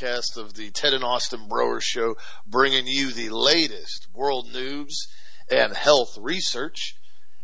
broadcast 0.00 0.38
of 0.38 0.54
the 0.54 0.70
Ted 0.70 0.94
and 0.94 1.04
Austin 1.04 1.46
Broer 1.46 1.80
Show, 1.80 2.16
bringing 2.46 2.86
you 2.86 3.10
the 3.10 3.28
latest 3.28 4.08
world 4.14 4.50
news 4.50 5.08
and 5.50 5.76
health 5.76 6.16
research. 6.18 6.96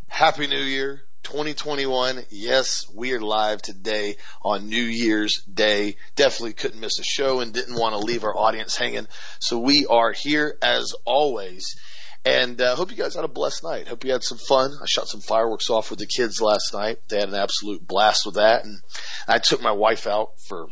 Happy 0.08 0.46
New 0.46 0.62
Year 0.62 1.02
2021. 1.24 2.24
Yes, 2.30 2.86
we 2.94 3.12
are 3.12 3.20
live 3.20 3.60
today 3.60 4.16
on 4.42 4.70
New 4.70 4.82
Year's 4.82 5.42
Day. 5.42 5.96
Definitely 6.14 6.54
couldn't 6.54 6.80
miss 6.80 6.98
a 6.98 7.04
show 7.04 7.40
and 7.40 7.52
didn't 7.52 7.78
want 7.78 7.92
to 7.92 7.98
leave 7.98 8.24
our 8.24 8.36
audience 8.36 8.74
hanging. 8.74 9.06
So 9.38 9.58
we 9.58 9.84
are 9.84 10.12
here 10.12 10.56
as 10.62 10.94
always. 11.04 11.76
And 12.24 12.58
uh, 12.58 12.74
hope 12.74 12.90
you 12.90 12.96
guys 12.96 13.16
had 13.16 13.24
a 13.24 13.28
blessed 13.28 13.64
night. 13.64 13.88
Hope 13.88 14.04
you 14.04 14.12
had 14.12 14.24
some 14.24 14.38
fun. 14.38 14.72
I 14.82 14.86
shot 14.86 15.08
some 15.08 15.20
fireworks 15.20 15.68
off 15.68 15.90
with 15.90 15.98
the 15.98 16.06
kids 16.06 16.40
last 16.40 16.72
night. 16.72 17.00
They 17.08 17.20
had 17.20 17.28
an 17.28 17.34
absolute 17.34 17.86
blast 17.86 18.24
with 18.24 18.36
that. 18.36 18.64
And 18.64 18.80
I 19.28 19.40
took 19.40 19.60
my 19.60 19.72
wife 19.72 20.06
out 20.06 20.30
for 20.48 20.68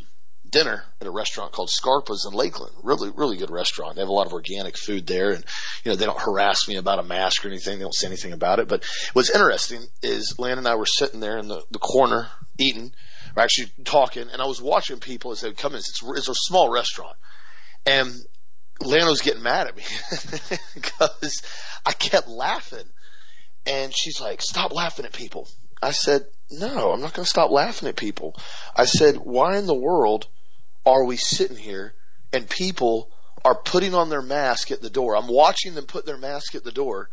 dinner 0.55 0.85
at 1.01 1.07
a 1.07 1.11
restaurant 1.11 1.51
called 1.51 1.69
Scarpa's 1.69 2.27
in 2.31 2.33
Lakeland. 2.33 2.73
Really, 2.83 3.11
really 3.11 3.37
good 3.37 3.51
restaurant. 3.51 3.97
They 3.97 4.03
have 4.03 4.09
a 4.09 4.13
lot 4.13 4.27
of 4.27 4.33
organic 4.33 4.79
food 4.79 5.07
there, 5.07 5.33
and 5.33 5.45
you 5.85 5.91
know 5.91 5.97
they 5.97 6.07
don't 6.07 6.21
harass 6.21 6.69
me 6.69 6.77
about 6.77 7.01
a 7.01 7.03
mask 7.03 7.45
or 7.45 7.49
anything. 7.49 7.79
They 7.79 7.85
don't 7.85 7.95
say 7.95 8.07
anything 8.07 8.33
about 8.33 8.61
it. 8.61 8.69
But 8.69 8.85
what's 9.13 9.35
interesting 9.35 9.83
is 10.03 10.37
Lan 10.39 10.59
and 10.59 10.69
I 10.69 10.77
were 10.77 10.87
sitting 10.87 11.19
there 11.19 11.39
in 11.39 11.49
the, 11.49 11.63
the 11.73 11.81
corner 11.81 12.29
eating, 12.57 12.93
or 13.37 13.43
actually 13.43 13.73
talking, 13.85 14.29
and 14.33 14.41
I 14.41 14.47
was 14.47 14.63
watching 14.63 15.01
people 15.01 15.33
as 15.33 15.41
they 15.41 15.49
would 15.49 15.59
come 15.59 15.73
in. 15.73 15.79
It's, 15.79 16.01
it's 16.03 16.29
a 16.29 16.35
small 16.35 16.71
restaurant, 16.71 17.17
and 17.85 18.13
Lano's 18.81 19.23
getting 19.23 19.43
mad 19.43 19.67
at 19.67 19.77
me 19.77 19.83
because 20.75 21.43
I 21.85 21.93
kept 21.93 22.29
laughing. 22.29 22.87
And 23.67 23.97
she's 23.97 24.21
like, 24.21 24.43
stop 24.43 24.75
laughing 24.75 25.07
at 25.07 25.15
people. 25.15 25.49
I 25.83 25.93
said, 25.93 26.27
no, 26.51 26.93
I'm 26.93 27.01
not 27.01 27.15
going 27.15 27.25
to 27.25 27.31
stop 27.31 27.51
laughing 27.51 27.89
at 27.89 27.97
people. 27.97 28.37
I 28.77 28.85
said, 28.85 29.17
why 29.17 29.57
in 29.57 29.65
the 29.65 29.75
world 29.75 30.29
are 30.87 31.05
we 31.05 31.17
sitting 31.17 31.57
here 31.57 31.95
and 32.33 32.49
people 32.49 33.11
are 33.45 33.55
putting 33.55 33.95
on 33.95 34.09
their 34.09 34.23
mask 34.23 34.71
at 34.71 34.81
the 34.81 34.91
door? 34.91 35.17
I'm 35.17 35.29
watching 35.29 35.75
them 35.75 35.87
put 35.87 36.07
their 36.07 36.19
mask 36.19 36.55
at 36.55 36.65
the 36.65 36.73
door. 36.73 37.11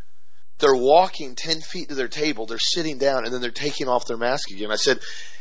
They're 0.59 0.75
walking 0.75 1.36
10 1.36 1.61
feet 1.61 1.89
to 1.89 1.95
their 1.95 2.08
table. 2.08 2.45
They're 2.45 2.59
sitting 2.59 2.97
down 2.97 3.25
and 3.25 3.33
then 3.33 3.41
they're 3.41 3.52
taking 3.52 3.88
off 3.88 4.05
their 4.05 4.17
mask 4.17 4.52
again. 4.52 4.72
I 4.72 4.75
said, 4.75 5.00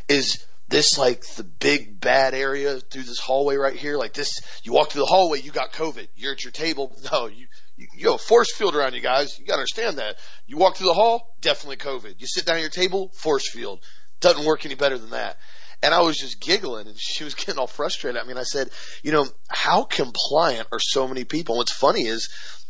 is 0.09 0.45
this 0.69 0.97
like 0.97 1.23
the 1.37 1.45
big 1.45 2.01
bad 2.01 2.33
area 2.33 2.79
through 2.79 3.03
this 3.03 3.19
hallway 3.19 3.57
right 3.57 3.77
here? 3.77 3.99
Like 3.99 4.15
this, 4.15 4.41
you 4.63 4.73
walk 4.73 4.91
through 4.91 5.03
the 5.03 5.07
hallway, 5.07 5.41
you 5.41 5.51
got 5.51 5.73
COVID. 5.73 6.09
You're 6.17 6.33
at 6.33 6.45
your 6.45 6.53
table. 6.53 6.97
No, 7.13 7.27
you, 7.27 7.47
you, 7.77 8.07
have 8.07 8.15
a 8.15 8.19
force 8.19 8.55
field 8.55 8.77
around 8.77 8.95
you 8.95 9.01
guys. 9.01 9.39
You 9.39 9.45
got 9.47 9.55
to 9.55 9.61
understand 9.61 9.99
that. 9.99 10.17
You 10.47 10.57
walk 10.57 10.77
through 10.77 10.89
the 10.89 10.95
hall, 10.95 11.35
definitely 11.41 11.77
COVID. 11.77 12.15
You 12.19 12.27
sit 12.27 12.47
down 12.47 12.57
at 12.57 12.61
your 12.61 12.71
table, 12.71 13.11
force 13.15 13.51
field. 13.51 13.81
Doesn't 14.21 14.45
work 14.45 14.65
any 14.65 14.75
better 14.75 14.97
than 14.97 15.11
that. 15.11 15.39
And 15.83 15.95
I 15.95 16.01
was 16.01 16.19
just 16.19 16.41
giggling 16.41 16.87
and 16.87 16.99
she 16.99 17.25
was 17.25 17.35
getting 17.37 17.59
all 17.59 17.67
frustrated. 17.67 18.21
I 18.21 18.27
mean, 18.27 18.39
I 18.39 18.43
said, 18.43 18.71
you 19.03 19.13
know, 19.13 19.27
how 19.49 19.85
compliant 19.85 20.69
are 20.73 20.81
so 20.81 21.09
many 21.09 21.25
people? 21.25 21.57
What's 21.57 21.73
funny 21.73 22.03
is 22.03 22.29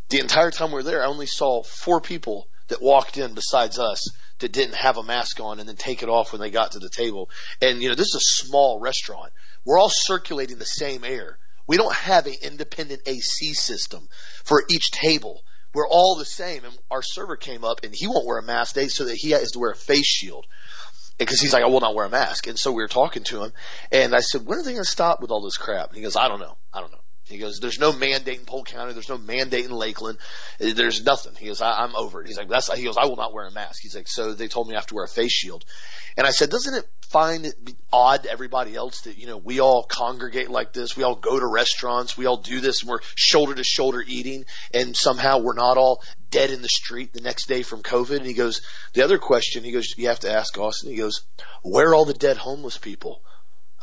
the 0.09 0.21
entire 0.21 0.51
time 0.51 0.71
we 0.71 0.75
were 0.75 0.83
there, 0.83 1.03
I 1.03 1.07
only 1.07 1.27
saw 1.27 1.63
four 1.63 2.01
people 2.01 2.49
that 2.69 2.83
walked 2.83 3.17
in 3.17 3.35
besides 3.35 3.79
us 3.79 4.09
that 4.41 4.53
didn't 4.53 4.75
have 4.75 4.97
a 4.97 5.03
mask 5.03 5.41
on 5.41 5.61
and 5.61 5.69
then 5.69 5.77
take 5.77 6.03
it 6.03 6.09
off 6.09 6.33
when 6.33 6.41
they 6.41 6.51
got 6.51 6.73
to 6.73 6.79
the 6.79 6.89
table. 6.89 7.31
And, 7.61 7.83
you 7.83 7.89
know, 7.89 7.95
this 7.95 8.15
is 8.15 8.17
a 8.17 8.45
small 8.47 8.81
restaurant. 8.81 9.33
We're 9.65 9.79
all 9.79 9.91
circulating 9.91 10.59
the 10.59 10.65
same 10.65 11.05
air. 11.05 11.39
We 11.67 11.77
don't 11.77 11.95
have 11.95 12.27
an 12.27 12.35
independent 12.43 13.03
AC 13.07 13.55
system 13.55 14.09
for 14.45 14.65
each 14.69 14.91
table. 14.91 15.43
We're 15.73 15.89
all 15.89 16.17
the 16.17 16.25
same. 16.25 16.65
And 16.65 16.77
our 16.91 17.03
server 17.03 17.37
came 17.37 17.65
up 17.65 17.85
and 17.85 17.95
he 17.95 18.09
won't 18.09 18.27
wear 18.27 18.39
a 18.39 18.43
mask 18.43 18.75
today 18.75 18.89
so 18.89 19.05
that 19.05 19.17
he 19.17 19.31
has 19.31 19.53
to 19.53 19.59
wear 19.59 19.71
a 19.71 19.77
face 19.77 20.07
shield. 20.07 20.47
Because 21.21 21.41
he's 21.41 21.53
like, 21.53 21.63
I 21.63 21.67
will 21.67 21.81
not 21.81 21.95
wear 21.95 22.07
a 22.07 22.11
mask. 22.11 22.47
And 22.47 22.59
so 22.59 22.73
we 22.73 22.83
were 22.83 22.89
talking 22.89 23.23
to 23.25 23.45
him 23.45 23.53
and 23.93 24.15
I 24.15 24.21
said, 24.21 24.47
when 24.47 24.59
are 24.59 24.63
they 24.63 24.73
going 24.73 24.85
to 24.85 24.91
stop 24.91 25.21
with 25.21 25.31
all 25.31 25.43
this 25.43 25.57
crap? 25.57 25.89
And 25.89 25.97
he 25.97 26.03
goes, 26.03 26.17
I 26.17 26.29
don't 26.29 26.41
know. 26.41 26.57
I 26.73 26.81
don't 26.81 26.91
know. 26.91 26.99
He 27.31 27.39
goes, 27.39 27.61
there's 27.61 27.79
no 27.79 27.93
mandate 27.93 28.39
in 28.39 28.45
Polk 28.45 28.69
County. 28.69 28.93
There's 28.93 29.09
no 29.09 29.19
mandate 29.19 29.65
in 29.65 29.71
Lakeland. 29.71 30.19
There's 30.59 31.05
nothing. 31.05 31.35
He 31.37 31.47
goes, 31.47 31.63
I, 31.63 31.85
am 31.85 31.95
over 31.97 32.21
it. 32.21 32.29
He's 32.29 32.39
like, 32.39 32.49
that's, 32.49 32.73
he 32.73 32.85
goes, 32.85 32.97
I 32.97 33.07
will 33.07 33.17
not 33.17 33.33
wear 33.33 33.47
a 33.47 33.51
mask. 33.51 33.81
He's 33.83 33.95
like, 33.95 34.09
so 34.09 34.35
they 34.35 34.49
told 34.49 34.69
me 34.69 34.75
I 34.75 34.79
have 34.79 34.87
to 34.89 34.95
wear 34.95 35.05
a 35.05 35.09
face 35.09 35.33
shield. 35.33 35.65
And 36.17 36.27
I 36.27 36.31
said, 36.31 36.51
doesn't 36.51 36.75
it 36.75 36.87
find 37.11 37.45
it 37.47 37.55
odd 37.93 38.23
to 38.23 38.31
everybody 38.31 38.77
else 38.77 39.03
that, 39.03 39.19
you 39.19 39.27
know, 39.27 39.37
we 39.37 39.61
all 39.61 39.83
congregate 39.83 40.49
like 40.49 40.73
this. 40.73 40.97
We 40.97 41.03
all 41.03 41.17
go 41.17 41.39
to 41.39 41.47
restaurants. 41.47 42.17
We 42.17 42.27
all 42.27 42.37
do 42.37 42.61
this 42.61 42.83
and 42.83 42.91
we're 42.91 43.01
shoulder 43.17 43.55
to 43.55 43.65
shoulder 43.65 44.03
eating 44.07 44.45
and 44.73 44.97
somehow 44.97 45.41
we're 45.41 45.55
not 45.55 45.77
all 45.77 46.03
dead 46.31 46.51
in 46.51 46.63
the 46.63 46.69
street 46.69 47.13
the 47.13 47.21
next 47.21 47.47
day 47.47 47.63
from 47.63 47.83
COVID. 47.83 48.19
And 48.19 48.27
he 48.27 48.35
goes, 48.35 48.63
the 48.95 49.03
other 49.03 49.19
question, 49.19 49.65
he 49.65 49.73
goes, 49.73 49.95
you 49.97 50.09
have 50.09 50.21
to 50.21 50.33
ask 50.33 50.57
Austin. 50.57 50.91
He 50.91 50.97
goes, 50.97 51.23
where 51.63 51.91
are 51.91 51.95
all 51.95 52.05
the 52.05 52.15
dead 52.15 52.37
homeless 52.37 52.79
people? 52.79 53.23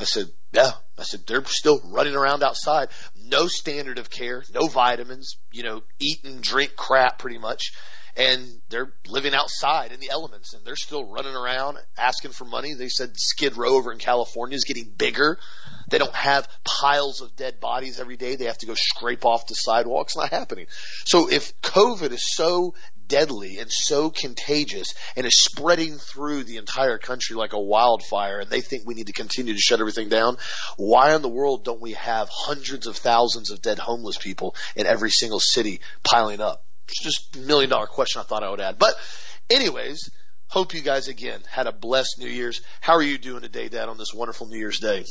I 0.00 0.04
said, 0.04 0.26
yeah. 0.52 0.72
I 0.96 1.02
said, 1.02 1.26
they're 1.26 1.44
still 1.44 1.80
running 1.84 2.14
around 2.14 2.42
outside. 2.42 2.88
No 3.30 3.46
standard 3.46 3.98
of 3.98 4.10
care, 4.10 4.44
no 4.54 4.66
vitamins, 4.66 5.36
you 5.52 5.62
know, 5.62 5.82
eat 5.98 6.24
and 6.24 6.42
drink 6.42 6.76
crap 6.76 7.18
pretty 7.18 7.38
much. 7.38 7.72
And 8.16 8.60
they're 8.68 8.92
living 9.06 9.32
outside 9.32 9.92
in 9.92 10.00
the 10.00 10.10
elements 10.10 10.52
and 10.52 10.64
they're 10.64 10.74
still 10.74 11.04
running 11.04 11.36
around 11.36 11.78
asking 11.96 12.32
for 12.32 12.44
money. 12.44 12.74
They 12.74 12.88
said 12.88 13.12
Skid 13.14 13.56
Row 13.56 13.76
over 13.76 13.92
in 13.92 13.98
California 13.98 14.56
is 14.56 14.64
getting 14.64 14.92
bigger. 14.96 15.38
They 15.88 15.98
don't 15.98 16.14
have 16.14 16.48
piles 16.64 17.20
of 17.20 17.36
dead 17.36 17.60
bodies 17.60 18.00
every 18.00 18.16
day. 18.16 18.34
They 18.34 18.46
have 18.46 18.58
to 18.58 18.66
go 18.66 18.74
scrape 18.74 19.24
off 19.24 19.46
the 19.46 19.54
sidewalks. 19.54 20.16
Not 20.16 20.30
happening. 20.30 20.66
So 21.06 21.30
if 21.30 21.60
COVID 21.60 22.10
is 22.10 22.34
so 22.34 22.74
deadly 23.08 23.58
and 23.58 23.70
so 23.72 24.10
contagious 24.10 24.94
and 25.16 25.26
is 25.26 25.40
spreading 25.40 25.96
through 25.96 26.44
the 26.44 26.58
entire 26.58 26.98
country 26.98 27.34
like 27.34 27.52
a 27.52 27.60
wildfire 27.60 28.38
and 28.38 28.50
they 28.50 28.60
think 28.60 28.86
we 28.86 28.94
need 28.94 29.06
to 29.08 29.12
continue 29.12 29.54
to 29.54 29.60
shut 29.60 29.80
everything 29.80 30.08
down, 30.08 30.36
why 30.76 31.14
in 31.14 31.22
the 31.22 31.28
world 31.28 31.64
don't 31.64 31.80
we 31.80 31.94
have 31.94 32.28
hundreds 32.30 32.86
of 32.86 32.96
thousands 32.96 33.50
of 33.50 33.62
dead 33.62 33.78
homeless 33.78 34.18
people 34.18 34.54
in 34.76 34.86
every 34.86 35.10
single 35.10 35.40
city 35.40 35.80
piling 36.04 36.40
up? 36.40 36.64
It's 36.88 37.02
just 37.02 37.36
a 37.36 37.40
million 37.40 37.70
dollar 37.70 37.86
question 37.86 38.20
I 38.20 38.24
thought 38.24 38.44
I 38.44 38.50
would 38.50 38.60
add. 38.60 38.78
But 38.78 38.94
anyways, 39.50 40.10
hope 40.46 40.74
you 40.74 40.80
guys 40.80 41.08
again 41.08 41.40
had 41.50 41.66
a 41.66 41.72
blessed 41.72 42.18
New 42.18 42.28
Year's. 42.28 42.62
How 42.80 42.94
are 42.94 43.02
you 43.02 43.18
doing 43.18 43.42
today, 43.42 43.68
Dad, 43.68 43.88
on 43.88 43.98
this 43.98 44.14
wonderful 44.14 44.46
New 44.46 44.58
Year's 44.58 44.80
Day? 44.80 45.04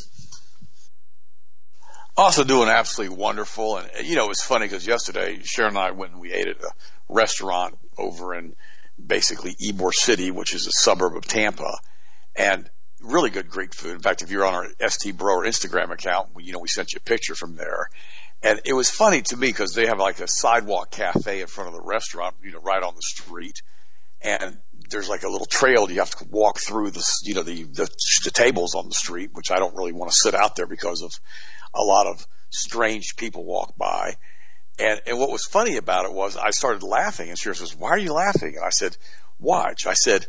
Also 2.17 2.43
doing 2.43 2.67
absolutely 2.67 3.15
wonderful. 3.15 3.77
And, 3.77 3.89
you 4.03 4.15
know, 4.15 4.25
it 4.25 4.29
was 4.29 4.41
funny 4.41 4.65
because 4.65 4.87
yesterday 4.87 5.39
Sharon 5.43 5.77
and 5.77 5.77
I 5.77 5.91
went 5.91 6.13
and 6.13 6.21
we 6.21 6.33
ate 6.33 6.47
at 6.47 6.59
a 6.59 6.71
restaurant 7.07 7.77
over 7.95 8.33
in 8.33 8.55
basically 9.03 9.53
Ybor 9.53 9.93
City, 9.93 10.31
which 10.31 10.55
is 10.55 10.65
a 10.65 10.71
suburb 10.71 11.15
of 11.15 11.25
Tampa. 11.25 11.77
And 12.35 12.67
really 13.01 13.29
good 13.29 13.49
Greek 13.49 13.75
food. 13.75 13.93
In 13.93 14.01
fact, 14.01 14.23
if 14.23 14.31
you're 14.31 14.45
on 14.45 14.55
our 14.55 14.89
ST 14.89 15.15
Broer 15.15 15.45
Instagram 15.45 15.91
account, 15.91 16.29
you 16.39 16.53
know, 16.53 16.59
we 16.59 16.67
sent 16.67 16.93
you 16.93 16.97
a 16.97 17.07
picture 17.07 17.35
from 17.35 17.55
there. 17.55 17.87
And 18.41 18.61
it 18.65 18.73
was 18.73 18.89
funny 18.89 19.21
to 19.23 19.37
me 19.37 19.47
because 19.47 19.73
they 19.73 19.87
have 19.87 19.99
like 19.99 20.19
a 20.19 20.27
sidewalk 20.27 20.91
cafe 20.91 21.41
in 21.41 21.47
front 21.47 21.69
of 21.69 21.75
the 21.75 21.81
restaurant, 21.81 22.35
you 22.43 22.51
know, 22.51 22.59
right 22.59 22.81
on 22.81 22.95
the 22.95 23.01
street. 23.01 23.61
And 24.21 24.57
there's 24.89 25.09
like 25.09 25.23
a 25.23 25.29
little 25.29 25.45
trail 25.45 25.89
you 25.89 25.99
have 25.99 26.15
to 26.15 26.25
walk 26.29 26.59
through 26.59 26.91
the, 26.91 27.03
you 27.23 27.35
know, 27.35 27.43
the, 27.43 27.63
the, 27.63 27.87
the 28.23 28.31
tables 28.31 28.73
on 28.73 28.87
the 28.87 28.95
street, 28.95 29.31
which 29.33 29.51
I 29.51 29.57
don't 29.57 29.75
really 29.75 29.91
want 29.91 30.11
to 30.11 30.17
sit 30.17 30.33
out 30.33 30.55
there 30.55 30.67
because 30.67 31.01
of 31.01 31.11
a 31.73 31.81
lot 31.81 32.07
of 32.07 32.25
strange 32.49 33.15
people 33.15 33.43
walk 33.43 33.75
by. 33.77 34.15
And, 34.79 35.01
and 35.07 35.19
what 35.19 35.31
was 35.31 35.45
funny 35.45 35.77
about 35.77 36.05
it 36.05 36.13
was 36.13 36.37
I 36.37 36.51
started 36.51 36.83
laughing 36.83 37.29
and 37.29 37.37
she 37.37 37.53
says, 37.53 37.75
why 37.75 37.89
are 37.89 37.97
you 37.97 38.13
laughing? 38.13 38.55
And 38.55 38.65
I 38.65 38.69
said, 38.69 38.95
watch. 39.39 39.87
I 39.87 39.93
said, 39.93 40.25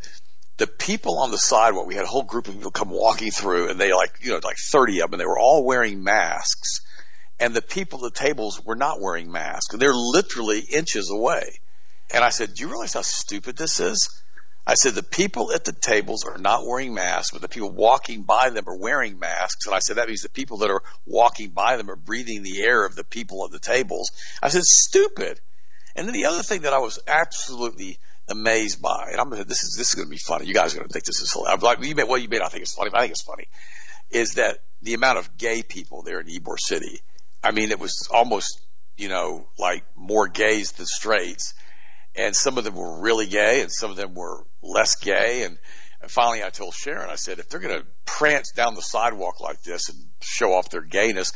the 0.57 0.67
people 0.67 1.19
on 1.19 1.31
the 1.31 1.37
sidewalk, 1.37 1.87
we 1.87 1.95
had 1.95 2.03
a 2.03 2.07
whole 2.07 2.23
group 2.23 2.47
of 2.47 2.55
people 2.55 2.71
come 2.71 2.89
walking 2.89 3.31
through 3.31 3.69
and 3.69 3.79
they 3.79 3.93
like, 3.93 4.17
you 4.21 4.31
know, 4.31 4.39
like 4.43 4.57
30 4.57 5.01
of 5.01 5.11
them, 5.11 5.19
they 5.19 5.25
were 5.25 5.39
all 5.39 5.63
wearing 5.63 6.03
masks 6.03 6.81
and 7.39 7.53
the 7.53 7.61
people 7.61 8.05
at 8.05 8.13
the 8.13 8.19
tables 8.19 8.63
were 8.63 8.75
not 8.75 8.99
wearing 8.99 9.31
masks. 9.31 9.75
They're 9.77 9.93
literally 9.93 10.59
inches 10.59 11.09
away. 11.09 11.59
And 12.13 12.23
I 12.23 12.29
said, 12.29 12.53
do 12.53 12.63
you 12.63 12.69
realize 12.69 12.93
how 12.93 13.01
stupid 13.01 13.55
this 13.55 13.79
is? 13.79 14.23
I 14.69 14.75
said, 14.75 14.93
the 14.93 15.01
people 15.01 15.51
at 15.51 15.65
the 15.65 15.73
tables 15.73 16.23
are 16.25 16.37
not 16.37 16.63
wearing 16.63 16.93
masks, 16.93 17.31
but 17.31 17.41
the 17.41 17.49
people 17.49 17.71
walking 17.71 18.21
by 18.21 18.51
them 18.51 18.65
are 18.67 18.77
wearing 18.77 19.17
masks. 19.17 19.65
And 19.65 19.73
I 19.73 19.79
said, 19.79 19.95
that 19.95 20.07
means 20.07 20.21
the 20.21 20.29
people 20.29 20.57
that 20.57 20.69
are 20.69 20.83
walking 21.07 21.49
by 21.49 21.75
them 21.75 21.89
are 21.89 21.95
breathing 21.95 22.43
the 22.43 22.61
air 22.61 22.85
of 22.85 22.95
the 22.95 23.03
people 23.03 23.43
at 23.45 23.51
the 23.51 23.57
tables. 23.57 24.11
I 24.43 24.49
said, 24.49 24.61
stupid. 24.61 25.39
And 25.95 26.07
then 26.07 26.13
the 26.13 26.25
other 26.25 26.43
thing 26.43 26.61
that 26.61 26.73
I 26.73 26.77
was 26.77 26.99
absolutely 27.07 27.97
amazed 28.27 28.79
by, 28.79 29.07
and 29.11 29.19
I'm 29.19 29.31
gonna, 29.31 29.43
this 29.43 29.63
is, 29.63 29.75
this 29.75 29.89
is 29.89 29.95
going 29.95 30.07
to 30.07 30.11
be 30.11 30.19
funny. 30.19 30.45
You 30.45 30.53
guys 30.53 30.75
are 30.75 30.77
going 30.77 30.87
to 30.87 30.93
think 30.93 31.05
this 31.05 31.19
is 31.19 31.33
hilarious. 31.33 31.63
Like, 31.63 31.83
you 31.83 31.95
may, 31.95 32.03
well, 32.03 32.19
you 32.19 32.29
may 32.29 32.37
not 32.37 32.51
think 32.51 32.61
it's 32.61 32.75
funny, 32.75 32.91
but 32.91 32.99
I 32.99 33.01
think 33.01 33.13
it's 33.13 33.23
funny, 33.23 33.47
is 34.11 34.35
that 34.35 34.59
the 34.83 34.93
amount 34.93 35.17
of 35.17 35.35
gay 35.35 35.63
people 35.63 36.03
there 36.03 36.19
in 36.19 36.27
Ybor 36.27 36.59
City. 36.59 37.01
I 37.43 37.53
mean, 37.53 37.71
it 37.71 37.79
was 37.79 38.07
almost, 38.13 38.61
you 38.97 39.09
know, 39.09 39.47
like 39.57 39.83
more 39.95 40.27
gays 40.27 40.73
than 40.73 40.85
straights 40.85 41.55
and 42.19 42.35
some 42.35 42.57
of 42.57 42.65
them 42.65 42.75
were 42.75 42.99
really 42.99 43.27
gay 43.27 43.61
and 43.61 43.71
some 43.71 43.91
of 43.91 43.97
them 43.97 44.13
were 44.13 44.45
less 44.61 44.95
gay. 44.95 45.43
And, 45.43 45.57
and 46.01 46.11
finally 46.11 46.43
I 46.43 46.49
told 46.49 46.73
Sharon, 46.73 47.09
I 47.09 47.15
said, 47.15 47.39
if 47.39 47.47
they're 47.47 47.61
going 47.61 47.79
to 47.79 47.87
prance 48.05 48.51
down 48.51 48.75
the 48.75 48.81
sidewalk 48.81 49.39
like 49.39 49.61
this 49.63 49.87
and 49.87 49.97
show 50.21 50.53
off 50.53 50.69
their 50.69 50.81
gayness, 50.81 51.31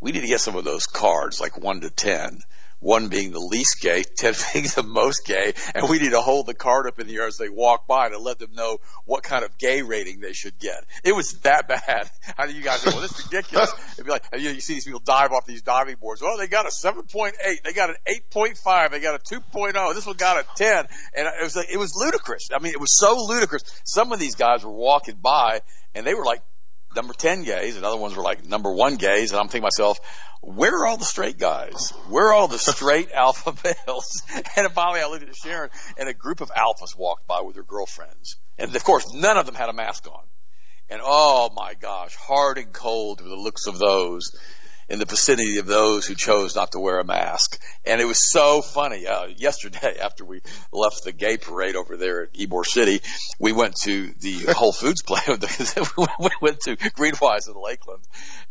we 0.00 0.12
need 0.12 0.20
to 0.20 0.28
get 0.28 0.40
some 0.40 0.54
of 0.54 0.64
those 0.64 0.86
cards, 0.86 1.40
like 1.40 1.58
one 1.58 1.80
to 1.80 1.90
10, 1.90 2.40
one 2.80 3.08
being 3.08 3.32
the 3.32 3.40
least 3.40 3.80
gay, 3.80 4.04
ten 4.16 4.34
being 4.52 4.66
the 4.74 4.82
most 4.82 5.26
gay, 5.26 5.54
and 5.74 5.88
we 5.88 5.98
need 5.98 6.10
to 6.10 6.20
hold 6.20 6.46
the 6.46 6.54
card 6.54 6.86
up 6.86 6.98
in 6.98 7.06
the 7.06 7.16
air 7.16 7.26
as 7.26 7.36
they 7.36 7.48
walk 7.48 7.86
by 7.86 8.08
to 8.08 8.18
let 8.18 8.38
them 8.38 8.52
know 8.52 8.78
what 9.04 9.22
kind 9.22 9.44
of 9.44 9.56
gay 9.58 9.82
rating 9.82 10.20
they 10.20 10.32
should 10.32 10.58
get. 10.58 10.84
It 11.04 11.14
was 11.14 11.32
that 11.40 11.68
bad. 11.68 12.10
How 12.36 12.46
do 12.46 12.52
you 12.52 12.62
guys 12.62 12.84
go, 12.84 12.92
well, 12.92 13.00
this 13.00 13.18
is 13.18 13.24
ridiculous. 13.26 13.72
It'd 13.94 14.04
be 14.04 14.10
like, 14.10 14.24
you, 14.34 14.44
know, 14.44 14.50
you 14.50 14.60
see 14.60 14.74
these 14.74 14.84
people 14.84 15.02
dive 15.04 15.32
off 15.32 15.46
these 15.46 15.62
diving 15.62 15.96
boards. 15.96 16.22
Oh, 16.24 16.36
they 16.38 16.46
got 16.46 16.66
a 16.66 16.70
7.8. 16.70 17.32
They 17.64 17.72
got 17.72 17.90
an 17.90 17.96
8.5. 18.32 18.90
They 18.90 19.00
got 19.00 19.14
a 19.14 19.18
2.0. 19.34 19.94
This 19.94 20.06
one 20.06 20.16
got 20.16 20.38
a 20.38 20.46
10. 20.56 20.86
And 21.14 21.26
it 21.26 21.42
was 21.42 21.56
like, 21.56 21.68
it 21.70 21.78
was 21.78 21.94
ludicrous. 21.96 22.48
I 22.54 22.62
mean, 22.62 22.72
it 22.72 22.80
was 22.80 22.98
so 22.98 23.16
ludicrous. 23.26 23.62
Some 23.84 24.12
of 24.12 24.18
these 24.18 24.34
guys 24.34 24.64
were 24.64 24.72
walking 24.72 25.16
by 25.16 25.60
and 25.94 26.06
they 26.06 26.14
were 26.14 26.24
like 26.24 26.42
number 26.94 27.12
10 27.12 27.44
gays 27.44 27.76
and 27.76 27.84
other 27.84 27.96
ones 27.96 28.14
were 28.14 28.22
like 28.22 28.44
number 28.44 28.72
one 28.72 28.96
gays. 28.96 29.32
And 29.32 29.40
I'm 29.40 29.46
thinking 29.48 29.62
to 29.62 29.66
myself, 29.66 29.98
where 30.40 30.80
are 30.80 30.86
all 30.86 30.96
the 30.96 31.04
straight 31.04 31.38
guys? 31.38 31.90
Where 32.08 32.28
are 32.28 32.34
all 32.34 32.48
the 32.48 32.58
straight 32.58 33.10
alpha 33.14 33.54
males? 33.64 34.22
And 34.56 34.72
finally 34.72 35.00
I 35.00 35.06
looked 35.06 35.28
at 35.28 35.36
Sharon 35.36 35.70
and 35.98 36.08
a 36.08 36.14
group 36.14 36.40
of 36.40 36.50
alphas 36.50 36.96
walked 36.96 37.26
by 37.26 37.40
with 37.42 37.54
their 37.54 37.64
girlfriends. 37.64 38.36
And 38.58 38.74
of 38.74 38.84
course, 38.84 39.12
none 39.14 39.36
of 39.36 39.46
them 39.46 39.54
had 39.54 39.68
a 39.68 39.72
mask 39.72 40.06
on. 40.06 40.22
And 40.90 41.00
oh 41.04 41.50
my 41.54 41.74
gosh, 41.74 42.14
hard 42.14 42.58
and 42.58 42.72
cold 42.72 43.20
were 43.20 43.28
the 43.28 43.36
looks 43.36 43.66
of 43.66 43.78
those 43.78 44.34
in 44.88 44.98
the 44.98 45.04
vicinity 45.04 45.58
of 45.58 45.66
those 45.66 46.06
who 46.06 46.14
chose 46.14 46.54
not 46.56 46.72
to 46.72 46.80
wear 46.80 46.98
a 46.98 47.04
mask. 47.04 47.60
And 47.84 48.00
it 48.00 48.06
was 48.06 48.30
so 48.30 48.62
funny. 48.62 49.06
Uh, 49.06 49.26
yesterday, 49.26 49.98
after 50.02 50.24
we 50.24 50.40
left 50.72 51.04
the 51.04 51.12
gay 51.12 51.36
parade 51.36 51.76
over 51.76 51.96
there 51.96 52.24
at 52.24 52.32
Ybor 52.34 52.64
City, 52.64 53.00
we 53.38 53.52
went 53.52 53.76
to 53.82 54.12
the 54.20 54.52
Whole 54.56 54.72
Foods 54.72 55.02
place. 55.02 55.26
we 55.96 56.30
went 56.40 56.60
to 56.60 56.76
Greenwise 56.76 57.48
in 57.48 57.54
Lakeland, 57.54 58.04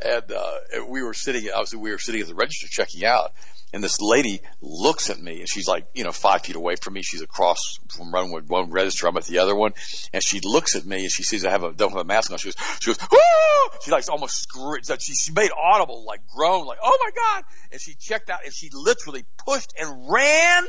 and 0.04 0.31
uh, 0.31 0.86
we 0.88 1.01
were 1.01 1.13
sitting. 1.13 1.50
Obviously, 1.50 1.80
we 1.80 1.92
were 1.92 2.00
sitting 2.00 2.22
at 2.22 2.28
the 2.28 2.36
register 2.36 2.68
checking 2.69 3.06
out, 3.06 3.34
and 3.73 3.83
this 3.83 3.99
lady 3.99 4.41
looks 4.61 5.09
at 5.09 5.19
me 5.19 5.39
and 5.39 5.49
she's 5.49 5.67
like, 5.67 5.87
you 5.93 6.05
know, 6.05 6.11
five 6.11 6.41
feet 6.41 6.55
away 6.55 6.75
from 6.81 6.93
me. 6.93 7.01
She's 7.01 7.21
across 7.21 7.79
from 7.89 8.13
runway 8.13 8.41
one 8.47 8.71
register. 8.71 9.07
I'm 9.07 9.17
at 9.17 9.25
the 9.25 9.39
other 9.39 9.55
one. 9.55 9.73
And 10.13 10.23
she 10.23 10.39
looks 10.39 10.75
at 10.75 10.85
me 10.85 11.01
and 11.03 11.11
she 11.11 11.23
sees 11.23 11.43
I 11.43 11.51
have 11.51 11.63
a, 11.63 11.73
don't 11.73 11.91
have 11.91 11.99
a 11.99 12.05
mask 12.05 12.31
on. 12.31 12.37
She 12.37 12.47
goes, 12.47 12.55
she 12.79 12.93
goes, 12.93 12.99
Woo! 13.11 13.79
she 13.83 13.91
like 13.91 14.05
almost 14.09 14.41
screams. 14.41 14.89
She, 14.99 15.13
she 15.15 15.31
made 15.33 15.51
audible, 15.51 16.05
like 16.05 16.21
groan, 16.33 16.65
like, 16.65 16.79
oh 16.81 16.97
my 17.03 17.11
God. 17.11 17.43
And 17.73 17.81
she 17.81 17.95
checked 17.95 18.29
out 18.29 18.39
and 18.45 18.53
she 18.53 18.69
literally 18.71 19.25
pushed 19.45 19.73
and 19.77 20.09
ran. 20.09 20.63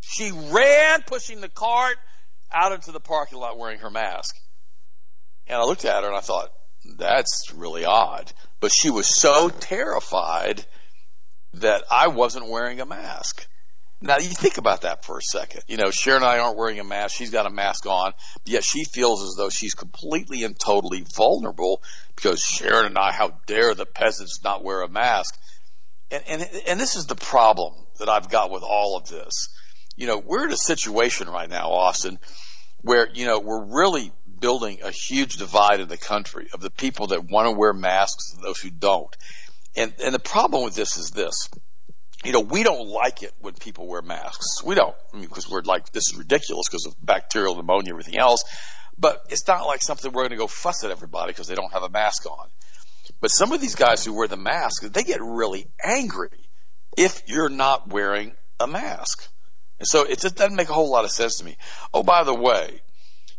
She 0.00 0.32
ran 0.32 1.02
pushing 1.02 1.42
the 1.42 1.50
cart 1.50 1.96
out 2.50 2.72
into 2.72 2.92
the 2.92 3.00
parking 3.00 3.38
lot 3.38 3.58
wearing 3.58 3.80
her 3.80 3.90
mask. 3.90 4.36
And 5.46 5.60
I 5.60 5.64
looked 5.64 5.84
at 5.84 6.02
her 6.02 6.08
and 6.08 6.16
I 6.16 6.20
thought, 6.20 6.50
that's 6.96 7.52
really 7.54 7.84
odd. 7.84 8.32
But 8.60 8.72
she 8.72 8.90
was 8.90 9.06
so 9.06 9.50
terrified 9.50 10.64
that 11.54 11.84
I 11.90 12.08
wasn't 12.08 12.48
wearing 12.48 12.80
a 12.80 12.86
mask. 12.86 13.46
Now 14.00 14.18
you 14.18 14.30
think 14.30 14.58
about 14.58 14.80
that 14.82 15.04
for 15.04 15.18
a 15.18 15.22
second. 15.22 15.62
You 15.68 15.76
know, 15.76 15.92
Sharon 15.92 16.22
and 16.22 16.30
I 16.30 16.38
aren't 16.38 16.56
wearing 16.56 16.80
a 16.80 16.84
mask. 16.84 17.16
She's 17.16 17.30
got 17.30 17.46
a 17.46 17.50
mask 17.50 17.86
on, 17.86 18.12
yet 18.44 18.64
she 18.64 18.84
feels 18.84 19.22
as 19.22 19.34
though 19.36 19.48
she's 19.48 19.74
completely 19.74 20.42
and 20.42 20.58
totally 20.58 21.04
vulnerable 21.14 21.82
because 22.16 22.42
Sharon 22.42 22.86
and 22.86 22.98
I, 22.98 23.12
how 23.12 23.38
dare 23.46 23.74
the 23.74 23.86
peasants 23.86 24.42
not 24.42 24.64
wear 24.64 24.82
a 24.82 24.88
mask? 24.88 25.38
And, 26.10 26.24
and, 26.26 26.42
and 26.66 26.80
this 26.80 26.96
is 26.96 27.06
the 27.06 27.14
problem 27.14 27.74
that 28.00 28.08
I've 28.08 28.28
got 28.28 28.50
with 28.50 28.64
all 28.64 28.96
of 28.96 29.08
this. 29.08 29.48
You 29.96 30.08
know, 30.08 30.18
we're 30.18 30.46
in 30.46 30.52
a 30.52 30.56
situation 30.56 31.28
right 31.28 31.48
now, 31.48 31.70
Austin, 31.70 32.18
where, 32.80 33.08
you 33.12 33.26
know, 33.26 33.38
we're 33.38 33.64
really 33.64 34.10
building 34.40 34.80
a 34.82 34.90
huge 34.90 35.36
divide 35.36 35.80
in 35.80 35.88
the 35.88 35.96
country 35.96 36.48
of 36.52 36.60
the 36.60 36.70
people 36.70 37.08
that 37.08 37.30
want 37.30 37.46
to 37.46 37.56
wear 37.56 37.72
masks 37.72 38.34
and 38.34 38.42
those 38.42 38.58
who 38.58 38.70
don't. 38.70 39.16
And, 39.76 39.94
and 40.02 40.14
the 40.14 40.18
problem 40.18 40.64
with 40.64 40.74
this 40.74 40.96
is 40.96 41.10
this. 41.10 41.48
You 42.24 42.32
know, 42.32 42.40
we 42.40 42.62
don't 42.62 42.88
like 42.88 43.22
it 43.22 43.32
when 43.40 43.54
people 43.54 43.88
wear 43.88 44.02
masks. 44.02 44.62
We 44.62 44.74
don't. 44.74 44.94
I 45.12 45.16
mean, 45.16 45.26
because 45.26 45.50
we're 45.50 45.62
like, 45.62 45.90
this 45.90 46.12
is 46.12 46.16
ridiculous 46.16 46.68
because 46.68 46.86
of 46.86 46.94
bacterial 47.04 47.56
pneumonia 47.56 47.92
and 47.92 48.00
everything 48.00 48.18
else. 48.18 48.44
But 48.96 49.24
it's 49.30 49.46
not 49.48 49.66
like 49.66 49.82
something 49.82 50.12
we're 50.12 50.22
going 50.22 50.30
to 50.30 50.36
go 50.36 50.46
fuss 50.46 50.84
at 50.84 50.90
everybody 50.90 51.32
because 51.32 51.48
they 51.48 51.54
don't 51.54 51.72
have 51.72 51.82
a 51.82 51.88
mask 51.88 52.26
on. 52.26 52.48
But 53.20 53.30
some 53.30 53.52
of 53.52 53.60
these 53.60 53.74
guys 53.74 54.04
who 54.04 54.12
wear 54.12 54.28
the 54.28 54.36
mask, 54.36 54.82
they 54.82 55.02
get 55.02 55.20
really 55.20 55.66
angry 55.82 56.28
if 56.96 57.22
you're 57.26 57.48
not 57.48 57.88
wearing 57.88 58.32
a 58.60 58.66
mask. 58.66 59.28
And 59.78 59.88
so 59.88 60.04
it 60.04 60.20
just 60.20 60.36
doesn't 60.36 60.54
make 60.54 60.68
a 60.68 60.74
whole 60.74 60.90
lot 60.90 61.04
of 61.04 61.10
sense 61.10 61.38
to 61.38 61.44
me. 61.44 61.56
Oh, 61.92 62.02
by 62.02 62.22
the 62.22 62.34
way, 62.34 62.82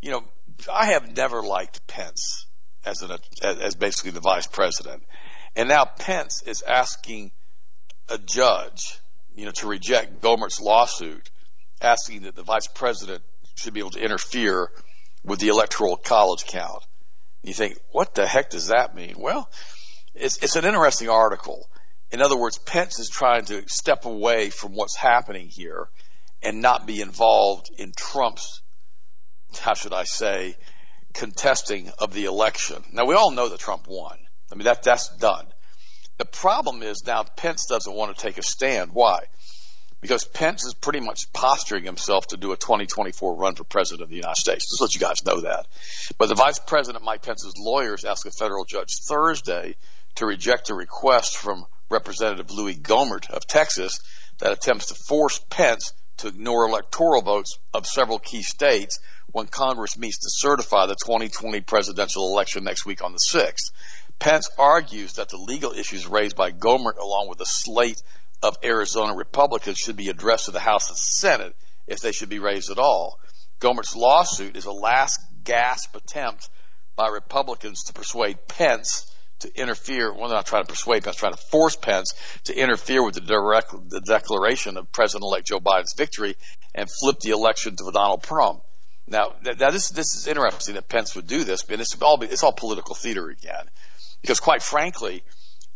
you 0.02 0.12
know, 0.12 0.24
I 0.72 0.88
have 0.88 1.16
never 1.16 1.42
liked 1.42 1.88
Pence 1.88 2.48
as 2.86 3.02
an, 3.02 3.18
as 3.42 3.76
basically 3.76 4.12
the 4.12 4.20
vice 4.20 4.48
president. 4.48 5.04
And 5.56 5.70
now 5.70 5.86
Pence 5.86 6.44
is 6.46 6.62
asking 6.64 7.32
a 8.10 8.18
judge, 8.18 9.00
you 9.36 9.46
know, 9.46 9.52
to 9.52 9.68
reject 9.68 10.22
Gohmert's 10.22 10.60
lawsuit, 10.60 11.30
asking 11.82 12.24
that 12.24 12.36
the 12.36 12.44
vice 12.44 12.68
president 12.68 13.24
should 13.56 13.74
be 13.74 13.80
able 13.80 13.92
to 13.92 14.04
interfere 14.04 14.70
with 15.24 15.40
the 15.40 15.50
electoral 15.50 15.96
college 15.96 16.46
count. 16.46 16.84
You 17.44 17.54
think, 17.54 17.78
what 17.92 18.16
the 18.16 18.26
heck 18.26 18.50
does 18.50 18.68
that 18.68 18.96
mean? 18.96 19.16
Well, 19.18 19.50
it's, 20.16 20.38
it's 20.38 20.56
an 20.56 20.66
interesting 20.66 21.10
article. 21.10 21.70
In 22.12 22.22
other 22.22 22.38
words, 22.38 22.58
Pence 22.58 23.00
is 23.00 23.10
trying 23.10 23.46
to 23.46 23.68
step 23.68 24.06
away 24.06 24.50
from 24.50 24.74
what's 24.74 24.96
happening 24.96 25.50
here 25.50 25.90
and 26.42 26.62
not 26.62 26.86
be 26.86 27.02
involved 27.02 27.70
in 27.78 27.92
Trump's, 27.96 28.62
how 29.60 29.74
should 29.74 29.94
I 29.94 30.04
say, 30.04 30.56
contesting 31.14 31.92
of 32.00 32.14
the 32.14 32.26
election. 32.26 32.84
Now, 32.92 33.06
we 33.06 33.16
all 33.16 33.32
know 33.32 33.50
that 33.50 33.60
Trump 33.60 33.88
won. 33.88 34.18
I 34.54 34.56
mean, 34.56 34.66
that, 34.66 34.84
that's 34.84 35.10
done. 35.18 35.48
The 36.20 36.26
problem 36.26 36.84
is 36.84 37.04
now 37.08 37.24
Pence 37.24 37.66
doesn't 37.66 37.92
want 37.92 38.16
to 38.16 38.22
take 38.22 38.38
a 38.38 38.44
stand. 38.44 38.92
Why? 38.94 39.26
Because 40.00 40.26
Pence 40.26 40.64
is 40.64 40.76
pretty 40.76 41.00
much 41.00 41.34
posturing 41.34 41.86
himself 41.86 42.28
to 42.28 42.38
do 42.38 42.52
a 42.52 42.58
2024 42.58 43.36
run 43.36 43.56
for 43.56 43.64
president 43.64 44.04
of 44.04 44.10
the 44.10 44.18
United 44.18 44.38
States. 44.38 44.70
Just 44.70 44.80
let 44.80 44.94
you 44.94 45.00
guys 45.00 45.26
know 45.26 45.42
that. 45.42 45.66
But 46.20 46.30
the 46.30 46.36
vice 46.36 46.60
president, 46.60 47.04
Mike 47.04 47.24
Pence's 47.24 47.56
lawyers, 47.58 48.06
asked 48.06 48.28
a 48.28 48.32
federal 48.32 48.64
judge 48.64 49.00
Thursday 49.08 49.76
to 50.16 50.28
reject 50.28 50.70
a 50.70 50.76
request 50.76 51.36
from 51.36 51.66
Representative 51.90 52.52
Louie 52.52 52.76
Gohmert 52.76 53.32
of 53.32 53.48
Texas 53.48 54.02
that 54.38 54.52
attempts 54.52 54.88
to 54.88 54.94
force 54.94 55.44
Pence 55.50 55.94
to 56.18 56.28
ignore 56.28 56.68
electoral 56.68 57.24
votes 57.24 57.58
of 57.74 57.88
several 57.88 58.20
key 58.20 58.44
states 58.44 59.00
when 59.32 59.48
Congress 59.48 59.98
meets 59.98 60.20
to 60.20 60.30
certify 60.30 60.86
the 60.86 60.96
2020 60.96 61.62
presidential 61.62 62.28
election 62.28 62.64
next 62.64 62.86
week 62.86 63.04
on 63.04 63.14
the 63.14 63.20
6th. 63.34 63.72
Pence 64.20 64.50
argues 64.58 65.14
that 65.14 65.30
the 65.30 65.38
legal 65.38 65.72
issues 65.72 66.08
raised 66.08 66.36
by 66.36 66.52
Gohmert 66.52 66.98
along 66.98 67.28
with 67.30 67.42
a 67.42 67.46
slate 67.46 68.02
of 68.42 68.58
Arizona 68.64 69.16
Republicans 69.16 69.78
should 69.78 69.98
be 69.98 70.10
addressed 70.10 70.46
to 70.46 70.52
the 70.52 70.60
House 70.60 70.90
and 70.90 70.98
Senate 70.98 71.56
if 71.88 72.00
they 72.00 72.12
should 72.12 72.30
be 72.30 72.40
raised 72.40 72.72
at 72.72 72.78
all. 72.78 73.20
Gohmert's 73.60 73.96
lawsuit 73.96 74.56
is 74.56 74.66
a 74.66 74.72
last 74.72 75.20
gasp 75.44 75.96
attempt 75.96 76.50
by 76.96 77.08
Republicans 77.08 77.84
to 77.86 77.94
persuade 77.94 78.48
Pence 78.48 79.10
to 79.40 79.60
interfere. 79.60 80.12
Well, 80.14 80.30
they're 80.30 80.38
not 80.38 80.46
trying 80.46 80.64
to 80.64 80.70
persuade 80.70 81.04
Pence, 81.04 81.18
trying 81.18 81.34
to 81.34 81.42
force 81.52 81.76
Pence 81.76 82.14
to 82.46 82.58
interfere 82.58 83.04
with 83.04 83.16
the, 83.16 83.22
direct, 83.22 83.72
the 83.90 84.02
declaration 84.02 84.78
of 84.78 84.92
President-elect 84.92 85.48
Joe 85.48 85.60
Biden's 85.60 85.94
victory 85.98 86.36
and 86.76 86.90
flip 86.90 87.20
the 87.20 87.32
election 87.32 87.76
to 87.76 87.92
Donald 87.92 88.24
Trump. 88.24 88.62
Now, 89.08 89.34
now 89.44 89.70
this 89.70 89.90
this 89.90 90.16
is 90.16 90.28
interesting 90.28 90.76
that 90.76 90.88
Pence 90.88 91.14
would 91.16 91.28
do 91.28 91.44
this, 91.44 91.64
but 91.64 91.80
it's 91.82 92.02
all 92.02 92.22
it's 92.24 92.44
all 92.44 92.54
political 92.54 92.96
theater 92.96 93.30
again. 93.30 93.70
Because 94.24 94.40
quite 94.40 94.64
frankly, 94.64 95.22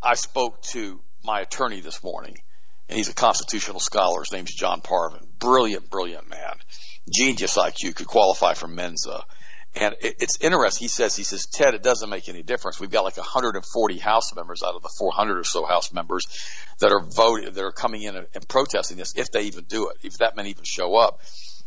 I 0.01 0.16
spoke 0.16 0.62
to 0.72 1.01
my 1.24 1.42
attorney 1.42 1.82
this 1.82 2.01
morning, 2.01 2.38
and 2.88 2.98
he's 2.98 3.10
a 3.10 3.13
constitutional 3.13 3.82
scholar. 3.82 4.22
His 4.22 4.32
name's 4.32 4.56
John 4.56 4.82
Parvin. 4.82 5.27
Brilliant, 5.38 5.89
brilliant 5.89 6.30
man. 6.30 6.56
Genius 7.13 7.58
IQ, 7.58 7.96
could 7.96 8.08
qualify 8.08 8.54
for 8.54 8.68
Mensa. 8.68 9.22
And 9.75 9.96
it's 10.00 10.39
interesting. 10.42 10.86
He 10.86 10.88
says, 10.88 11.16
he 11.16 11.24
says, 11.24 11.46
Ted, 11.46 11.75
it 11.75 11.84
doesn't 11.84 12.10
make 12.10 12.30
any 12.30 12.42
difference. 12.42 12.80
We've 12.80 12.89
got 12.89 13.04
like 13.04 13.18
140 13.18 13.98
House 14.00 14.34
members 14.34 14.63
out 14.63 14.75
of 14.75 14.82
the 14.82 14.89
400 14.98 15.38
or 15.38 15.44
so 15.44 15.66
House 15.66 15.94
members 15.94 16.24
that 16.80 16.92
are 16.92 17.04
voting, 17.04 17.54
that 17.54 17.63
are 17.63 17.72
coming 17.72 18.01
in 18.01 18.16
and, 18.16 18.48
protesting 18.48 18.98
this, 18.98 19.13
if 19.16 19.30
they 19.30 19.44
even 19.44 19.66
do 19.66 19.89
it, 19.89 19.98
if 20.04 20.18
that 20.20 20.36
many 20.36 20.50
even 20.50 20.63
show 20.63 20.96
up. 20.96 21.20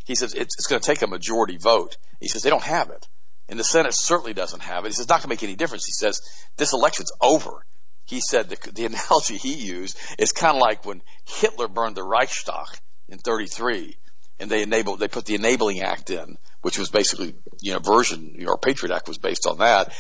He 0.07 0.15
says 0.15 0.35
it's, 0.35 0.57
it's 0.57 0.67
going 0.67 0.81
to 0.81 0.87
take 0.87 1.03
a 1.03 1.07
majority 1.07 1.59
vote. 1.59 1.99
He 2.21 2.29
says 2.29 2.43
they 2.43 2.51
don't 2.51 2.65
have 2.65 2.89
it. 2.89 3.07
And 3.51 3.59
the 3.59 3.65
Senate 3.65 3.95
certainly 3.95 4.33
doesn't 4.33 4.63
have 4.63 4.85
it. 4.85 4.89
He 4.89 4.93
says 4.93 5.01
it's 5.01 5.09
not 5.09 5.17
going 5.17 5.23
to 5.23 5.29
make 5.29 5.43
any 5.43 5.57
difference. 5.57 5.85
He 5.85 5.93
says 5.93 6.21
this 6.57 6.73
election's 6.73 7.11
over. 7.21 7.67
He 8.07 8.21
said 8.21 8.49
the, 8.49 8.73
the 8.73 8.87
analogy 8.87 9.37
he 9.37 9.55
used 9.55 9.99
is 10.19 10.33
kind 10.33 10.57
of 10.57 10.63
like 10.63 10.87
when 10.87 11.03
Hitler 11.25 11.67
burned 11.67 11.97
the 11.97 12.05
Reichstag 12.05 12.79
in 13.09 13.19
33 13.19 13.97
and 14.39 14.49
they 14.49 14.63
enabled, 14.63 15.01
they 15.01 15.09
put 15.09 15.27
the 15.27 15.35
Enabling 15.35 15.83
Act 15.83 16.11
in, 16.11 16.39
which 16.63 16.79
was 16.79 16.91
basically, 16.91 17.35
you 17.61 17.73
know, 17.73 17.81
version, 17.81 18.35
you 18.39 18.47
know, 18.47 18.57
Patriot 18.57 18.95
Act 18.95 19.09
was 19.09 19.19
based 19.19 19.47
on 19.49 19.59
that. 19.59 19.93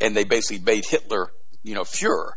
And 0.00 0.14
they 0.14 0.24
basically 0.24 0.62
made 0.62 0.84
Hitler, 0.84 1.32
you 1.62 1.74
know, 1.74 1.82
Fuhrer 1.82 2.32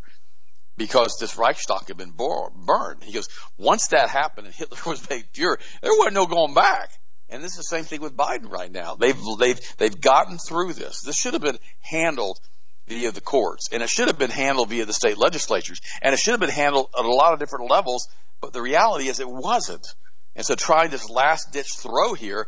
because 0.77 1.17
this 1.19 1.37
Reichstag 1.37 1.87
had 1.87 1.97
been 1.97 2.13
burned. 2.15 3.03
He 3.03 3.11
goes, 3.11 3.27
once 3.57 3.87
that 3.87 4.09
happened 4.09 4.47
and 4.47 4.55
Hitler 4.55 4.77
was 4.87 5.07
made 5.09 5.25
Fuhrer, 5.33 5.57
there 5.81 5.91
wasn't 5.97 6.15
no 6.15 6.27
going 6.27 6.53
back. 6.53 6.91
And 7.31 7.41
this 7.41 7.53
is 7.53 7.57
the 7.57 7.63
same 7.63 7.85
thing 7.85 8.01
with 8.01 8.15
Biden 8.15 8.51
right 8.51 8.71
now. 8.71 8.95
They've 8.95 9.17
they've 9.39 9.59
they've 9.77 10.01
gotten 10.01 10.38
through 10.38 10.73
this. 10.73 11.01
This 11.01 11.15
should 11.15 11.33
have 11.33 11.41
been 11.41 11.59
handled 11.79 12.39
via 12.88 13.11
the 13.11 13.21
courts, 13.21 13.69
and 13.71 13.81
it 13.81 13.89
should 13.89 14.07
have 14.07 14.19
been 14.19 14.29
handled 14.29 14.69
via 14.69 14.85
the 14.85 14.93
state 14.93 15.17
legislatures, 15.17 15.79
and 16.01 16.13
it 16.13 16.19
should 16.19 16.31
have 16.31 16.41
been 16.41 16.50
handled 16.50 16.89
at 16.97 17.05
a 17.05 17.09
lot 17.09 17.31
of 17.33 17.39
different 17.39 17.69
levels. 17.69 18.09
But 18.41 18.51
the 18.51 18.61
reality 18.61 19.07
is, 19.07 19.19
it 19.21 19.29
wasn't. 19.29 19.88
And 20.35 20.45
so, 20.45 20.55
trying 20.55 20.89
this 20.89 21.09
last 21.09 21.53
ditch 21.53 21.71
throw 21.73 22.13
here 22.13 22.47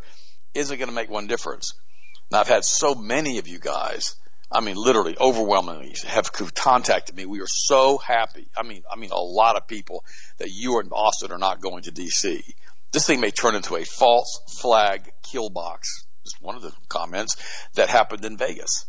isn't 0.53 0.77
going 0.77 0.89
to 0.89 0.95
make 0.95 1.09
one 1.09 1.27
difference. 1.27 1.73
Now, 2.29 2.41
I've 2.41 2.47
had 2.47 2.65
so 2.65 2.93
many 2.93 3.37
of 3.37 3.47
you 3.47 3.59
guys. 3.59 4.15
I 4.51 4.59
mean, 4.59 4.75
literally, 4.75 5.17
overwhelmingly, 5.19 5.95
have 6.05 6.31
contacted 6.31 7.15
me. 7.15 7.25
We 7.25 7.41
are 7.41 7.47
so 7.47 7.97
happy. 7.97 8.47
I 8.55 8.63
mean, 8.63 8.83
I 8.91 8.97
mean, 8.97 9.11
a 9.11 9.19
lot 9.19 9.55
of 9.55 9.67
people 9.67 10.03
that 10.37 10.49
you 10.51 10.79
and 10.79 10.91
Austin 10.91 11.31
are 11.31 11.39
not 11.39 11.61
going 11.61 11.83
to 11.83 11.91
D.C. 11.91 12.43
This 12.93 13.07
thing 13.07 13.19
may 13.19 13.31
turn 13.31 13.55
into 13.55 13.75
a 13.75 13.83
false 13.83 14.39
flag 14.61 15.11
kill 15.23 15.49
box. 15.49 16.05
Just 16.23 16.41
one 16.41 16.55
of 16.55 16.61
the 16.61 16.71
comments 16.87 17.35
that 17.73 17.89
happened 17.89 18.23
in 18.23 18.37
Vegas. 18.37 18.85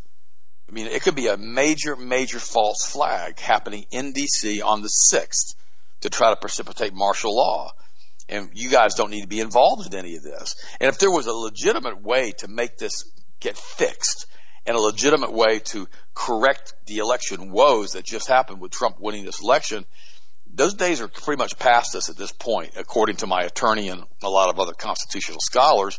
I 0.68 0.72
mean, 0.72 0.86
it 0.86 1.02
could 1.02 1.14
be 1.14 1.26
a 1.26 1.36
major, 1.36 1.96
major 1.96 2.38
false 2.38 2.86
flag 2.86 3.38
happening 3.38 3.86
in 3.90 4.12
D.C. 4.12 4.60
on 4.60 4.82
the 4.82 4.90
6th 5.12 5.54
to 6.02 6.10
try 6.10 6.30
to 6.30 6.36
precipitate 6.36 6.92
martial 6.92 7.34
law. 7.34 7.72
And 8.28 8.50
you 8.54 8.70
guys 8.70 8.94
don't 8.94 9.10
need 9.10 9.22
to 9.22 9.28
be 9.28 9.40
involved 9.40 9.92
in 9.92 9.98
any 9.98 10.16
of 10.16 10.22
this. 10.22 10.56
And 10.80 10.88
if 10.88 10.98
there 10.98 11.10
was 11.10 11.26
a 11.26 11.32
legitimate 11.32 12.02
way 12.02 12.32
to 12.38 12.48
make 12.48 12.76
this 12.76 13.10
get 13.40 13.56
fixed 13.56 14.26
and 14.66 14.76
a 14.76 14.80
legitimate 14.80 15.32
way 15.32 15.60
to 15.60 15.88
correct 16.14 16.74
the 16.86 16.98
election 16.98 17.50
woes 17.50 17.92
that 17.92 18.04
just 18.04 18.28
happened 18.28 18.60
with 18.60 18.72
Trump 18.72 18.96
winning 18.98 19.24
this 19.24 19.42
election, 19.42 19.84
those 20.54 20.74
days 20.74 21.00
are 21.00 21.08
pretty 21.08 21.38
much 21.38 21.58
past 21.58 21.94
us 21.94 22.08
at 22.08 22.16
this 22.16 22.32
point, 22.32 22.72
according 22.76 23.16
to 23.16 23.26
my 23.26 23.42
attorney 23.42 23.88
and 23.88 24.04
a 24.22 24.30
lot 24.30 24.50
of 24.50 24.58
other 24.58 24.72
constitutional 24.72 25.40
scholars 25.40 25.98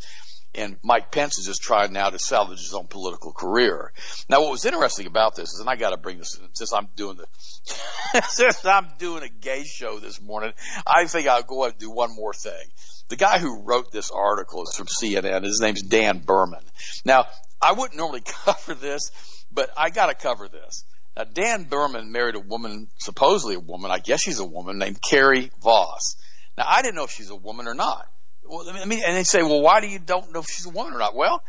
and 0.58 0.78
Mike 0.84 1.12
Pence 1.12 1.38
is 1.38 1.46
just 1.46 1.62
trying 1.62 1.94
now 1.94 2.10
to 2.10 2.18
salvage 2.18 2.60
his 2.60 2.74
own 2.74 2.88
political 2.88 3.32
career. 3.32 3.92
Now, 4.30 4.42
what 4.42 4.52
was 4.52 4.66
interesting 4.66 5.06
about 5.06 5.36
this 5.36 5.54
is, 5.54 5.60
and 5.60 5.70
I 5.70 5.76
got 5.76 5.92
to 5.92 5.98
bring 5.98 6.18
this 6.18 6.38
in, 6.40 6.48
since 6.54 6.74
I'm 6.74 6.88
doing 6.96 7.18
the 7.18 8.22
since 8.30 8.66
I'm 8.66 8.88
doing 8.98 9.24
a 9.24 9.30
gay 9.30 9.64
show 9.64 10.00
this 10.00 10.22
morning, 10.22 10.54
I 10.88 11.06
think 11.06 11.28
I'll 11.28 11.44
go 11.44 11.64
ahead 11.64 11.74
and 11.74 11.80
do 11.80 11.92
one 11.92 12.16
more 12.16 12.34
thing. 12.34 12.68
The 13.10 13.16
guy 13.16 13.40
who 13.40 13.62
wrote 13.62 13.92
this 13.92 14.12
article 14.12 14.64
is 14.64 14.76
from 14.76 14.88
CNN. 14.88 15.44
His 15.44 15.60
name's 15.62 15.84
Dan 15.84 16.20
Berman. 16.20 16.64
Now, 17.04 17.26
I 17.62 17.74
wouldn't 17.74 17.98
normally 17.98 18.22
cover 18.26 18.74
this, 18.74 19.12
but 19.52 19.70
I 19.78 19.90
got 19.90 20.08
to 20.08 20.16
cover 20.16 20.48
this. 20.48 20.86
Now, 21.18 21.24
Dan 21.24 21.64
Berman 21.64 22.12
married 22.12 22.36
a 22.36 22.40
woman, 22.40 22.90
supposedly 22.98 23.56
a 23.56 23.60
woman, 23.60 23.90
I 23.92 24.00
guess 24.00 24.22
she's 24.22 24.40
a 24.40 24.46
woman, 24.46 24.78
named 24.78 25.00
Carrie 25.02 25.52
Voss. 25.62 26.18
Now, 26.58 26.66
I 26.68 26.82
didn't 26.82 26.96
know 26.96 27.06
if 27.06 27.12
she's 27.12 27.30
a 27.30 27.36
woman 27.36 27.68
or 27.68 27.74
not. 27.74 28.08
Well, 28.44 28.70
I 28.70 28.86
mean, 28.86 29.02
and 29.06 29.16
they 29.16 29.24
say, 29.24 29.42
well, 29.42 29.62
why 29.62 29.82
do 29.82 29.88
you 29.88 30.00
don't 30.00 30.34
know 30.34 30.42
if 30.42 30.48
she's 30.48 30.66
a 30.66 30.70
woman 30.70 30.94
or 30.94 31.00
not? 31.00 31.16
Well, 31.16 31.42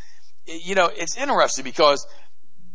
you 0.46 0.74
know, 0.74 0.90
it's 0.92 1.16
interesting 1.16 1.64
because 1.64 2.06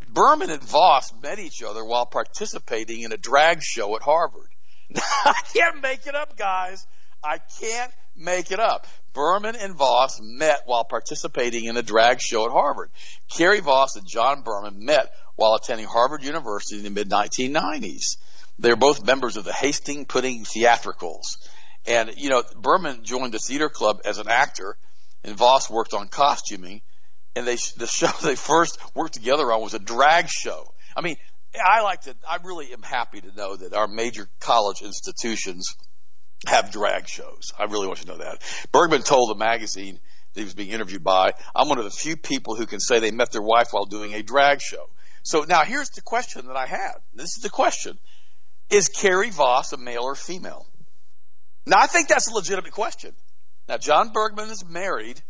Berman 0.09 0.49
and 0.49 0.61
Voss 0.61 1.13
met 1.21 1.39
each 1.39 1.63
other 1.63 1.83
while 1.83 2.05
participating 2.05 3.01
in 3.01 3.13
a 3.13 3.17
drag 3.17 3.63
show 3.63 3.95
at 3.95 4.01
Harvard. 4.01 4.49
I 4.95 5.41
can't 5.53 5.81
make 5.81 6.05
it 6.05 6.15
up, 6.15 6.37
guys. 6.37 6.85
I 7.23 7.39
can't 7.59 7.91
make 8.15 8.51
it 8.51 8.59
up. 8.59 8.87
Berman 9.13 9.55
and 9.55 9.75
Voss 9.75 10.19
met 10.21 10.61
while 10.65 10.83
participating 10.83 11.65
in 11.65 11.77
a 11.77 11.81
drag 11.81 12.19
show 12.21 12.45
at 12.45 12.51
Harvard. 12.51 12.89
Carrie 13.29 13.59
Voss 13.59 13.95
and 13.95 14.07
John 14.07 14.41
Berman 14.41 14.83
met 14.83 15.11
while 15.35 15.55
attending 15.55 15.87
Harvard 15.87 16.23
University 16.23 16.77
in 16.77 16.83
the 16.83 16.89
mid 16.89 17.09
1990s. 17.09 18.17
They're 18.59 18.75
both 18.75 19.05
members 19.05 19.37
of 19.37 19.43
the 19.43 19.53
Hastings 19.53 20.05
Pudding 20.07 20.43
Theatricals. 20.43 21.37
And, 21.85 22.13
you 22.17 22.29
know, 22.29 22.43
Berman 22.55 23.03
joined 23.03 23.33
the 23.33 23.39
theater 23.39 23.69
club 23.69 24.01
as 24.05 24.19
an 24.19 24.27
actor, 24.27 24.77
and 25.23 25.35
Voss 25.35 25.69
worked 25.69 25.93
on 25.93 26.07
costuming. 26.09 26.81
And 27.35 27.47
they, 27.47 27.55
the 27.77 27.87
show 27.87 28.07
they 28.23 28.35
first 28.35 28.77
worked 28.95 29.13
together 29.13 29.51
on 29.51 29.61
was 29.61 29.73
a 29.73 29.79
drag 29.79 30.27
show. 30.29 30.73
I 30.95 31.01
mean, 31.01 31.15
I 31.55 31.81
like 31.81 32.01
to, 32.01 32.15
I 32.27 32.37
really 32.43 32.71
am 32.71 32.83
happy 32.83 33.21
to 33.21 33.35
know 33.35 33.55
that 33.55 33.73
our 33.73 33.87
major 33.87 34.29
college 34.39 34.81
institutions 34.81 35.75
have 36.45 36.71
drag 36.71 37.07
shows. 37.07 37.51
I 37.57 37.65
really 37.65 37.87
want 37.87 37.99
you 37.99 38.05
to 38.05 38.11
know 38.11 38.17
that. 38.19 38.41
Bergman 38.71 39.03
told 39.03 39.29
the 39.29 39.39
magazine 39.39 39.99
that 40.33 40.39
he 40.39 40.45
was 40.45 40.53
being 40.53 40.69
interviewed 40.69 41.03
by, 41.03 41.33
I'm 41.55 41.67
one 41.67 41.77
of 41.77 41.83
the 41.83 41.91
few 41.91 42.15
people 42.15 42.55
who 42.55 42.65
can 42.65 42.79
say 42.79 42.99
they 42.99 43.11
met 43.11 43.31
their 43.31 43.41
wife 43.41 43.69
while 43.71 43.85
doing 43.85 44.13
a 44.13 44.23
drag 44.23 44.61
show. 44.61 44.89
So 45.23 45.43
now 45.47 45.63
here's 45.63 45.89
the 45.89 46.01
question 46.01 46.47
that 46.47 46.55
I 46.55 46.65
have. 46.65 47.01
This 47.13 47.37
is 47.37 47.43
the 47.43 47.49
question. 47.49 47.97
Is 48.69 48.87
Carrie 48.87 49.29
Voss 49.29 49.73
a 49.73 49.77
male 49.77 50.03
or 50.03 50.15
female? 50.15 50.65
Now, 51.65 51.77
I 51.79 51.87
think 51.87 52.07
that's 52.07 52.27
a 52.27 52.33
legitimate 52.33 52.71
question. 52.71 53.13
Now, 53.67 53.77
John 53.77 54.11
Bergman 54.11 54.49
is 54.49 54.65
married, 54.67 55.21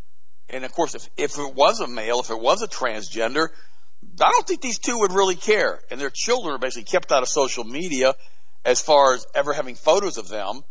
and 0.50 0.64
of 0.64 0.72
course, 0.72 0.96
if, 0.96 1.10
if 1.18 1.38
it 1.38 1.54
was 1.54 1.82
a 1.82 1.88
male, 1.88 2.20
if 2.22 2.30
it 2.30 2.40
was 2.40 2.62
a 2.62 2.68
transgender, 2.68 3.50
I 4.20 4.32
don't 4.32 4.48
think 4.48 4.62
these 4.62 4.80
two 4.80 5.00
would 5.00 5.12
really 5.12 5.36
care. 5.36 5.82
And 5.92 6.00
their 6.00 6.12
children 6.14 6.56
are 6.56 6.60
basically 6.60 6.84
kept 6.84 7.12
out 7.12 7.24
of 7.24 7.30
social 7.30 7.64
media 7.64 8.16
as 8.64 8.82
far 8.82 9.14
as 9.14 9.26
ever 9.36 9.54
having 9.54 9.76
photos 9.76 10.18
of 10.18 10.28
them. 10.28 10.62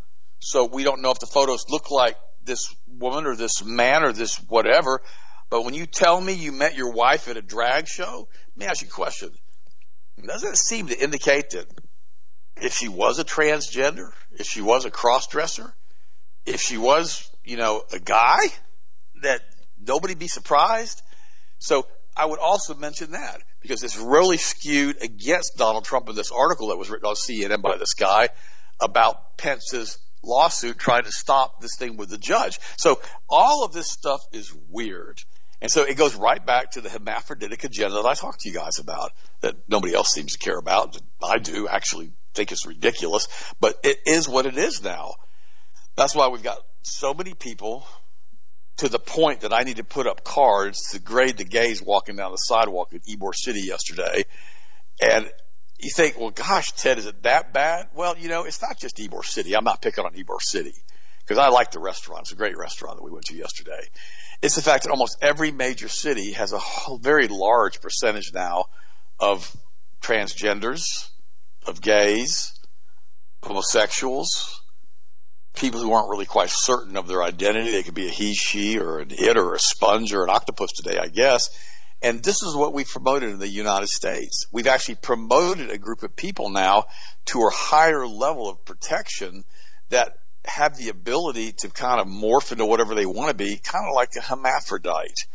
So 0.41 0.65
we 0.65 0.85
don't 0.85 1.03
know 1.03 1.11
if 1.11 1.19
the 1.19 1.27
photos 1.27 1.67
look 1.69 1.91
like 1.91 2.17
this 2.45 2.75
woman 2.89 3.27
or 3.27 3.37
this 3.37 3.63
man 3.65 4.03
or 4.03 4.13
this 4.13 4.37
whatever. 4.49 5.03
But 5.51 5.65
when 5.65 5.75
you 5.75 5.87
tell 5.87 6.21
me 6.21 6.33
you 6.33 6.53
met 6.53 6.77
your 6.77 6.93
wife 6.93 7.29
at 7.29 7.37
a 7.37 7.43
drag 7.43 7.89
show, 7.89 8.29
let 8.49 8.57
me 8.57 8.67
ask 8.67 8.83
you 8.83 8.89
a 8.89 8.91
question. 8.91 9.31
Doesn't 10.25 10.53
it 10.53 10.57
seem 10.57 10.87
to 10.89 10.99
indicate 10.99 11.51
that 11.51 11.67
if 12.57 12.75
she 12.75 12.89
was 12.89 13.19
a 13.19 13.25
transgender, 13.25 14.13
if 14.33 14.47
she 14.47 14.61
was 14.61 14.85
a 14.85 14.91
cross 14.91 15.27
dresser, 15.27 15.75
if 16.47 16.61
she 16.61 16.79
was, 16.79 17.29
you 17.45 17.57
know, 17.57 17.83
a 17.93 17.99
guy, 17.99 18.39
that 19.23 19.41
nobody 19.79 20.15
be 20.15 20.29
surprised. 20.29 21.03
So 21.59 21.87
I 22.17 22.27
would 22.27 22.39
also 22.39 22.75
mention 22.75 23.13
that 23.13 23.43
because 23.61 23.83
it's 23.83 23.97
really 23.97 24.37
skewed 24.37 25.03
against 25.03 25.57
Donald 25.57 25.85
Trump 25.85 26.09
in 26.09 26.15
this 26.15 26.31
article 26.31 26.69
that 26.69 26.77
was 26.77 26.91
written 26.91 27.07
on 27.07 27.15
CNN 27.15 27.63
by 27.63 27.77
this 27.77 27.95
guy 27.95 28.29
about 28.81 29.37
Pence's 29.37 29.99
lawsuit 30.23 30.79
trying 30.79 31.05
to 31.05 31.13
stop 31.13 31.61
this 31.61 31.77
thing 31.77 31.97
with 31.97 32.11
the 32.11 32.19
judge. 32.19 32.59
So 32.77 33.01
all 33.29 33.65
of 33.65 33.73
this 33.73 33.91
stuff 33.91 34.21
is 34.33 34.55
weird. 34.69 35.19
And 35.63 35.71
so 35.71 35.83
it 35.83 35.97
goes 35.97 36.15
right 36.15 36.45
back 36.45 36.73
to 36.73 36.81
the 36.81 36.89
hermaphroditic 36.89 37.65
agenda 37.65 37.97
that 37.97 38.07
I 38.07 38.15
talked 38.15 38.41
to 38.41 38.49
you 38.49 38.55
guys 38.55 38.79
about 38.79 39.13
that 39.41 39.57
nobody 39.69 39.95
else 39.95 40.13
seems 40.13 40.33
to 40.33 40.39
care 40.39 40.59
about. 40.59 40.97
I 41.23 41.39
do 41.39 41.69
actually 41.69 42.13
think 42.35 42.53
it's 42.53 42.67
ridiculous, 42.67 43.29
but 43.61 43.79
it 43.83 43.99
is 44.07 44.29
what 44.29 44.47
it 44.47 44.57
is 44.57 44.83
now. 44.83 45.15
That's 45.97 46.15
why 46.15 46.29
we've 46.29 46.43
got 46.43 46.59
so 46.83 47.13
many 47.13 47.35
people 47.35 47.87
to 48.79 48.89
the 48.89 48.99
point 48.99 49.41
that 49.41 49.53
I 49.53 49.65
need 49.65 49.77
to 49.77 49.85
put 49.85 50.07
up 50.07 50.25
cards 50.25 50.93
to 50.93 50.99
grade 50.99 51.37
the 51.37 51.45
gays 51.45 51.83
walking 51.83 52.17
down 52.17 52.31
the 52.31 52.39
sidewalk 52.39 52.95
at 52.95 53.03
Ybor 53.05 53.35
City 53.35 53.61
yesterday. 53.61 54.25
And 55.03 55.31
you 55.79 55.91
think, 55.95 56.19
well, 56.19 56.31
gosh, 56.31 56.73
Ted, 56.73 56.97
is 56.97 57.05
it 57.05 57.23
that 57.25 57.53
bad? 57.53 57.89
Well, 57.95 58.17
you 58.17 58.29
know, 58.29 58.45
it's 58.45 58.63
not 58.63 58.79
just 58.79 58.97
Ybor 58.97 59.25
City. 59.25 59.55
I'm 59.55 59.65
not 59.65 59.83
picking 59.83 60.05
on 60.05 60.15
Ybor 60.15 60.41
City 60.41 60.75
because 61.21 61.37
I 61.37 61.49
like 61.49 61.71
the 61.73 61.79
restaurant. 61.79 62.23
It's 62.23 62.33
a 62.33 62.37
great 62.37 62.57
restaurant 62.57 62.97
that 62.97 63.05
we 63.05 63.11
went 63.11 63.27
to 63.27 63.37
yesterday. 63.37 63.83
It's 64.43 64.55
the 64.55 64.63
fact 64.63 64.85
that 64.85 64.91
almost 64.91 65.19
every 65.21 65.51
major 65.51 65.89
city 65.89 66.33
has 66.33 66.53
a 66.53 66.61
very 66.99 67.29
large 67.29 67.81
percentage 67.81 68.33
now 68.33 68.67
of 69.19 69.55
transgenders, 70.01 71.11
of 71.67 71.83
gays, 71.83 72.53
homosexuals, 73.43 74.63
people 75.55 75.81
who 75.81 75.93
aren't 75.93 76.09
really 76.09 76.27
quite 76.27 76.49
certain 76.49 76.97
of 76.97 77.07
their 77.07 77.23
identity. 77.23 77.71
They 77.71 77.83
could 77.83 77.95
be 77.95 78.07
a 78.07 78.11
he, 78.11 78.33
she, 78.33 78.79
or 78.79 79.01
an 79.01 79.11
it, 79.11 79.37
or 79.37 79.55
a 79.55 79.59
sponge, 79.59 80.15
or 80.15 80.25
an 80.25 80.31
octopus 80.31 80.73
today, 80.73 80.99
I 80.99 81.09
guess. 81.09 81.51
And 82.01 82.23
this 82.23 82.43
is 82.43 82.57
what 82.57 82.73
we've 82.73 82.89
promoted 82.89 83.29
in 83.29 83.39
the 83.41 83.49
United 83.49 83.89
States. 83.89 84.47
We've 84.51 84.67
actually 84.67 84.95
promoted 84.95 85.71
a 85.71 85.77
group 85.77 86.03
of 86.03 86.17
people 86.17 86.49
now 86.49 86.85
to 87.27 87.41
a 87.41 87.51
higher 87.51 88.07
level 88.07 88.49
of 88.49 88.65
protection 88.65 89.45
that 89.91 90.15
have 90.45 90.77
the 90.77 90.89
ability 90.89 91.53
to 91.53 91.69
kind 91.69 92.01
of 92.01 92.07
morph 92.07 92.53
into 92.53 92.67
whatever 92.67 92.95
they 92.95 93.07
want 93.07 93.31
to 93.31 93.37
be, 93.37 93.57
kind 93.57 93.87
of 93.89 93.95
like 93.95 94.11
a 94.17 94.21
hermaphrodite, 94.21 95.27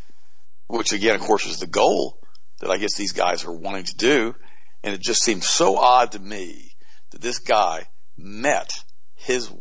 which 0.68 0.94
again, 0.94 1.16
of 1.16 1.22
course, 1.22 1.46
is 1.46 1.60
the 1.60 1.68
goal 1.68 2.20
that 2.60 2.70
I 2.70 2.78
guess 2.78 2.96
these 2.96 3.12
guys 3.12 3.46
are 3.46 3.52
wanting 3.52 3.86
to 3.86 3.96
do. 3.96 4.36
And 4.84 4.94
it 4.94 5.02
just 5.02 5.24
seems 5.24 5.48
so 5.48 5.78
odd 5.78 6.12
to 6.14 6.20
me 6.20 6.76
that 7.12 7.22
this 7.22 7.40
guy 7.40 7.88
met 8.18 8.72
his, 9.16 9.52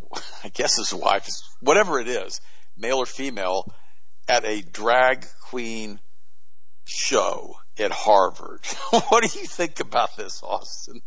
I 0.42 0.48
guess 0.48 0.76
his 0.76 0.92
wife, 0.92 1.28
whatever 1.60 1.98
it 1.98 2.08
is, 2.08 2.40
male 2.76 2.98
or 2.98 3.06
female, 3.06 3.72
at 4.28 4.44
a 4.44 4.62
drag 4.62 5.26
queen 5.48 6.00
show 6.84 7.56
at 7.78 7.90
Harvard. 7.90 8.60
what 9.08 9.22
do 9.22 9.38
you 9.38 9.46
think 9.46 9.80
about 9.80 10.16
this, 10.16 10.42
Austin? 10.42 11.00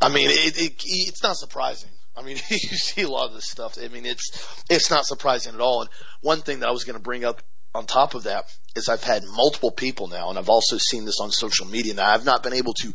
I 0.00 0.08
mean, 0.08 0.30
it, 0.30 0.60
it, 0.60 0.74
it's 0.84 1.22
not 1.22 1.36
surprising. 1.36 1.90
I 2.16 2.22
mean, 2.22 2.36
you 2.48 2.58
see 2.58 3.02
a 3.02 3.08
lot 3.08 3.28
of 3.28 3.34
this 3.34 3.48
stuff. 3.48 3.78
I 3.82 3.88
mean, 3.88 4.06
it's 4.06 4.64
it's 4.70 4.90
not 4.90 5.06
surprising 5.06 5.54
at 5.54 5.60
all. 5.60 5.82
And 5.82 5.90
one 6.20 6.42
thing 6.42 6.60
that 6.60 6.68
I 6.68 6.72
was 6.72 6.84
going 6.84 6.98
to 6.98 7.02
bring 7.02 7.24
up 7.24 7.42
on 7.74 7.86
top 7.86 8.14
of 8.14 8.24
that 8.24 8.54
is 8.76 8.88
I've 8.88 9.02
had 9.02 9.22
multiple 9.24 9.70
people 9.70 10.08
now, 10.08 10.28
and 10.28 10.38
I've 10.38 10.50
also 10.50 10.76
seen 10.76 11.06
this 11.06 11.20
on 11.20 11.30
social 11.30 11.66
media. 11.66 11.94
Now, 11.94 12.10
I've 12.10 12.24
not 12.24 12.42
been 12.42 12.52
able 12.52 12.74
to 12.74 12.92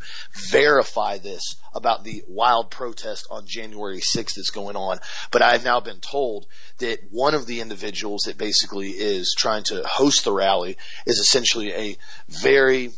verify 0.50 1.17
this 1.17 1.55
about 1.74 2.03
the 2.03 2.24
wild 2.27 2.69
protest 2.69 3.27
on 3.31 3.47
January 3.47 4.00
6th 4.00 4.36
that's 4.36 4.51
going 4.51 4.75
on, 4.75 5.00
but 5.31 5.41
I've 5.41 5.63
now 5.63 5.79
been 5.79 6.00
told 6.00 6.45
that 6.77 7.00
one 7.09 7.33
of 7.33 7.47
the 7.47 7.62
individuals 7.62 8.24
that 8.25 8.38
basically 8.38 8.89
is 8.89 9.36
trying 9.38 9.63
to 9.65 9.83
host 9.83 10.24
the 10.25 10.31
rally 10.31 10.77
is 11.07 11.17
essentially 11.17 11.74
a 11.74 11.97
very, 12.27 12.91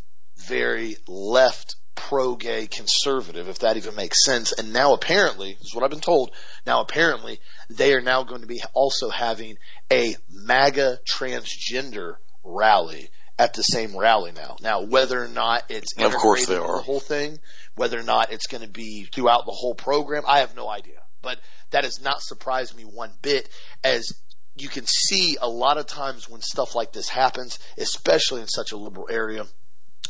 very 0.47 0.97
left 1.07 1.75
pro-gay 1.99 2.67
conservative, 2.67 3.49
if 3.49 3.59
that 3.59 3.77
even 3.77 3.93
makes 3.95 4.23
sense. 4.23 4.53
And 4.53 4.71
now 4.71 4.93
apparently, 4.93 5.53
this 5.53 5.67
is 5.67 5.75
what 5.75 5.83
I've 5.83 5.89
been 5.89 5.99
told, 5.99 6.31
now 6.65 6.81
apparently 6.81 7.39
they 7.69 7.93
are 7.93 8.01
now 8.01 8.23
going 8.23 8.41
to 8.41 8.47
be 8.47 8.61
also 8.73 9.09
having 9.09 9.57
a 9.91 10.15
MAGA 10.31 10.99
transgender 11.09 12.15
rally 12.43 13.09
at 13.37 13.53
the 13.53 13.61
same 13.61 13.97
rally 13.97 14.31
now. 14.31 14.55
Now, 14.61 14.81
whether 14.81 15.21
or 15.21 15.27
not 15.27 15.63
it's 15.69 15.93
of 15.97 16.13
course 16.15 16.45
they 16.45 16.55
are. 16.55 16.77
the 16.77 16.83
whole 16.83 16.99
thing, 16.99 17.39
whether 17.75 17.99
or 17.99 18.03
not 18.03 18.31
it's 18.31 18.47
going 18.47 18.63
to 18.63 18.69
be 18.69 19.07
throughout 19.13 19.45
the 19.45 19.51
whole 19.51 19.75
program, 19.75 20.23
I 20.27 20.39
have 20.39 20.55
no 20.55 20.69
idea. 20.69 21.01
But 21.21 21.39
that 21.71 21.83
has 21.83 22.01
not 22.01 22.21
surprised 22.21 22.75
me 22.75 22.83
one 22.83 23.11
bit 23.21 23.49
as 23.83 24.13
you 24.55 24.69
can 24.69 24.85
see 24.85 25.37
a 25.39 25.49
lot 25.49 25.77
of 25.77 25.85
times 25.85 26.29
when 26.29 26.41
stuff 26.41 26.75
like 26.75 26.91
this 26.91 27.09
happens, 27.09 27.59
especially 27.77 28.41
in 28.41 28.47
such 28.47 28.71
a 28.71 28.77
liberal 28.77 29.07
area, 29.09 29.45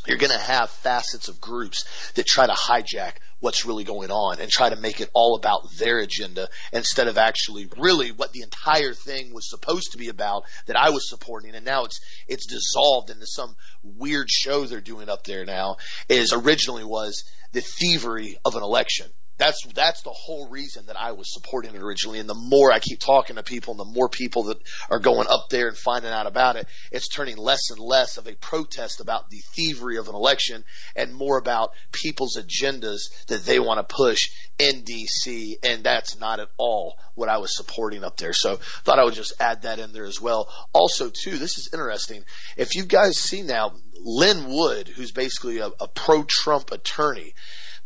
you're 0.10 0.18
going 0.18 0.32
to 0.32 0.38
have 0.38 0.70
facets 0.70 1.28
of 1.28 1.40
groups 1.40 2.12
that 2.16 2.26
try 2.26 2.48
to 2.48 2.54
hijack 2.54 3.14
what's 3.40 3.66
really 3.66 3.84
going 3.84 4.12
on 4.12 4.40
and 4.40 4.50
try 4.50 4.70
to 4.70 4.76
make 4.76 5.00
it 5.00 5.10
all 5.14 5.36
about 5.36 5.72
their 5.78 6.00
agenda 6.00 6.50
instead 6.74 7.08
of 7.08 7.18
actually 7.18 7.70
really 7.78 8.12
what 8.12 8.34
the 8.34 8.42
entire 8.42 8.94
thing 8.94 9.34
was 9.34 9.50
supposed 9.50 9.92
to 9.92 9.98
be 9.98 10.10
about 10.10 10.44
that 10.66 10.76
I 10.76 10.90
was 10.90 11.08
supporting. 11.08 11.56
And 11.56 11.66
now 11.66 11.86
it's 11.86 12.02
it's 12.28 12.48
dissolved 12.48 13.10
into 13.10 13.26
some 13.26 13.56
weird 13.84 14.30
show 14.30 14.66
they're 14.66 14.82
doing 14.82 15.10
up 15.10 15.24
there 15.24 15.46
now 15.46 15.78
is 16.10 16.34
originally 16.34 16.84
was 16.84 17.24
the 17.54 17.62
thievery 17.62 18.38
of 18.44 18.56
an 18.56 18.64
election 18.64 19.08
that's 19.40 19.66
that's 19.74 20.02
the 20.02 20.12
whole 20.12 20.50
reason 20.50 20.86
that 20.88 21.00
I 21.00 21.14
was 21.14 21.34
supporting 21.34 21.74
it 21.74 21.82
originally. 21.82 22.20
And 22.20 22.30
the 22.30 22.36
more 22.36 22.72
I 22.72 22.80
keep 22.80 23.00
talking 23.00 23.38
to 23.38 23.44
people, 23.44 23.72
and 23.72 23.80
the 23.80 23.94
more 23.94 24.10
people 24.10 24.44
that 24.44 24.58
are 24.92 25.00
going 25.00 25.28
up 25.30 25.48
there 25.50 25.70
and 25.70 25.78
finding 25.78 26.12
out 26.12 26.28
about 26.28 26.58
it, 26.58 26.68
it's 26.92 27.08
turning 27.08 27.38
less 27.38 27.72
and 27.72 27.80
less 27.80 28.18
of 28.18 28.28
a 28.28 28.36
protest 28.36 29.00
about 29.00 29.30
the 29.30 29.42
thievery 29.56 29.98
of 29.98 30.10
an 30.10 30.16
election, 30.16 30.66
and 30.96 31.16
more 31.16 31.38
about 31.38 31.72
people's 31.94 32.38
agendas 32.38 33.00
that 33.28 33.46
they 33.46 33.60
want 33.60 33.80
to 33.80 33.96
push 33.96 34.30
in 34.60 34.84
DC. 34.84 35.54
And 35.64 35.86
that's 35.86 36.20
not 36.20 36.42
at 36.42 36.50
all 36.58 36.98
what 37.16 37.30
I 37.30 37.38
was 37.38 37.56
supporting 37.56 38.04
up 38.04 38.18
there. 38.18 38.34
So 38.34 38.58
thought 38.84 39.00
I 39.00 39.06
would 39.06 39.14
just 39.14 39.34
add 39.40 39.62
that 39.62 39.80
in 39.80 39.94
there 39.94 40.06
as 40.06 40.20
well. 40.20 40.50
Also, 40.74 41.10
too, 41.10 41.38
this 41.38 41.58
is 41.58 41.70
interesting. 41.72 42.26
If 42.58 42.76
you 42.76 42.84
guys 42.84 43.18
see 43.18 43.42
now, 43.42 43.72
Lin 44.02 44.48
Wood, 44.50 44.90
who's 44.90 45.14
basically 45.14 45.60
a, 45.60 45.68
a 45.80 45.88
pro-Trump 45.88 46.72
attorney, 46.72 47.36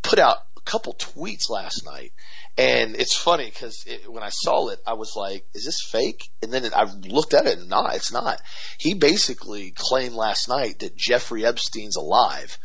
put 0.02 0.18
out 0.18 0.38
couple 0.64 0.94
tweets 0.94 1.50
last 1.50 1.84
night. 1.84 2.12
And 2.56 2.94
it's 2.96 3.16
funny 3.16 3.46
because 3.46 3.84
it, 3.86 4.10
when 4.10 4.22
I 4.22 4.30
saw 4.30 4.68
it, 4.68 4.78
I 4.86 4.94
was 4.94 5.14
like, 5.16 5.44
is 5.54 5.64
this 5.64 5.82
fake? 5.82 6.30
And 6.42 6.52
then 6.52 6.64
it, 6.64 6.72
I 6.72 6.84
looked 6.84 7.34
at 7.34 7.46
it 7.46 7.58
and 7.58 7.68
nah, 7.68 7.90
it's 7.92 8.12
not. 8.12 8.40
He 8.78 8.94
basically 8.94 9.72
claimed 9.74 10.14
last 10.14 10.48
night 10.48 10.78
that 10.80 10.96
Jeffrey 10.96 11.44
Epstein's 11.44 11.96
alive. 11.96 12.58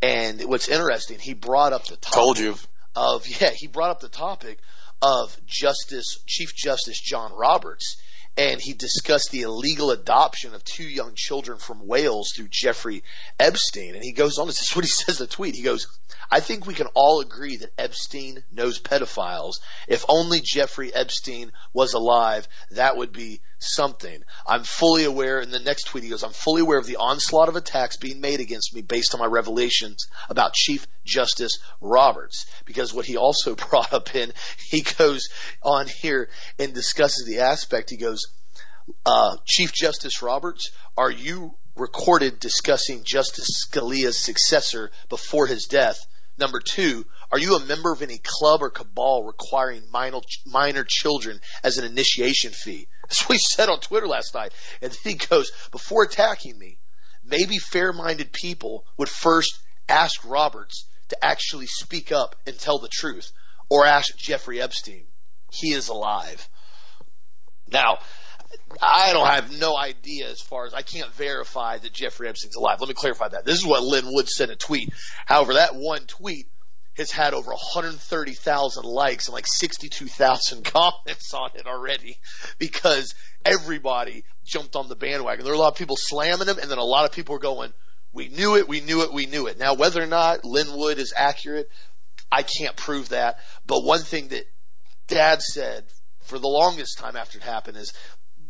And 0.00 0.42
what's 0.42 0.68
interesting, 0.68 1.18
he 1.18 1.34
brought 1.34 1.72
up 1.72 1.86
the 1.86 1.96
topic. 1.96 2.14
Told 2.14 2.38
you. 2.38 2.56
Of, 2.96 3.26
yeah, 3.40 3.50
he 3.54 3.66
brought 3.66 3.90
up 3.90 4.00
the 4.00 4.08
topic 4.08 4.58
of 5.02 5.36
Justice, 5.46 6.18
Chief 6.26 6.54
Justice 6.56 7.00
John 7.00 7.32
Roberts 7.32 7.96
and 8.38 8.60
he 8.60 8.72
discussed 8.72 9.32
the 9.32 9.42
illegal 9.42 9.90
adoption 9.90 10.54
of 10.54 10.62
two 10.62 10.88
young 10.88 11.12
children 11.16 11.58
from 11.58 11.88
Wales 11.88 12.32
through 12.34 12.46
Jeffrey 12.48 13.02
Epstein. 13.40 13.96
And 13.96 14.04
he 14.04 14.12
goes 14.12 14.38
on, 14.38 14.46
this 14.46 14.62
is 14.62 14.76
what 14.76 14.84
he 14.84 14.90
says 14.90 15.20
in 15.20 15.26
the 15.26 15.32
tweet. 15.32 15.56
He 15.56 15.62
goes, 15.62 15.88
I 16.30 16.38
think 16.38 16.64
we 16.64 16.74
can 16.74 16.86
all 16.94 17.20
agree 17.20 17.56
that 17.56 17.72
Epstein 17.76 18.44
knows 18.52 18.80
pedophiles. 18.80 19.54
If 19.88 20.04
only 20.08 20.40
Jeffrey 20.40 20.94
Epstein 20.94 21.50
was 21.72 21.94
alive, 21.94 22.46
that 22.70 22.96
would 22.96 23.12
be 23.12 23.40
something. 23.58 24.22
I'm 24.46 24.62
fully 24.62 25.04
aware, 25.04 25.40
in 25.40 25.50
the 25.50 25.58
next 25.58 25.84
tweet 25.84 26.04
he 26.04 26.10
goes, 26.10 26.22
I'm 26.22 26.32
fully 26.32 26.62
aware 26.62 26.78
of 26.78 26.86
the 26.86 26.96
onslaught 26.96 27.48
of 27.48 27.56
attacks 27.56 27.96
being 27.96 28.20
made 28.20 28.40
against 28.40 28.74
me 28.74 28.82
based 28.82 29.14
on 29.14 29.20
my 29.20 29.26
revelations 29.26 30.06
about 30.28 30.54
Chief 30.54 30.86
Justice 31.04 31.58
Roberts. 31.80 32.46
Because 32.64 32.94
what 32.94 33.06
he 33.06 33.16
also 33.16 33.54
brought 33.70 33.92
up 33.92 34.14
in, 34.14 34.32
he 34.70 34.82
goes 34.82 35.28
on 35.62 35.86
here 35.86 36.28
and 36.58 36.72
discusses 36.72 37.26
the 37.26 37.40
aspect, 37.40 37.90
he 37.90 37.96
goes, 37.96 38.26
uh, 39.04 39.36
Chief 39.44 39.72
Justice 39.72 40.22
Roberts, 40.22 40.70
are 40.96 41.10
you 41.10 41.54
recorded 41.76 42.40
discussing 42.40 43.04
Justice 43.04 43.64
Scalia's 43.66 44.18
successor 44.18 44.90
before 45.08 45.46
his 45.46 45.66
death? 45.66 45.98
Number 46.38 46.60
two, 46.60 47.04
are 47.30 47.38
you 47.38 47.56
a 47.56 47.64
member 47.64 47.92
of 47.92 48.00
any 48.00 48.20
club 48.22 48.62
or 48.62 48.70
cabal 48.70 49.24
requiring 49.24 49.82
minor, 49.90 50.20
minor 50.46 50.84
children 50.84 51.40
as 51.62 51.78
an 51.78 51.84
initiation 51.84 52.52
fee? 52.52 52.86
That's 53.08 53.28
what 53.28 53.36
he 53.36 53.38
said 53.38 53.68
on 53.68 53.80
Twitter 53.80 54.06
last 54.06 54.34
night. 54.34 54.52
And 54.82 54.92
then 54.92 55.12
he 55.12 55.14
goes, 55.14 55.50
before 55.72 56.04
attacking 56.04 56.58
me, 56.58 56.78
maybe 57.24 57.58
fair-minded 57.58 58.32
people 58.32 58.84
would 58.96 59.08
first 59.08 59.58
ask 59.88 60.20
Roberts 60.28 60.86
to 61.08 61.24
actually 61.24 61.66
speak 61.66 62.12
up 62.12 62.36
and 62.46 62.58
tell 62.58 62.78
the 62.78 62.88
truth, 62.88 63.32
or 63.70 63.86
ask 63.86 64.16
Jeffrey 64.16 64.60
Epstein. 64.60 65.04
He 65.50 65.72
is 65.72 65.88
alive. 65.88 66.46
Now, 67.70 67.98
I 68.82 69.12
don't 69.12 69.26
have 69.26 69.58
no 69.58 69.76
idea 69.76 70.28
as 70.28 70.40
far 70.40 70.66
as 70.66 70.74
I 70.74 70.82
can't 70.82 71.12
verify 71.14 71.78
that 71.78 71.92
Jeffrey 71.92 72.28
Epstein's 72.28 72.56
alive. 72.56 72.80
Let 72.80 72.88
me 72.88 72.94
clarify 72.94 73.28
that. 73.28 73.46
This 73.46 73.58
is 73.58 73.66
what 73.66 73.82
Lin 73.82 74.04
Wood 74.06 74.28
said 74.28 74.50
in 74.50 74.54
a 74.54 74.56
tweet. 74.56 74.92
However, 75.24 75.54
that 75.54 75.74
one 75.74 76.06
tweet 76.06 76.48
has 76.98 77.10
had 77.10 77.32
over 77.32 77.50
130,000 77.50 78.84
likes 78.84 79.28
and 79.28 79.34
like 79.34 79.46
62,000 79.46 80.64
comments 80.72 81.32
on 81.32 81.50
it 81.54 81.66
already 81.66 82.18
because 82.58 83.14
everybody 83.44 84.24
jumped 84.44 84.76
on 84.76 84.88
the 84.88 84.96
bandwagon. 84.96 85.44
There 85.44 85.54
are 85.54 85.56
a 85.56 85.60
lot 85.60 85.72
of 85.72 85.78
people 85.78 85.96
slamming 85.98 86.48
him 86.48 86.58
and 86.58 86.70
then 86.70 86.78
a 86.78 86.84
lot 86.84 87.04
of 87.04 87.12
people 87.12 87.36
are 87.36 87.40
going, 87.40 87.72
we 88.12 88.28
knew 88.28 88.56
it, 88.56 88.68
we 88.68 88.80
knew 88.80 89.02
it, 89.02 89.12
we 89.12 89.26
knew 89.26 89.46
it. 89.46 89.58
Now, 89.58 89.74
whether 89.74 90.02
or 90.02 90.06
not 90.06 90.44
Lin 90.44 90.76
Wood 90.76 90.98
is 90.98 91.14
accurate, 91.16 91.70
I 92.30 92.42
can't 92.42 92.76
prove 92.76 93.10
that. 93.10 93.38
But 93.66 93.84
one 93.84 94.00
thing 94.00 94.28
that 94.28 94.44
dad 95.06 95.40
said 95.40 95.84
for 96.22 96.38
the 96.38 96.48
longest 96.48 96.98
time 96.98 97.16
after 97.16 97.38
it 97.38 97.44
happened 97.44 97.76
is 97.76 97.92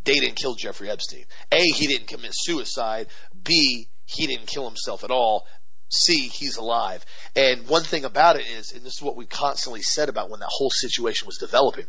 they 0.04 0.14
didn't 0.14 0.36
kill 0.36 0.54
Jeffrey 0.54 0.90
Epstein. 0.90 1.24
A, 1.52 1.60
he 1.60 1.86
didn't 1.86 2.08
commit 2.08 2.30
suicide. 2.32 3.08
B, 3.40 3.88
he 4.06 4.26
didn't 4.26 4.46
kill 4.46 4.66
himself 4.66 5.04
at 5.04 5.10
all. 5.10 5.46
C, 5.88 6.28
he's 6.28 6.56
alive. 6.56 7.04
And 7.34 7.66
one 7.66 7.82
thing 7.82 8.04
about 8.04 8.36
it 8.36 8.46
is, 8.46 8.72
and 8.72 8.84
this 8.84 8.96
is 8.96 9.02
what 9.02 9.16
we 9.16 9.26
constantly 9.26 9.82
said 9.82 10.08
about 10.08 10.30
when 10.30 10.40
that 10.40 10.50
whole 10.50 10.70
situation 10.70 11.26
was 11.26 11.38
developing, 11.38 11.86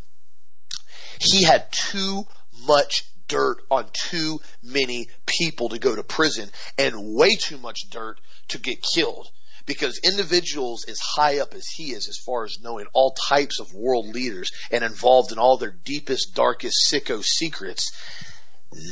he 1.19 1.43
had 1.43 1.71
too 1.71 2.25
much 2.65 3.05
dirt 3.27 3.57
on 3.69 3.85
too 3.93 4.39
many 4.63 5.07
people 5.25 5.69
to 5.69 5.79
go 5.79 5.95
to 5.95 6.03
prison 6.03 6.49
and 6.77 7.13
way 7.15 7.35
too 7.35 7.57
much 7.57 7.89
dirt 7.89 8.19
to 8.49 8.57
get 8.57 8.81
killed 8.81 9.29
because 9.65 9.99
individuals 9.99 10.83
as 10.85 10.99
high 10.99 11.39
up 11.39 11.53
as 11.53 11.67
he 11.67 11.91
is, 11.91 12.07
as 12.09 12.17
far 12.17 12.43
as 12.43 12.57
knowing 12.59 12.87
all 12.91 13.11
types 13.29 13.59
of 13.59 13.71
world 13.73 14.07
leaders 14.07 14.51
and 14.71 14.83
involved 14.83 15.31
in 15.31 15.37
all 15.37 15.57
their 15.57 15.75
deepest, 15.83 16.33
darkest 16.33 16.91
sicko 16.91 17.23
secrets, 17.23 17.91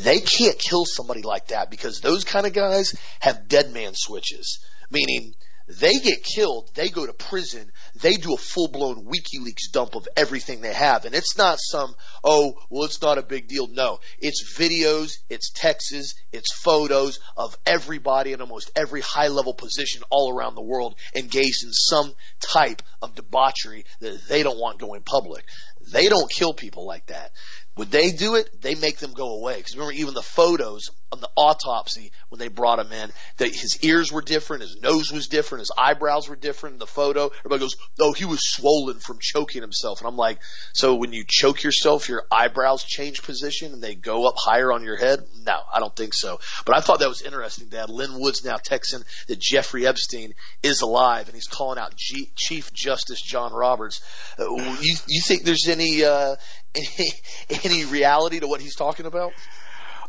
they 0.04 0.20
can't 0.20 0.60
kill 0.60 0.86
somebody 0.86 1.24
like 1.24 1.48
that 1.48 1.72
because 1.72 2.00
those 2.00 2.24
kind 2.24 2.46
of 2.46 2.54
guys 2.54 2.96
have 3.20 3.48
dead 3.48 3.72
man 3.72 3.94
switches. 3.96 4.60
Meaning, 4.90 5.34
they 5.68 5.96
get 5.96 6.24
killed, 6.24 6.72
they 6.76 6.88
go 6.88 7.06
to 7.06 7.12
prison, 7.12 7.70
they 8.02 8.16
do 8.16 8.34
a 8.34 8.38
full 8.38 8.70
blown 8.70 9.06
WikiLeaks 9.06 9.72
dump 9.74 9.96
of 9.96 10.08
everything 10.16 10.62
they 10.62 10.74
have. 10.74 11.04
And 11.04 11.14
it's 11.14 11.38
not 11.38 11.60
some, 11.60 11.94
oh, 12.24 12.54
well, 12.70 12.86
it's 12.86 13.02
not 13.02 13.18
a 13.18 13.22
big 13.22 13.50
deal. 13.50 13.68
No. 13.68 14.00
It's 14.20 14.58
videos, 14.58 15.18
it's 15.30 15.52
texts, 15.52 16.16
it's 16.32 16.54
photos 16.54 17.20
of 17.36 17.58
everybody 17.66 18.32
in 18.32 18.40
almost 18.40 18.72
every 18.78 19.02
high 19.02 19.28
level 19.28 19.54
position 19.54 20.04
all 20.10 20.34
around 20.34 20.56
the 20.56 20.62
world 20.62 20.96
engaged 21.14 21.66
in 21.66 21.74
some 21.74 22.14
type 22.40 22.82
of 23.02 23.16
debauchery 23.16 23.84
that 24.00 24.26
they 24.30 24.44
don't 24.44 24.60
want 24.60 24.80
going 24.80 25.02
public. 25.02 25.44
They 25.92 26.08
don't 26.08 26.32
kill 26.32 26.54
people 26.54 26.86
like 26.86 27.08
that. 27.08 27.32
Would 27.76 27.92
they 27.92 28.12
do 28.12 28.36
it? 28.36 28.62
They 28.62 28.76
make 28.76 28.98
them 28.98 29.14
go 29.14 29.36
away. 29.36 29.58
Because 29.58 29.76
remember, 29.76 29.94
even 29.94 30.14
the 30.14 30.22
photos 30.22 30.90
on 31.12 31.22
the 31.22 31.30
autopsy 31.36 32.12
when 32.30 32.40
they 32.40 32.48
brought 32.48 32.80
him 32.80 32.92
in, 32.92 33.12
that 33.38 33.50
his 33.50 33.80
ears 33.84 34.12
were 34.12 34.22
different, 34.22 34.64
his 34.64 34.78
nose 34.82 35.12
was 35.12 35.28
different, 35.28 35.62
his 35.62 35.72
eyebrows 35.78 36.28
were 36.28 36.36
different 36.36 36.74
in 36.74 36.80
the 36.80 36.88
photo. 36.88 37.32
Everybody 37.40 37.60
goes, 37.60 37.76
"Oh, 38.00 38.14
he 38.14 38.26
was 38.26 38.50
swollen 38.50 39.00
from 39.00 39.20
choking 39.20 39.62
himself." 39.62 40.02
And 40.02 40.08
I'm 40.08 40.18
like, 40.18 40.40
so 40.74 40.96
when 40.96 41.14
you 41.14 41.24
choke 41.28 41.64
yourself, 41.64 42.10
your 42.10 42.24
eyebrows 42.32 42.84
change 42.84 43.24
position 43.24 43.74
and 43.74 43.82
they 43.82 43.96
go 43.96 44.28
up 44.28 44.36
higher 44.38 44.72
on 44.72 44.84
your 44.84 44.98
head? 44.98 45.24
No, 45.44 45.60
I 45.74 45.80
don't 45.80 45.96
think 45.96 46.14
so. 46.14 46.40
But 46.66 46.76
I 46.76 46.82
thought 46.82 47.00
that 47.00 47.10
was 47.10 47.22
interesting. 47.22 47.70
Dad, 47.70 47.90
Lin 47.90 48.20
Wood's 48.20 48.44
now 48.44 48.58
texting 48.58 49.04
that 49.28 49.40
Jeffrey 49.40 49.88
Epstein 49.88 50.34
is 50.64 50.82
alive, 50.82 51.28
and 51.28 51.36
he's 51.36 51.48
calling 51.48 51.80
out 51.80 51.96
G- 51.96 52.32
Chief 52.36 52.74
Justice 52.74 53.22
John 53.22 53.54
Roberts. 53.54 54.02
Uh, 54.40 54.54
you, 54.82 54.96
you 55.08 55.22
think 55.22 55.44
there's 55.44 55.68
any 55.68 56.04
uh, 56.04 56.36
any, 56.76 57.12
any 57.64 57.86
reality 57.86 58.40
to 58.40 58.48
what 58.48 58.62
he's 58.62 58.76
talking 58.76 59.06
about? 59.06 59.34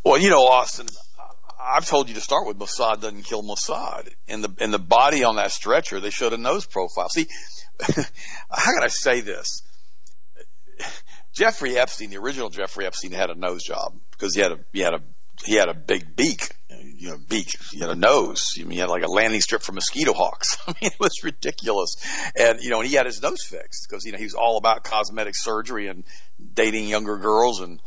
Well, 0.04 0.18
you 0.18 0.30
know, 0.30 0.46
Austin, 0.46 0.86
I've 1.60 1.86
told 1.86 2.08
you 2.08 2.14
to 2.14 2.20
start 2.20 2.46
with 2.46 2.58
Mossad 2.58 3.00
doesn't 3.00 3.24
kill 3.24 3.42
Mossad. 3.42 4.08
In 4.26 4.40
the 4.40 4.54
in 4.60 4.70
the 4.70 4.78
body 4.78 5.24
on 5.24 5.36
that 5.36 5.50
stretcher, 5.50 6.00
they 6.00 6.10
showed 6.10 6.32
a 6.32 6.38
nose 6.38 6.66
profile. 6.66 7.08
See, 7.08 7.26
how 7.80 8.72
can 8.72 8.82
I 8.82 8.88
say 8.88 9.20
this? 9.20 9.62
Jeffrey 11.34 11.76
Epstein, 11.76 12.10
the 12.10 12.18
original 12.18 12.48
Jeffrey 12.48 12.86
Epstein, 12.86 13.12
had 13.12 13.30
a 13.30 13.34
nose 13.34 13.62
job 13.62 13.94
because 14.12 14.34
he 14.34 14.40
had 14.40 14.52
a 14.52 14.58
he 14.72 14.80
had 14.80 14.94
a 14.94 15.02
he 15.44 15.54
had 15.54 15.68
a 15.68 15.74
big 15.74 16.16
beak. 16.16 16.50
you 16.68 17.10
know, 17.10 17.18
beak, 17.28 17.48
you 17.72 17.80
know, 17.80 17.94
nose. 17.94 18.54
I 18.58 18.62
mean, 18.62 18.72
he 18.72 18.78
had 18.78 18.88
like 18.88 19.02
a 19.02 19.10
landing 19.10 19.40
strip 19.40 19.62
for 19.62 19.72
mosquito 19.72 20.12
hawks. 20.12 20.58
I 20.66 20.74
mean, 20.80 20.90
it 20.92 21.00
was 21.00 21.22
ridiculous. 21.22 21.96
And, 22.36 22.60
you 22.60 22.70
know, 22.70 22.80
and 22.80 22.88
he 22.88 22.96
had 22.96 23.06
his 23.06 23.22
nose 23.22 23.42
fixed 23.42 23.86
because, 23.88 24.04
you 24.04 24.12
know, 24.12 24.18
he 24.18 24.24
was 24.24 24.34
all 24.34 24.58
about 24.58 24.84
cosmetic 24.84 25.34
surgery 25.36 25.88
and 25.88 26.04
dating 26.54 26.88
younger 26.88 27.16
girls 27.18 27.60
and 27.60 27.80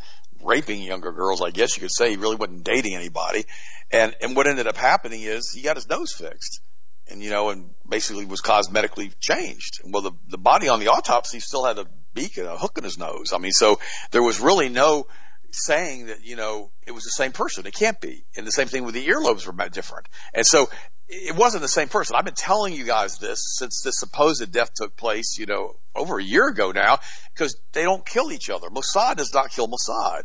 raping 0.43 0.81
younger 0.81 1.11
girls, 1.11 1.41
I 1.41 1.51
guess 1.51 1.75
you 1.75 1.81
could 1.81 1.93
say. 1.93 2.11
He 2.11 2.17
really 2.17 2.35
wasn't 2.35 2.63
dating 2.63 2.95
anybody. 2.95 3.45
And, 3.91 4.15
and 4.21 4.35
what 4.35 4.47
ended 4.47 4.67
up 4.67 4.77
happening 4.77 5.21
is 5.21 5.51
he 5.51 5.61
got 5.61 5.75
his 5.75 5.89
nose 5.89 6.13
fixed 6.13 6.61
and, 7.09 7.21
you 7.21 7.29
know, 7.29 7.49
and 7.49 7.71
basically 7.87 8.25
was 8.25 8.41
cosmetically 8.41 9.13
changed. 9.19 9.81
Well, 9.83 10.01
the, 10.01 10.11
the 10.29 10.37
body 10.37 10.69
on 10.69 10.79
the 10.79 10.87
autopsy 10.87 11.39
still 11.39 11.65
had 11.65 11.77
a 11.77 11.85
beak 12.13 12.37
and 12.37 12.47
a 12.47 12.57
hook 12.57 12.77
in 12.77 12.83
his 12.83 12.97
nose. 12.97 13.33
I 13.33 13.37
mean, 13.37 13.51
so 13.51 13.79
there 14.11 14.23
was 14.23 14.39
really 14.39 14.69
no, 14.69 15.07
saying 15.53 16.07
that, 16.07 16.23
you 16.23 16.35
know, 16.35 16.71
it 16.85 16.91
was 16.91 17.03
the 17.03 17.11
same 17.11 17.31
person. 17.31 17.65
It 17.65 17.73
can't 17.73 17.99
be. 17.99 18.23
And 18.35 18.45
the 18.45 18.51
same 18.51 18.67
thing 18.67 18.83
with 18.83 18.93
the 18.93 19.07
earlobes 19.07 19.45
were 19.45 19.69
different. 19.69 20.07
And 20.33 20.45
so 20.45 20.69
it 21.07 21.35
wasn't 21.35 21.61
the 21.61 21.67
same 21.67 21.89
person. 21.89 22.15
I've 22.15 22.25
been 22.25 22.33
telling 22.33 22.73
you 22.73 22.85
guys 22.85 23.17
this 23.17 23.55
since 23.57 23.81
this 23.81 23.99
supposed 23.99 24.51
death 24.51 24.73
took 24.73 24.95
place, 24.95 25.37
you 25.37 25.45
know, 25.45 25.75
over 25.93 26.19
a 26.19 26.23
year 26.23 26.47
ago 26.47 26.71
now, 26.71 26.99
because 27.33 27.57
they 27.73 27.83
don't 27.83 28.05
kill 28.05 28.31
each 28.31 28.49
other. 28.49 28.69
Mossad 28.69 29.17
does 29.17 29.33
not 29.33 29.51
kill 29.51 29.67
Mossad. 29.67 30.23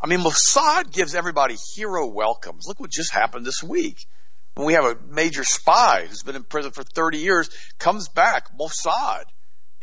I 0.00 0.06
mean, 0.06 0.20
Mossad 0.20 0.92
gives 0.92 1.14
everybody 1.14 1.56
hero 1.74 2.06
welcomes. 2.06 2.66
Look 2.68 2.78
what 2.78 2.90
just 2.90 3.12
happened 3.12 3.44
this 3.44 3.62
week. 3.62 4.06
When 4.54 4.66
we 4.66 4.74
have 4.74 4.84
a 4.84 4.96
major 5.10 5.44
spy 5.44 6.06
who's 6.08 6.22
been 6.22 6.36
in 6.36 6.44
prison 6.44 6.72
for 6.72 6.84
30 6.84 7.18
years, 7.18 7.50
comes 7.78 8.08
back, 8.08 8.56
Mossad 8.56 9.24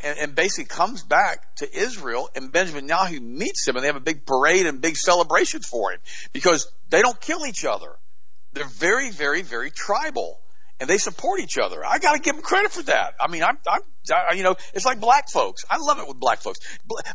and, 0.04 0.18
and 0.18 0.36
basically 0.36 0.66
comes 0.66 1.04
back 1.04 1.56
to 1.56 1.78
Israel 1.78 2.30
and 2.36 2.52
Benjamin 2.52 2.88
Netanyahu 2.88 3.22
meets 3.22 3.68
him 3.68 3.76
and 3.76 3.84
they 3.84 3.88
have 3.88 3.96
a 3.96 4.02
big 4.02 4.26
parade 4.26 4.66
and 4.66 4.82
big 4.82 4.98
celebration 4.98 5.62
for 5.62 5.92
him 5.92 6.00
because 6.34 6.72
they 6.90 7.02
don't 7.02 7.20
kill 7.20 7.46
each 7.46 7.66
other. 7.66 7.92
They're 8.54 8.66
very, 8.66 9.12
very, 9.12 9.42
very 9.42 9.72
tribal 9.72 10.40
and 10.80 10.90
they 10.90 10.98
support 10.98 11.40
each 11.40 11.58
other. 11.58 11.86
I 11.86 12.00
got 12.00 12.14
to 12.14 12.20
give 12.20 12.36
them 12.36 12.44
credit 12.44 12.72
for 12.72 12.84
that. 12.84 13.14
I 13.20 13.30
mean, 13.30 13.44
I'm, 13.44 13.58
I'm, 13.70 13.82
I, 14.14 14.34
you 14.34 14.44
know, 14.44 14.56
it's 14.74 14.86
like 14.86 15.00
black 15.00 15.30
folks. 15.30 15.64
I 15.70 15.78
love 15.78 16.00
it 16.00 16.08
with 16.08 16.20
black 16.20 16.40
folks. 16.40 16.60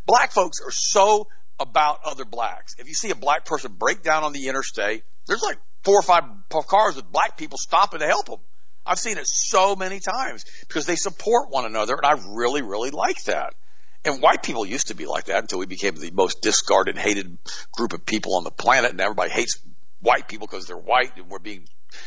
Black 0.06 0.32
folks 0.32 0.60
are 0.64 0.70
so 0.70 1.28
about 1.58 2.00
other 2.04 2.24
blacks. 2.24 2.76
If 2.78 2.88
you 2.88 2.94
see 2.94 3.10
a 3.10 3.14
black 3.14 3.44
person 3.44 3.72
break 3.78 4.02
down 4.02 4.24
on 4.24 4.32
the 4.32 4.48
interstate, 4.48 5.04
there's 5.26 5.42
like 5.42 5.58
four 5.84 5.98
or 5.98 6.02
five 6.02 6.24
cars 6.66 6.96
with 6.96 7.10
black 7.12 7.36
people 7.36 7.58
stopping 7.58 8.00
to 8.00 8.06
help 8.06 8.26
them. 8.26 8.40
I've 8.86 8.98
seen 8.98 9.18
it 9.18 9.26
so 9.26 9.76
many 9.76 10.00
times 10.00 10.44
because 10.66 10.86
they 10.86 10.96
support 10.96 11.50
one 11.50 11.64
another, 11.64 11.94
and 11.94 12.06
I 12.06 12.20
really, 12.28 12.62
really 12.62 12.90
like 12.90 13.22
that. 13.24 13.54
And 14.04 14.22
white 14.22 14.42
people 14.42 14.64
used 14.64 14.88
to 14.88 14.94
be 14.94 15.06
like 15.06 15.26
that 15.26 15.42
until 15.42 15.58
we 15.58 15.66
became 15.66 15.94
the 15.94 16.10
most 16.10 16.40
discarded, 16.40 16.96
hated 16.96 17.36
group 17.72 17.92
of 17.92 18.06
people 18.06 18.36
on 18.36 18.44
the 18.44 18.50
planet, 18.50 18.90
and 18.90 19.00
everybody 19.00 19.30
hates 19.30 19.60
white 20.00 20.26
people 20.28 20.46
because 20.46 20.66
they're 20.66 20.76
white, 20.76 21.16
and 21.16 21.28
we're 21.28 21.38
being 21.38 21.66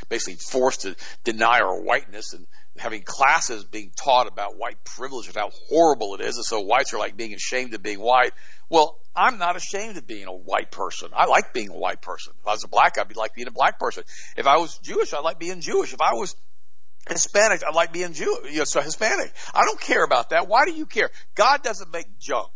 basically 0.09 0.35
forced 0.35 0.81
to 0.81 0.95
deny 1.23 1.59
our 1.59 1.81
whiteness 1.81 2.33
and 2.33 2.47
having 2.77 3.03
classes 3.03 3.63
being 3.65 3.91
taught 3.95 4.27
about 4.27 4.57
white 4.57 4.83
privilege 4.83 5.27
and 5.27 5.35
how 5.35 5.51
horrible 5.69 6.15
it 6.15 6.21
is, 6.21 6.37
and 6.37 6.45
so 6.45 6.61
whites 6.61 6.93
are 6.93 6.99
like 6.99 7.15
being 7.15 7.33
ashamed 7.33 7.73
of 7.73 7.83
being 7.83 7.99
white. 7.99 8.31
Well, 8.69 8.97
I'm 9.15 9.37
not 9.37 9.55
ashamed 9.55 9.97
of 9.97 10.07
being 10.07 10.25
a 10.25 10.33
white 10.33 10.71
person. 10.71 11.09
I 11.13 11.25
like 11.25 11.53
being 11.53 11.69
a 11.69 11.77
white 11.77 12.01
person. 12.01 12.33
If 12.39 12.47
I 12.47 12.51
was 12.51 12.63
a 12.63 12.67
black, 12.67 12.97
I'd 12.97 13.07
be 13.07 13.13
like 13.13 13.35
being 13.35 13.47
a 13.47 13.51
black 13.51 13.77
person. 13.77 14.03
If 14.35 14.47
I 14.47 14.57
was 14.57 14.79
Jewish, 14.79 15.13
I 15.13 15.19
like 15.19 15.37
being 15.37 15.61
Jewish. 15.61 15.93
If 15.93 16.01
I 16.01 16.13
was 16.13 16.35
Hispanic, 17.09 17.63
I 17.63 17.73
like 17.73 17.91
being 17.91 18.13
Jew, 18.13 18.39
you 18.49 18.59
know, 18.59 18.63
so 18.63 18.81
Hispanic. 18.81 19.33
I 19.53 19.65
don't 19.65 19.79
care 19.79 20.03
about 20.03 20.29
that. 20.29 20.47
Why 20.47 20.65
do 20.65 20.71
you 20.71 20.85
care? 20.85 21.09
God 21.35 21.61
doesn't 21.63 21.91
make 21.91 22.17
junk. 22.19 22.49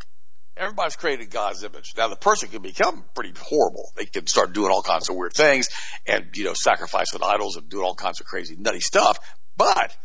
Everybody's 0.55 0.95
created 0.95 1.29
God's 1.29 1.63
image. 1.63 1.93
Now 1.97 2.07
the 2.07 2.15
person 2.15 2.49
can 2.49 2.61
become 2.61 3.05
pretty 3.13 3.33
horrible. 3.37 3.91
They 3.95 4.05
can 4.05 4.25
start 4.25 4.53
doing 4.53 4.71
all 4.71 4.81
kinds 4.81 5.09
of 5.09 5.15
weird 5.15 5.33
things 5.33 5.69
and, 6.07 6.29
you 6.35 6.45
know, 6.45 6.53
sacrificing 6.53 7.21
idols 7.23 7.57
and 7.57 7.69
doing 7.69 7.85
all 7.85 7.93
kinds 7.93 8.21
of 8.21 8.25
crazy 8.25 8.55
nutty 8.55 8.79
stuff. 8.79 9.19
But 9.55 9.95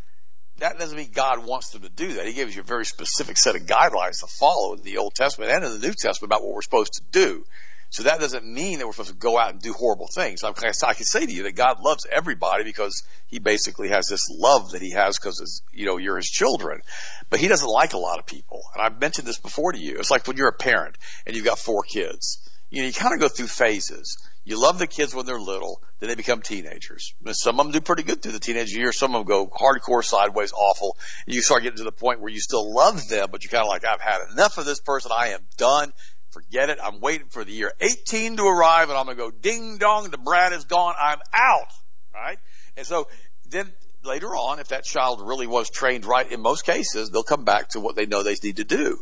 that 0.58 0.78
doesn't 0.78 0.96
mean 0.96 1.10
God 1.12 1.44
wants 1.46 1.70
them 1.70 1.82
to 1.82 1.88
do 1.88 2.14
that. 2.14 2.26
He 2.26 2.34
gives 2.34 2.54
you 2.54 2.60
a 2.60 2.64
very 2.64 2.84
specific 2.84 3.38
set 3.38 3.56
of 3.56 3.62
guidelines 3.62 4.20
to 4.20 4.26
follow 4.26 4.74
in 4.74 4.82
the 4.82 4.98
Old 4.98 5.14
Testament 5.14 5.50
and 5.50 5.64
in 5.64 5.72
the 5.72 5.86
New 5.86 5.94
Testament 5.94 6.30
about 6.30 6.42
what 6.42 6.54
we're 6.54 6.62
supposed 6.62 6.94
to 6.94 7.02
do. 7.10 7.44
So 7.92 8.04
that 8.04 8.20
doesn't 8.20 8.46
mean 8.46 8.78
that 8.78 8.86
we're 8.86 8.94
supposed 8.94 9.10
to 9.10 9.16
go 9.16 9.38
out 9.38 9.50
and 9.50 9.60
do 9.60 9.74
horrible 9.74 10.08
things. 10.08 10.42
I 10.42 10.52
can 10.52 10.72
say 10.72 11.26
to 11.26 11.32
you 11.32 11.42
that 11.42 11.56
God 11.56 11.80
loves 11.80 12.06
everybody 12.10 12.64
because 12.64 13.02
He 13.26 13.38
basically 13.38 13.90
has 13.90 14.06
this 14.06 14.30
love 14.30 14.70
that 14.70 14.80
He 14.80 14.92
has 14.92 15.18
because 15.18 15.62
you 15.74 15.84
know 15.84 15.98
you're 15.98 16.16
His 16.16 16.30
children, 16.30 16.80
but 17.28 17.38
He 17.38 17.48
doesn't 17.48 17.68
like 17.68 17.92
a 17.92 17.98
lot 17.98 18.18
of 18.18 18.24
people. 18.24 18.62
And 18.72 18.82
I've 18.82 18.98
mentioned 18.98 19.28
this 19.28 19.38
before 19.38 19.72
to 19.72 19.78
you. 19.78 19.98
It's 19.98 20.10
like 20.10 20.26
when 20.26 20.38
you're 20.38 20.48
a 20.48 20.54
parent 20.54 20.96
and 21.26 21.36
you've 21.36 21.44
got 21.44 21.58
four 21.58 21.82
kids. 21.82 22.38
You 22.70 22.80
know, 22.80 22.86
you 22.86 22.94
kind 22.94 23.12
of 23.12 23.20
go 23.20 23.28
through 23.28 23.48
phases. 23.48 24.16
You 24.44 24.58
love 24.58 24.78
the 24.78 24.86
kids 24.86 25.14
when 25.14 25.26
they're 25.26 25.38
little, 25.38 25.82
then 26.00 26.08
they 26.08 26.14
become 26.14 26.40
teenagers. 26.40 27.14
Some 27.32 27.60
of 27.60 27.66
them 27.66 27.72
do 27.72 27.80
pretty 27.82 28.02
good 28.02 28.22
through 28.22 28.32
the 28.32 28.40
teenage 28.40 28.74
years. 28.74 28.98
Some 28.98 29.14
of 29.14 29.20
them 29.20 29.28
go 29.28 29.46
hardcore 29.46 30.02
sideways, 30.02 30.52
awful. 30.52 30.96
And 31.26 31.34
you 31.34 31.42
start 31.42 31.62
getting 31.62 31.76
to 31.76 31.84
the 31.84 31.92
point 31.92 32.20
where 32.20 32.32
you 32.32 32.40
still 32.40 32.74
love 32.74 33.06
them, 33.08 33.28
but 33.30 33.44
you're 33.44 33.50
kind 33.50 33.62
of 33.62 33.68
like, 33.68 33.84
I've 33.84 34.00
had 34.00 34.22
enough 34.32 34.56
of 34.56 34.64
this 34.64 34.80
person. 34.80 35.12
I 35.14 35.28
am 35.28 35.42
done. 35.58 35.92
Forget 36.32 36.70
it. 36.70 36.78
I'm 36.82 37.00
waiting 37.00 37.28
for 37.28 37.44
the 37.44 37.52
year 37.52 37.72
18 37.80 38.38
to 38.38 38.44
arrive 38.44 38.88
and 38.88 38.98
I'm 38.98 39.04
going 39.04 39.16
to 39.16 39.22
go 39.22 39.30
ding 39.30 39.78
dong. 39.78 40.10
The 40.10 40.18
brat 40.18 40.52
is 40.52 40.64
gone. 40.64 40.94
I'm 40.98 41.18
out. 41.32 41.72
Right? 42.14 42.38
And 42.76 42.86
so 42.86 43.08
then 43.48 43.70
later 44.02 44.28
on, 44.28 44.58
if 44.58 44.68
that 44.68 44.84
child 44.84 45.20
really 45.20 45.46
was 45.46 45.70
trained 45.70 46.04
right 46.04 46.30
in 46.30 46.40
most 46.40 46.64
cases, 46.64 47.10
they'll 47.10 47.22
come 47.22 47.44
back 47.44 47.70
to 47.70 47.80
what 47.80 47.96
they 47.96 48.06
know 48.06 48.22
they 48.22 48.36
need 48.42 48.56
to 48.56 48.64
do. 48.64 48.98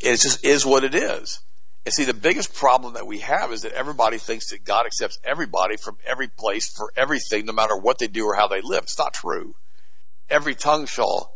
It 0.00 0.18
just 0.20 0.44
is 0.44 0.64
what 0.64 0.84
it 0.84 0.94
is. 0.94 1.40
And 1.84 1.92
see, 1.92 2.04
the 2.04 2.14
biggest 2.14 2.54
problem 2.54 2.94
that 2.94 3.06
we 3.06 3.18
have 3.18 3.52
is 3.52 3.62
that 3.62 3.72
everybody 3.72 4.18
thinks 4.18 4.50
that 4.50 4.64
God 4.64 4.86
accepts 4.86 5.18
everybody 5.24 5.76
from 5.76 5.98
every 6.06 6.28
place 6.28 6.68
for 6.68 6.92
everything, 6.96 7.44
no 7.44 7.52
matter 7.52 7.76
what 7.76 7.98
they 7.98 8.06
do 8.06 8.24
or 8.24 8.34
how 8.34 8.48
they 8.48 8.60
live. 8.62 8.84
It's 8.84 8.98
not 8.98 9.14
true. 9.14 9.54
Every 10.30 10.54
tongue 10.54 10.86
shall 10.86 11.32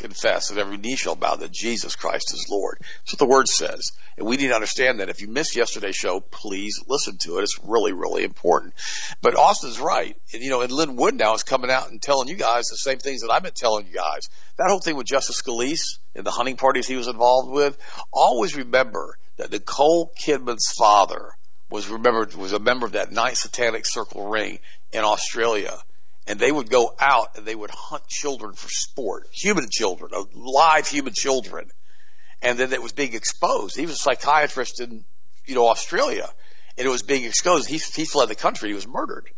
confess 0.00 0.50
and 0.50 0.58
every 0.58 0.76
knee 0.76 0.96
shall 0.96 1.14
bow 1.14 1.36
that 1.36 1.52
Jesus 1.52 1.96
Christ 1.96 2.32
is 2.32 2.48
Lord. 2.50 2.78
That's 2.80 3.12
what 3.12 3.18
the 3.18 3.26
word 3.26 3.48
says. 3.48 3.92
And 4.16 4.26
we 4.26 4.36
need 4.36 4.48
to 4.48 4.54
understand 4.54 5.00
that. 5.00 5.08
If 5.08 5.20
you 5.20 5.28
missed 5.28 5.56
yesterday's 5.56 5.96
show, 5.96 6.20
please 6.20 6.82
listen 6.88 7.18
to 7.18 7.38
it. 7.38 7.42
It's 7.42 7.58
really, 7.62 7.92
really 7.92 8.24
important. 8.24 8.74
But 9.22 9.36
Austin's 9.36 9.78
right. 9.78 10.16
And, 10.32 10.42
you 10.42 10.50
know, 10.50 10.62
and 10.62 10.72
Lin 10.72 10.96
Wood 10.96 11.16
now 11.16 11.34
is 11.34 11.42
coming 11.42 11.70
out 11.70 11.90
and 11.90 12.00
telling 12.00 12.28
you 12.28 12.36
guys 12.36 12.66
the 12.66 12.76
same 12.76 12.98
things 12.98 13.22
that 13.22 13.30
I've 13.30 13.42
been 13.42 13.52
telling 13.54 13.86
you 13.86 13.92
guys. 13.92 14.28
That 14.56 14.68
whole 14.68 14.80
thing 14.80 14.96
with 14.96 15.06
Justice 15.06 15.40
Scalise 15.40 15.98
and 16.14 16.26
the 16.26 16.30
hunting 16.30 16.56
parties 16.56 16.86
he 16.86 16.96
was 16.96 17.08
involved 17.08 17.50
with, 17.50 17.78
always 18.12 18.56
remember 18.56 19.16
that 19.36 19.52
Nicole 19.52 20.12
Kidman's 20.20 20.72
father 20.76 21.30
was 21.70 21.88
remembered 21.88 22.34
was 22.34 22.52
a 22.52 22.58
member 22.58 22.86
of 22.86 22.92
that 22.92 23.12
Ninth 23.12 23.38
Satanic 23.38 23.86
Circle 23.86 24.28
ring 24.28 24.58
in 24.92 25.04
Australia 25.04 25.78
and 26.26 26.38
they 26.38 26.52
would 26.52 26.70
go 26.70 26.94
out 26.98 27.36
and 27.36 27.46
they 27.46 27.54
would 27.54 27.70
hunt 27.70 28.06
children 28.06 28.54
for 28.54 28.68
sport, 28.68 29.26
human 29.32 29.68
children, 29.70 30.12
uh, 30.14 30.24
live 30.34 30.86
human 30.86 31.12
children. 31.12 31.70
And 32.42 32.58
then 32.58 32.72
it 32.72 32.82
was 32.82 32.92
being 32.92 33.14
exposed. 33.14 33.76
He 33.76 33.82
was 33.82 33.94
a 33.94 33.98
psychiatrist 33.98 34.80
in, 34.80 35.04
you 35.46 35.54
know, 35.54 35.68
Australia 35.68 36.28
and 36.78 36.86
it 36.86 36.90
was 36.90 37.02
being 37.02 37.24
exposed. 37.24 37.68
He, 37.68 37.78
he 37.78 38.04
fled 38.04 38.28
the 38.28 38.34
country. 38.34 38.70
He 38.70 38.74
was 38.74 38.86
murdered. 38.86 39.28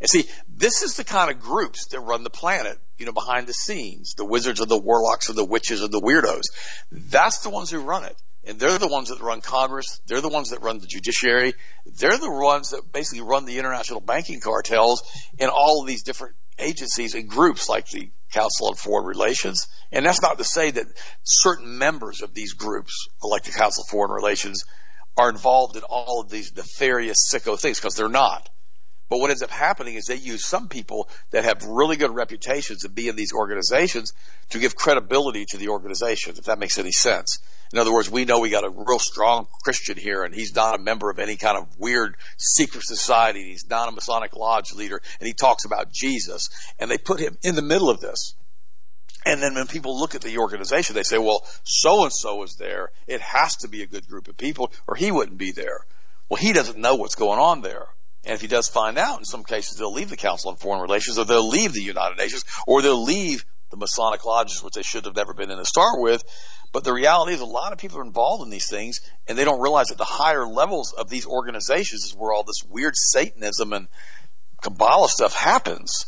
And 0.00 0.08
see, 0.08 0.24
this 0.48 0.82
is 0.82 0.96
the 0.96 1.04
kind 1.04 1.30
of 1.30 1.40
groups 1.40 1.88
that 1.88 2.00
run 2.00 2.22
the 2.22 2.30
planet, 2.30 2.78
you 2.98 3.06
know, 3.06 3.12
behind 3.12 3.46
the 3.46 3.54
scenes. 3.54 4.14
The 4.14 4.24
wizards 4.24 4.60
and 4.60 4.70
the 4.70 4.78
warlocks 4.78 5.28
and 5.28 5.36
the 5.36 5.44
witches 5.44 5.82
and 5.82 5.92
the 5.92 6.00
weirdos. 6.00 6.42
That's 6.90 7.38
the 7.38 7.50
ones 7.50 7.70
who 7.70 7.80
run 7.80 8.04
it. 8.04 8.16
And 8.46 8.60
they're 8.60 8.78
the 8.78 8.88
ones 8.88 9.08
that 9.08 9.20
run 9.20 9.40
Congress. 9.40 10.00
They're 10.06 10.20
the 10.20 10.28
ones 10.28 10.50
that 10.50 10.62
run 10.62 10.78
the 10.78 10.86
judiciary. 10.86 11.54
They're 11.84 12.16
the 12.16 12.30
ones 12.30 12.70
that 12.70 12.92
basically 12.92 13.22
run 13.22 13.44
the 13.44 13.58
international 13.58 14.00
banking 14.00 14.40
cartels 14.40 15.02
and 15.38 15.50
all 15.50 15.80
of 15.80 15.88
these 15.88 16.04
different 16.04 16.36
agencies 16.58 17.14
and 17.14 17.28
groups 17.28 17.68
like 17.68 17.88
the 17.90 18.10
Council 18.32 18.68
on 18.68 18.74
Foreign 18.74 19.06
Relations. 19.06 19.66
And 19.90 20.06
that's 20.06 20.22
not 20.22 20.38
to 20.38 20.44
say 20.44 20.70
that 20.70 20.86
certain 21.24 21.78
members 21.78 22.22
of 22.22 22.34
these 22.34 22.54
groups, 22.54 23.08
like 23.22 23.42
the 23.42 23.50
Council 23.50 23.82
on 23.82 23.90
Foreign 23.90 24.12
Relations, 24.12 24.64
are 25.16 25.28
involved 25.28 25.76
in 25.76 25.82
all 25.82 26.20
of 26.20 26.30
these 26.30 26.54
nefarious 26.54 27.28
sicko 27.32 27.58
things 27.58 27.78
because 27.78 27.94
they're 27.94 28.08
not. 28.08 28.48
But 29.08 29.18
what 29.18 29.30
ends 29.30 29.42
up 29.42 29.50
happening 29.50 29.94
is 29.94 30.06
they 30.06 30.16
use 30.16 30.44
some 30.44 30.68
people 30.68 31.08
that 31.30 31.44
have 31.44 31.64
really 31.64 31.96
good 31.96 32.14
reputations 32.14 32.82
to 32.82 32.88
be 32.88 33.08
in 33.08 33.16
these 33.16 33.32
organizations 33.32 34.12
to 34.50 34.58
give 34.58 34.74
credibility 34.74 35.44
to 35.46 35.58
the 35.58 35.68
organization, 35.68 36.34
if 36.36 36.44
that 36.46 36.58
makes 36.58 36.78
any 36.78 36.92
sense. 36.92 37.38
In 37.72 37.78
other 37.78 37.92
words, 37.92 38.10
we 38.10 38.24
know 38.24 38.38
we 38.38 38.50
got 38.50 38.64
a 38.64 38.70
real 38.70 38.98
strong 38.98 39.46
Christian 39.64 39.96
here 39.96 40.22
and 40.22 40.34
he's 40.34 40.54
not 40.54 40.78
a 40.78 40.82
member 40.82 41.10
of 41.10 41.18
any 41.18 41.36
kind 41.36 41.58
of 41.58 41.78
weird 41.78 42.16
secret 42.36 42.84
society. 42.84 43.50
He's 43.50 43.68
not 43.68 43.88
a 43.88 43.92
Masonic 43.92 44.34
Lodge 44.36 44.72
leader 44.72 45.00
and 45.20 45.26
he 45.26 45.32
talks 45.32 45.64
about 45.64 45.92
Jesus 45.92 46.48
and 46.78 46.90
they 46.90 46.98
put 46.98 47.20
him 47.20 47.36
in 47.42 47.54
the 47.54 47.62
middle 47.62 47.90
of 47.90 48.00
this. 48.00 48.34
And 49.24 49.42
then 49.42 49.54
when 49.54 49.66
people 49.66 49.98
look 49.98 50.14
at 50.14 50.20
the 50.20 50.38
organization, 50.38 50.94
they 50.94 51.02
say, 51.02 51.18
well, 51.18 51.44
so 51.64 52.04
and 52.04 52.12
so 52.12 52.44
is 52.44 52.54
there. 52.56 52.92
It 53.08 53.20
has 53.20 53.56
to 53.56 53.68
be 53.68 53.82
a 53.82 53.86
good 53.86 54.06
group 54.06 54.28
of 54.28 54.36
people 54.36 54.70
or 54.86 54.94
he 54.94 55.10
wouldn't 55.10 55.38
be 55.38 55.50
there. 55.50 55.84
Well, 56.28 56.40
he 56.40 56.52
doesn't 56.52 56.78
know 56.78 56.94
what's 56.94 57.16
going 57.16 57.40
on 57.40 57.62
there. 57.62 57.86
And 58.24 58.34
if 58.34 58.40
he 58.40 58.48
does 58.48 58.68
find 58.68 58.98
out, 58.98 59.18
in 59.18 59.24
some 59.24 59.44
cases, 59.44 59.78
they'll 59.78 59.92
leave 59.92 60.10
the 60.10 60.16
Council 60.16 60.50
on 60.50 60.56
Foreign 60.56 60.82
Relations 60.82 61.18
or 61.18 61.24
they'll 61.24 61.48
leave 61.48 61.72
the 61.72 61.82
United 61.82 62.18
Nations 62.18 62.44
or 62.66 62.82
they'll 62.82 63.02
leave 63.02 63.44
the 63.70 63.76
Masonic 63.76 64.24
lodges, 64.24 64.62
which 64.62 64.74
they 64.74 64.82
should 64.82 65.04
have 65.04 65.16
never 65.16 65.34
been 65.34 65.50
in 65.50 65.58
to 65.58 65.64
start 65.64 66.00
with. 66.00 66.24
But 66.72 66.84
the 66.84 66.92
reality 66.92 67.32
is 67.32 67.40
a 67.40 67.46
lot 67.46 67.72
of 67.72 67.78
people 67.78 67.98
are 67.98 68.04
involved 68.04 68.42
in 68.44 68.50
these 68.50 68.68
things 68.68 69.00
and 69.26 69.36
they 69.36 69.44
don't 69.44 69.60
realize 69.60 69.86
that 69.86 69.98
the 69.98 70.04
higher 70.04 70.46
levels 70.46 70.92
of 70.92 71.08
these 71.08 71.26
organizations 71.26 72.04
is 72.04 72.14
where 72.14 72.32
all 72.32 72.44
this 72.44 72.62
weird 72.68 72.94
Satanism 72.96 73.72
and 73.72 73.88
Kabbalah 74.62 75.08
stuff 75.08 75.34
happens. 75.34 76.06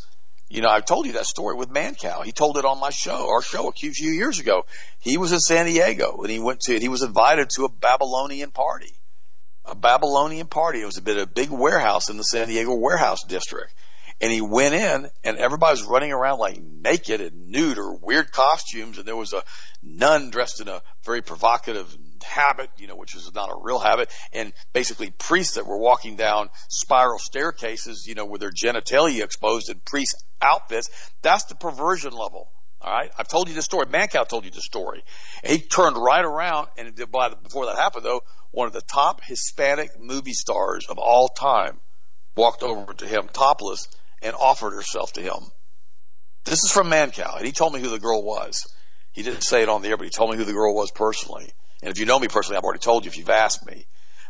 You 0.49 0.61
know, 0.61 0.69
I've 0.69 0.85
told 0.85 1.05
you 1.05 1.13
that 1.13 1.25
story 1.25 1.55
with 1.55 1.69
Mancow. 1.69 2.23
He 2.23 2.31
told 2.31 2.57
it 2.57 2.65
on 2.65 2.79
my 2.79 2.89
show, 2.89 3.29
our 3.29 3.41
show 3.41 3.67
a 3.67 3.71
few 3.71 3.91
years 4.11 4.39
ago. 4.39 4.65
He 4.99 5.17
was 5.17 5.31
in 5.31 5.39
San 5.39 5.65
Diego 5.65 6.21
and 6.21 6.31
he 6.31 6.39
went 6.39 6.61
to, 6.61 6.79
he 6.79 6.89
was 6.89 7.03
invited 7.03 7.49
to 7.51 7.65
a 7.65 7.69
Babylonian 7.69 8.51
party. 8.51 8.93
A 9.65 9.75
Babylonian 9.75 10.47
party. 10.47 10.81
It 10.81 10.85
was 10.85 10.97
a 10.97 11.03
bit 11.03 11.17
of 11.17 11.23
a 11.23 11.31
big 11.31 11.51
warehouse 11.51 12.09
in 12.09 12.17
the 12.17 12.23
San 12.23 12.47
Diego 12.47 12.73
warehouse 12.73 13.23
district. 13.23 13.73
And 14.21 14.31
he 14.31 14.41
went 14.41 14.73
in 14.75 15.09
and 15.23 15.37
everybody 15.37 15.79
was 15.79 15.83
running 15.83 16.11
around 16.11 16.39
like 16.39 16.61
naked 16.61 17.21
and 17.21 17.49
nude 17.49 17.77
or 17.77 17.95
weird 17.95 18.31
costumes. 18.31 18.97
And 18.97 19.07
there 19.07 19.15
was 19.15 19.33
a 19.33 19.43
nun 19.81 20.29
dressed 20.29 20.59
in 20.59 20.67
a 20.67 20.81
very 21.03 21.21
provocative 21.21 21.95
habit, 22.23 22.69
you 22.77 22.87
know, 22.87 22.95
which 22.95 23.15
is 23.15 23.33
not 23.33 23.49
a 23.49 23.59
real 23.61 23.79
habit, 23.79 24.09
and 24.33 24.53
basically 24.73 25.11
priests 25.11 25.55
that 25.55 25.65
were 25.65 25.77
walking 25.77 26.15
down 26.15 26.49
spiral 26.67 27.19
staircases, 27.19 28.05
you 28.07 28.15
know, 28.15 28.25
with 28.25 28.41
their 28.41 28.51
genitalia 28.51 29.23
exposed 29.23 29.69
in 29.69 29.79
priest 29.79 30.23
outfits. 30.41 30.89
That's 31.21 31.45
the 31.45 31.55
perversion 31.55 32.11
level. 32.11 32.51
All 32.81 32.93
right, 32.93 33.11
I've 33.17 33.27
told 33.27 33.49
you 33.49 33.55
the 33.55 33.61
story. 33.61 33.87
Mancow 33.87 34.27
told 34.27 34.45
you 34.45 34.51
the 34.51 34.61
story. 34.61 35.03
And 35.43 35.51
he 35.51 35.59
turned 35.59 35.97
right 35.97 36.23
around, 36.23 36.67
and 36.77 36.95
before 36.95 37.65
that 37.65 37.75
happened, 37.75 38.05
though, 38.05 38.21
one 38.51 38.67
of 38.67 38.73
the 38.73 38.81
top 38.81 39.21
Hispanic 39.23 39.99
movie 39.99 40.33
stars 40.33 40.87
of 40.87 40.97
all 40.97 41.27
time 41.27 41.81
walked 42.37 42.63
over 42.63 42.93
to 42.93 43.05
him 43.05 43.27
topless 43.33 43.89
and 44.21 44.35
offered 44.35 44.71
herself 44.71 45.13
to 45.13 45.21
him. 45.21 45.51
This 46.45 46.63
is 46.63 46.71
from 46.71 46.89
Mancow, 46.89 47.37
and 47.37 47.45
he 47.45 47.51
told 47.51 47.73
me 47.73 47.79
who 47.79 47.89
the 47.89 47.99
girl 47.99 48.23
was. 48.23 48.67
He 49.11 49.23
didn't 49.23 49.43
say 49.43 49.61
it 49.61 49.69
on 49.69 49.81
the 49.81 49.89
air, 49.89 49.97
but 49.97 50.05
he 50.05 50.09
told 50.09 50.31
me 50.31 50.37
who 50.37 50.45
the 50.45 50.53
girl 50.53 50.73
was 50.73 50.91
personally. 50.91 51.51
And 51.81 51.91
if 51.91 51.99
you 51.99 52.05
know 52.05 52.19
me 52.19 52.27
personally, 52.27 52.57
I've 52.57 52.63
already 52.63 52.79
told 52.79 53.05
you 53.05 53.09
if 53.09 53.17
you've 53.17 53.29
asked 53.29 53.65
me. 53.65 53.85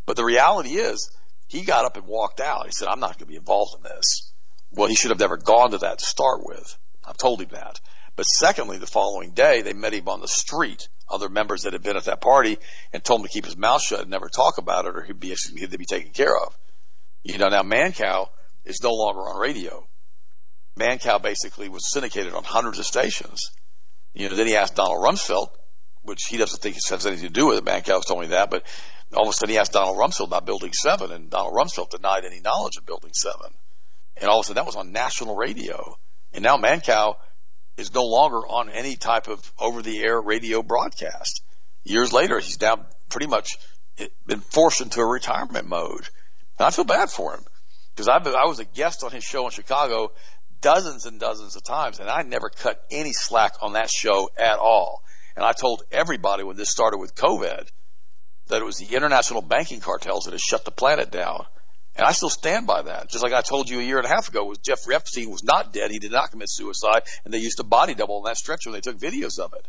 But 0.05 0.15
the 0.15 0.25
reality 0.25 0.75
is, 0.75 1.11
he 1.47 1.61
got 1.61 1.85
up 1.85 1.97
and 1.97 2.05
walked 2.05 2.39
out. 2.39 2.65
He 2.65 2.71
said, 2.71 2.87
I'm 2.87 2.99
not 2.99 3.17
going 3.17 3.19
to 3.19 3.25
be 3.25 3.35
involved 3.35 3.75
in 3.77 3.83
this. 3.83 4.31
Well, 4.71 4.87
he 4.87 4.95
should 4.95 5.11
have 5.11 5.19
never 5.19 5.37
gone 5.37 5.71
to 5.71 5.79
that 5.79 5.99
to 5.99 6.05
start 6.05 6.41
with. 6.43 6.77
I've 7.05 7.17
told 7.17 7.41
him 7.41 7.49
that. 7.51 7.79
But 8.15 8.23
secondly, 8.23 8.77
the 8.77 8.87
following 8.87 9.31
day, 9.31 9.61
they 9.61 9.73
met 9.73 9.93
him 9.93 10.09
on 10.09 10.19
the 10.19 10.27
street, 10.27 10.89
other 11.09 11.29
members 11.29 11.63
that 11.63 11.73
had 11.73 11.83
been 11.83 11.97
at 11.97 12.05
that 12.05 12.21
party, 12.21 12.59
and 12.93 13.03
told 13.03 13.21
him 13.21 13.27
to 13.27 13.33
keep 13.33 13.45
his 13.45 13.57
mouth 13.57 13.81
shut 13.81 14.01
and 14.01 14.09
never 14.09 14.29
talk 14.29 14.57
about 14.57 14.85
it 14.85 14.95
or 14.95 15.03
he'd 15.03 15.19
be, 15.19 15.35
he'd 15.55 15.77
be 15.77 15.85
taken 15.85 16.11
care 16.11 16.37
of. 16.37 16.55
You 17.23 17.37
know, 17.37 17.49
now 17.49 17.63
Mancow 17.63 18.29
is 18.65 18.81
no 18.83 18.93
longer 18.93 19.21
on 19.21 19.39
radio. 19.39 19.85
Mancow 20.77 21.21
basically 21.21 21.69
was 21.69 21.91
syndicated 21.91 22.33
on 22.33 22.43
hundreds 22.43 22.79
of 22.79 22.85
stations. 22.85 23.51
You 24.13 24.29
know, 24.29 24.35
then 24.35 24.47
he 24.47 24.55
asked 24.55 24.75
Donald 24.75 25.03
Rumsfeld, 25.03 25.49
which 26.03 26.25
he 26.25 26.37
doesn't 26.37 26.61
think 26.61 26.75
has 26.75 27.05
anything 27.05 27.27
to 27.27 27.33
do 27.33 27.47
with 27.47 27.57
it. 27.57 27.65
Mancow 27.65 28.03
told 28.05 28.21
me 28.21 28.27
that, 28.27 28.49
but 28.49 28.63
all 29.13 29.23
of 29.23 29.29
a 29.29 29.33
sudden 29.33 29.53
he 29.53 29.59
asked 29.59 29.73
Donald 29.73 29.97
Rumsfeld 29.97 30.27
about 30.27 30.45
Building 30.45 30.73
7, 30.73 31.11
and 31.11 31.29
Donald 31.29 31.53
Rumsfeld 31.53 31.89
denied 31.89 32.25
any 32.25 32.39
knowledge 32.39 32.77
of 32.77 32.85
Building 32.85 33.11
7. 33.13 33.35
And 34.17 34.29
all 34.29 34.39
of 34.39 34.45
a 34.45 34.47
sudden 34.47 34.55
that 34.55 34.65
was 34.65 34.75
on 34.75 34.91
national 34.91 35.35
radio. 35.35 35.97
And 36.33 36.43
now 36.43 36.57
Mancow 36.57 37.15
is 37.77 37.93
no 37.93 38.05
longer 38.05 38.37
on 38.37 38.69
any 38.69 38.95
type 38.95 39.27
of 39.27 39.53
over-the-air 39.59 40.21
radio 40.21 40.61
broadcast. 40.61 41.41
Years 41.83 42.11
later, 42.13 42.39
he's 42.39 42.59
now 42.59 42.85
pretty 43.09 43.27
much 43.27 43.57
eh, 43.97 44.07
been 44.25 44.41
forced 44.41 44.81
into 44.81 44.99
a 44.99 45.05
retirement 45.05 45.67
mode. 45.67 46.07
And 46.57 46.67
I 46.67 46.71
feel 46.71 46.85
bad 46.85 47.09
for 47.09 47.33
him 47.33 47.45
because 47.95 48.07
I 48.07 48.45
was 48.45 48.59
a 48.59 48.65
guest 48.65 49.03
on 49.03 49.11
his 49.11 49.23
show 49.23 49.45
in 49.45 49.51
Chicago 49.51 50.11
dozens 50.61 51.05
and 51.05 51.19
dozens 51.19 51.55
of 51.55 51.63
times, 51.63 51.99
and 51.99 52.09
I 52.09 52.23
never 52.23 52.49
cut 52.49 52.83
any 52.91 53.13
slack 53.13 53.55
on 53.61 53.73
that 53.73 53.89
show 53.89 54.29
at 54.37 54.59
all. 54.59 55.03
And 55.35 55.45
I 55.45 55.53
told 55.53 55.83
everybody 55.91 56.43
when 56.43 56.57
this 56.57 56.69
started 56.69 56.97
with 56.97 57.15
COVID 57.15 57.67
that 58.47 58.61
it 58.61 58.65
was 58.65 58.77
the 58.77 58.95
international 58.95 59.41
banking 59.41 59.79
cartels 59.79 60.25
that 60.25 60.31
had 60.31 60.41
shut 60.41 60.65
the 60.65 60.71
planet 60.71 61.11
down. 61.11 61.45
And 61.95 62.05
I 62.05 62.11
still 62.11 62.29
stand 62.29 62.67
by 62.67 62.81
that. 62.83 63.09
Just 63.09 63.23
like 63.23 63.33
I 63.33 63.41
told 63.41 63.69
you 63.69 63.79
a 63.79 63.83
year 63.83 63.97
and 63.97 64.05
a 64.05 64.09
half 64.09 64.29
ago, 64.29 64.45
was 64.45 64.57
Jeffrey 64.57 64.95
Epstein 64.95 65.29
was 65.29 65.43
not 65.43 65.73
dead. 65.73 65.91
He 65.91 65.99
did 65.99 66.11
not 66.11 66.31
commit 66.31 66.49
suicide, 66.49 67.03
and 67.23 67.33
they 67.33 67.39
used 67.39 67.59
a 67.59 67.63
body 67.63 67.93
double 67.93 68.17
on 68.17 68.23
that 68.23 68.37
stretcher, 68.37 68.69
and 68.69 68.75
they 68.75 68.81
took 68.81 68.97
videos 68.97 69.39
of 69.39 69.53
it. 69.53 69.67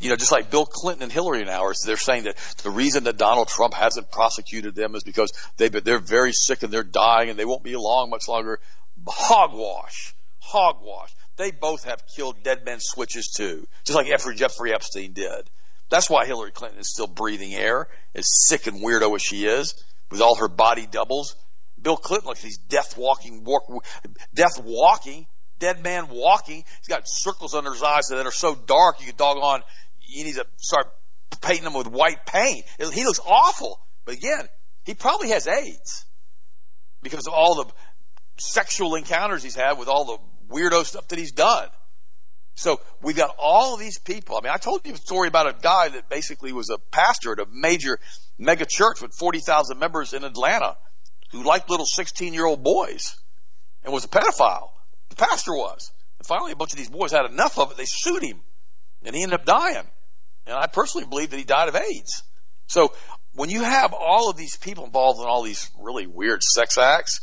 You 0.00 0.10
know, 0.10 0.16
just 0.16 0.32
like 0.32 0.50
Bill 0.50 0.66
Clinton 0.66 1.02
and 1.02 1.12
Hillary 1.12 1.44
now, 1.44 1.70
they're 1.84 1.96
saying 1.96 2.24
that 2.24 2.36
the 2.62 2.70
reason 2.70 3.04
that 3.04 3.16
Donald 3.16 3.48
Trump 3.48 3.74
hasn't 3.74 4.10
prosecuted 4.10 4.74
them 4.74 4.94
is 4.94 5.02
because 5.02 5.32
they 5.56 5.68
they're 5.68 5.98
very 5.98 6.32
sick 6.32 6.62
and 6.62 6.72
they're 6.72 6.84
dying 6.84 7.30
and 7.30 7.38
they 7.38 7.44
won't 7.44 7.64
be 7.64 7.72
along 7.72 8.10
much 8.10 8.28
longer. 8.28 8.60
Hogwash, 9.06 10.14
hogwash. 10.38 11.10
They 11.36 11.50
both 11.52 11.84
have 11.84 12.02
killed 12.06 12.42
dead 12.42 12.64
men 12.64 12.78
switches 12.80 13.28
too, 13.28 13.66
just 13.84 13.96
like 13.96 14.06
Jeffrey 14.36 14.74
Epstein 14.74 15.12
did. 15.12 15.48
That's 15.88 16.10
why 16.10 16.26
Hillary 16.26 16.50
Clinton 16.50 16.80
is 16.80 16.90
still 16.90 17.06
breathing 17.06 17.54
air, 17.54 17.88
as 18.14 18.26
sick 18.46 18.66
and 18.66 18.82
weirdo 18.82 19.14
as 19.14 19.22
she 19.22 19.46
is, 19.46 19.74
with 20.10 20.20
all 20.20 20.34
her 20.36 20.48
body 20.48 20.86
doubles. 20.86 21.34
Bill 21.80 21.96
Clinton 21.96 22.28
looks 22.28 22.40
like 22.40 22.46
he's 22.46 22.58
death 22.58 22.96
walking, 22.96 23.44
walk, 23.44 23.84
death 24.34 24.60
walking, 24.62 25.26
dead 25.58 25.82
man 25.82 26.08
walking. 26.08 26.64
He's 26.78 26.88
got 26.88 27.02
circles 27.06 27.54
under 27.54 27.72
his 27.72 27.82
eyes 27.82 28.08
that 28.10 28.26
are 28.26 28.32
so 28.32 28.54
dark 28.54 29.00
you 29.00 29.06
can 29.06 29.16
doggone, 29.16 29.62
you 30.08 30.24
need 30.24 30.34
to 30.34 30.46
start 30.56 30.86
painting 31.40 31.64
them 31.64 31.74
with 31.74 31.86
white 31.86 32.26
paint. 32.26 32.64
He 32.78 33.04
looks 33.04 33.20
awful. 33.24 33.78
But 34.04 34.14
again, 34.14 34.48
he 34.84 34.94
probably 34.94 35.28
has 35.30 35.46
AIDS 35.46 36.06
because 37.02 37.26
of 37.26 37.34
all 37.34 37.54
the 37.56 37.66
sexual 38.38 38.94
encounters 38.94 39.42
he's 39.42 39.54
had 39.54 39.78
with 39.78 39.88
all 39.88 40.04
the 40.04 40.54
weirdo 40.54 40.84
stuff 40.84 41.08
that 41.08 41.18
he's 41.18 41.32
done. 41.32 41.68
So 42.54 42.80
we've 43.02 43.16
got 43.16 43.36
all 43.38 43.76
these 43.76 43.98
people. 43.98 44.36
I 44.36 44.40
mean, 44.42 44.52
I 44.52 44.56
told 44.56 44.80
you 44.84 44.94
a 44.94 44.96
story 44.96 45.28
about 45.28 45.48
a 45.48 45.56
guy 45.60 45.90
that 45.90 46.08
basically 46.08 46.52
was 46.52 46.70
a 46.70 46.78
pastor 46.90 47.32
at 47.32 47.38
a 47.38 47.46
major 47.52 48.00
mega 48.36 48.66
church 48.66 49.00
with 49.00 49.14
40,000 49.14 49.78
members 49.78 50.12
in 50.12 50.24
Atlanta 50.24 50.76
who 51.30 51.44
liked 51.44 51.70
little 51.70 51.86
16 51.86 52.32
year 52.34 52.46
old 52.46 52.64
boys 52.64 53.16
and 53.84 53.92
was 53.92 54.04
a 54.04 54.08
pedophile. 54.08 54.70
The 55.10 55.16
pastor 55.16 55.52
was. 55.52 55.92
And 56.18 56.26
finally, 56.26 56.52
a 56.52 56.56
bunch 56.56 56.72
of 56.72 56.78
these 56.78 56.90
boys 56.90 57.12
had 57.12 57.26
enough 57.26 57.58
of 57.58 57.70
it. 57.70 57.76
They 57.76 57.84
sued 57.86 58.22
him 58.22 58.40
and 59.04 59.14
he 59.14 59.22
ended 59.22 59.38
up 59.38 59.46
dying. 59.46 59.86
And 60.48 60.56
I 60.56 60.66
personally 60.66 61.06
believe 61.06 61.30
that 61.30 61.36
he 61.36 61.44
died 61.44 61.68
of 61.68 61.76
AIDS. 61.76 62.22
So 62.66 62.92
when 63.34 63.50
you 63.50 63.62
have 63.62 63.92
all 63.92 64.30
of 64.30 64.36
these 64.36 64.56
people 64.56 64.84
involved 64.84 65.20
in 65.20 65.26
all 65.26 65.42
these 65.42 65.70
really 65.78 66.06
weird 66.06 66.42
sex 66.42 66.78
acts, 66.78 67.20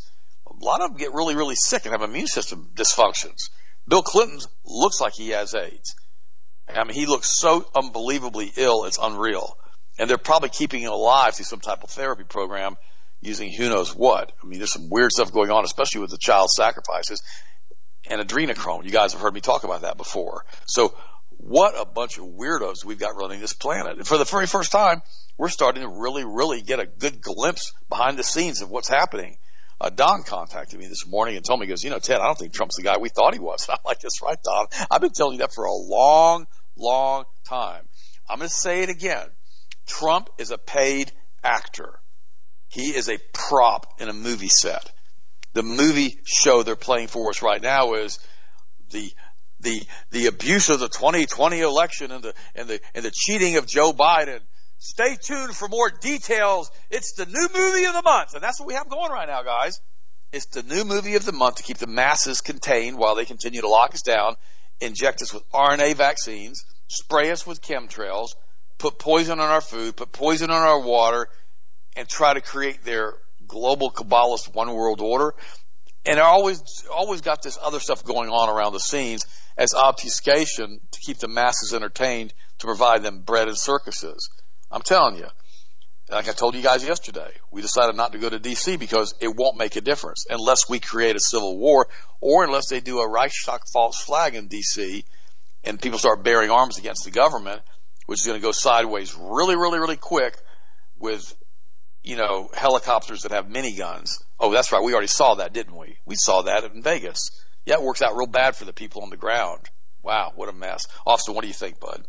a 0.48 0.54
lot 0.64 0.82
of 0.82 0.90
them 0.90 0.98
get 0.98 1.14
really, 1.14 1.36
really 1.36 1.56
sick 1.56 1.86
and 1.86 1.92
have 1.92 2.02
immune 2.02 2.28
system 2.28 2.70
dysfunctions. 2.76 3.50
Bill 3.88 4.02
Clinton 4.02 4.40
looks 4.64 5.02
like 5.02 5.14
he 5.14 5.30
has 5.30 5.54
AIDS. 5.54 5.96
I 6.68 6.84
mean, 6.84 6.96
he 6.96 7.06
looks 7.06 7.28
so 7.28 7.66
unbelievably 7.76 8.54
ill, 8.58 8.86
it's 8.86 8.98
unreal. 9.02 9.58
And 10.00 10.10
they're 10.10 10.18
probably 10.18 10.50
keeping 10.50 10.82
him 10.82 10.92
alive 10.92 11.36
through 11.36 11.46
some 11.46 11.60
type 11.60 11.84
of 11.84 11.90
therapy 11.90 12.24
program 12.24 12.76
using 13.22 13.52
who 13.52 13.70
knows 13.70 13.96
what. 13.96 14.32
I 14.44 14.48
mean, 14.48 14.60
there's 14.60 14.74
some 14.74 14.90
weird 14.90 15.12
stuff 15.12 15.32
going 15.32 15.52
on, 15.52 15.64
especially 15.64 16.02
with 16.02 16.12
the 16.12 16.18
child 16.18 16.50
sacrifices 16.50 17.22
and 18.08 18.22
adrenochrome. 18.22 18.84
You 18.84 18.92
guys 18.92 19.14
have 19.14 19.22
heard 19.22 19.34
me 19.34 19.42
talk 19.42 19.64
about 19.64 19.82
that 19.82 19.98
before. 19.98 20.46
So 20.66 20.96
what 21.38 21.80
a 21.80 21.86
bunch 21.86 22.18
of 22.18 22.26
weirdos 22.26 22.84
we've 22.86 23.00
got 23.00 23.16
running 23.16 23.40
this 23.40 23.54
planet. 23.54 23.98
And 23.98 24.08
for 24.08 24.18
the 24.18 24.26
very 24.26 24.48
first 24.48 24.72
time, 24.72 25.02
we're 25.38 25.50
starting 25.50 25.84
to 25.84 25.90
really, 25.90 26.24
really 26.24 26.62
get 26.62 26.80
a 26.80 26.86
good 26.86 27.22
glimpse 27.22 27.74
behind 27.90 28.18
the 28.18 28.24
scenes 28.24 28.62
of 28.62 28.70
what's 28.70 28.90
happening 28.90 29.38
uh, 29.80 29.90
Don 29.90 30.24
contacted 30.24 30.80
me 30.80 30.88
this 30.88 31.06
morning 31.06 31.36
and 31.36 31.46
told 31.46 31.60
me, 31.60 31.66
he 31.66 31.70
goes, 31.70 31.84
you 31.84 31.90
know, 31.90 32.00
Ted, 32.00 32.20
I 32.20 32.26
don't 32.26 32.38
think 32.38 32.54
Trump's 32.54 32.78
the 32.78 32.84
guy 32.84 32.98
we 32.98 33.10
thought 33.10 33.34
he 33.34 33.40
was. 33.40 33.68
And 33.68 33.74
I'm 33.78 33.84
like, 33.86 34.00
that's 34.00 34.22
right, 34.22 34.38
Don. 34.42 34.68
I've 34.90 35.02
been 35.02 35.12
telling 35.12 35.34
you 35.34 35.40
that 35.40 35.54
for 35.54 35.66
a 35.66 35.74
long, 35.74 36.48
long 36.78 37.26
time. 37.48 37.84
I'm 38.30 38.40
going 38.40 38.50
to 38.50 38.56
say 38.56 38.84
it 38.84 38.90
again. 38.90 39.28
Trump 39.86 40.30
is 40.38 40.52
a 40.52 40.58
paid 40.58 41.12
actor. 41.44 42.00
He 42.70 42.96
is 42.96 43.10
a 43.10 43.20
prop 43.34 43.88
in 44.00 44.10
a 44.10 44.14
movie 44.14 44.48
set. 44.48 44.92
The 45.54 45.64
movie 45.64 46.20
show 46.26 46.64
they're 46.64 46.76
playing 46.76 47.08
for 47.08 47.30
us 47.30 47.42
right 47.42 47.62
now 47.62 47.94
is 47.94 48.20
the 48.92 49.12
the 49.66 49.84
the 50.12 50.28
abuse 50.28 50.70
of 50.70 50.80
the 50.80 50.88
2020 50.88 51.60
election 51.60 52.12
and 52.12 52.24
the 52.24 52.34
and 52.56 52.70
the 52.70 52.80
and 52.94 53.04
the 53.04 53.12
cheating 53.12 53.58
of 53.58 53.68
Joe 53.68 53.92
Biden 53.92 54.40
Stay 54.78 55.16
tuned 55.16 55.56
for 55.56 55.68
more 55.68 55.90
details. 55.90 56.70
It's 56.92 57.14
the 57.14 57.26
new 57.26 57.48
movie 57.54 57.86
of 57.86 57.94
the 57.94 58.02
month. 58.04 58.34
And 58.34 58.44
that's 58.44 58.60
what 58.60 58.68
we 58.68 58.76
have 58.76 58.90
going 58.90 59.12
right 59.12 59.28
now, 59.28 59.42
guys. 59.42 59.80
It's 60.32 60.48
the 60.48 60.64
new 60.64 60.84
movie 60.84 61.16
of 61.16 61.26
the 61.26 61.32
month 61.32 61.56
to 61.56 61.64
keep 61.64 61.78
the 61.78 61.88
masses 61.88 62.42
contained 62.42 62.98
while 62.98 63.16
they 63.16 63.26
continue 63.26 63.62
to 63.62 63.70
lock 63.70 63.94
us 63.94 64.02
down, 64.02 64.36
inject 64.82 65.22
us 65.22 65.34
with 65.34 65.50
RNA 65.52 65.96
vaccines, 65.96 66.66
spray 66.88 67.32
us 67.32 67.48
with 67.48 67.62
chemtrails, 67.62 68.30
put 68.78 69.00
poison 69.00 69.40
on 69.40 69.50
our 69.50 69.62
food, 69.62 69.96
put 69.96 70.12
poison 70.12 70.52
on 70.52 70.62
our 70.62 70.80
water, 70.80 71.30
and 71.96 72.08
try 72.08 72.34
to 72.34 72.42
create 72.42 72.84
their 72.84 73.14
global 73.48 73.90
Kabbalist 73.90 74.54
one 74.54 74.74
world 74.74 75.00
order. 75.00 75.34
And 76.06 76.18
they're 76.18 76.26
always, 76.26 76.62
always 76.94 77.22
got 77.22 77.42
this 77.42 77.58
other 77.60 77.80
stuff 77.80 78.04
going 78.04 78.30
on 78.30 78.50
around 78.50 78.74
the 78.74 78.80
scenes 78.80 79.26
as 79.58 79.74
obfuscation 79.74 80.80
to 80.92 81.00
keep 81.00 81.18
the 81.18 81.28
masses 81.28 81.74
entertained 81.74 82.34
to 82.60 82.68
provide 82.68 83.04
them 83.04 83.22
bread 83.22 83.48
and 83.48 83.58
circuses. 83.58 84.30
I'm 84.72 84.82
telling 84.82 85.16
you, 85.16 85.28
like 86.10 86.30
I 86.30 86.34
told 86.34 86.56
you 86.56 86.62
guys 86.62 86.86
yesterday, 86.86 87.32
we 87.52 87.62
decided 87.62 87.96
not 87.96 88.12
to 88.12 88.18
go 88.18 88.30
to 88.30 88.40
DC 88.40 88.78
because 88.78 89.16
it 89.20 89.36
won't 89.36 89.58
make 89.58 89.76
a 89.76 89.82
difference 89.82 90.26
unless 90.30 90.70
we 90.70 90.80
create 90.80 91.16
a 91.16 91.20
civil 91.20 91.58
war 91.58 91.88
or 92.22 92.44
unless 92.44 92.68
they 92.68 92.80
do 92.80 93.00
a 93.00 93.10
Reichstag 93.10 93.62
false 93.72 94.00
flag 94.02 94.36
in 94.36 94.50
DC 94.50 95.04
and 95.64 95.82
people 95.82 95.98
start 95.98 96.24
bearing 96.24 96.52
arms 96.52 96.78
against 96.78 97.06
the 97.06 97.12
government, 97.12 97.62
which 98.06 98.20
is 98.20 98.26
going 98.26 98.40
to 98.40 98.46
go 98.46 98.52
sideways 98.52 99.16
really, 99.16 99.56
really, 99.56 99.80
really 99.80 99.98
quick 99.98 100.38
with 101.00 101.34
you 102.06 102.16
know, 102.16 102.50
helicopters 102.54 103.24
that 103.24 103.32
have 103.32 103.48
miniguns. 103.48 104.22
Oh, 104.40 104.52
that's 104.52 104.72
right. 104.72 104.84
We 104.84 104.94
already 104.94 105.08
saw 105.08 105.36
that, 105.36 105.54
didn't 105.54 105.76
we? 105.76 105.98
We 106.06 106.16
saw 106.16 106.44
that 106.44 106.64
in 106.64 106.84
Vegas. 106.84 107.32
Yeah, 107.66 107.76
it 107.76 107.82
works 107.82 108.02
out 108.02 108.16
real 108.16 108.28
bad 108.28 108.56
for 108.56 108.66
the 108.66 108.74
people 108.74 109.02
on 109.02 109.10
the 109.10 109.18
ground. 109.18 109.62
Wow, 110.04 110.34
what 110.36 110.50
a 110.50 110.54
mess. 110.54 110.88
Austin, 111.06 111.34
what 111.34 111.42
do 111.42 111.48
you 111.48 111.54
think, 111.54 111.80
bud? 111.80 112.06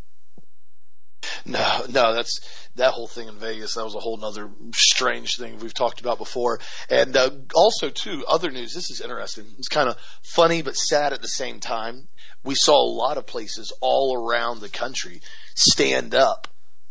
No, 1.44 1.82
no, 1.88 2.14
that's 2.14 2.40
that 2.76 2.92
whole 2.92 3.06
thing 3.06 3.28
in 3.28 3.38
Vegas. 3.38 3.74
That 3.74 3.84
was 3.84 3.94
a 3.94 4.00
whole 4.00 4.22
other 4.22 4.50
strange 4.74 5.36
thing 5.36 5.58
we've 5.58 5.74
talked 5.74 6.00
about 6.00 6.18
before. 6.18 6.60
And 6.90 7.16
uh, 7.16 7.30
also, 7.54 7.88
too, 7.88 8.24
other 8.26 8.50
news. 8.50 8.74
This 8.74 8.90
is 8.90 9.00
interesting. 9.00 9.46
It's 9.58 9.68
kind 9.68 9.88
of 9.88 9.96
funny 10.22 10.62
but 10.62 10.76
sad 10.76 11.12
at 11.12 11.22
the 11.22 11.28
same 11.28 11.60
time. 11.60 12.08
We 12.44 12.54
saw 12.54 12.80
a 12.80 12.92
lot 12.92 13.16
of 13.16 13.26
places 13.26 13.72
all 13.80 14.16
around 14.16 14.60
the 14.60 14.68
country 14.68 15.20
stand 15.54 16.14
up 16.14 16.48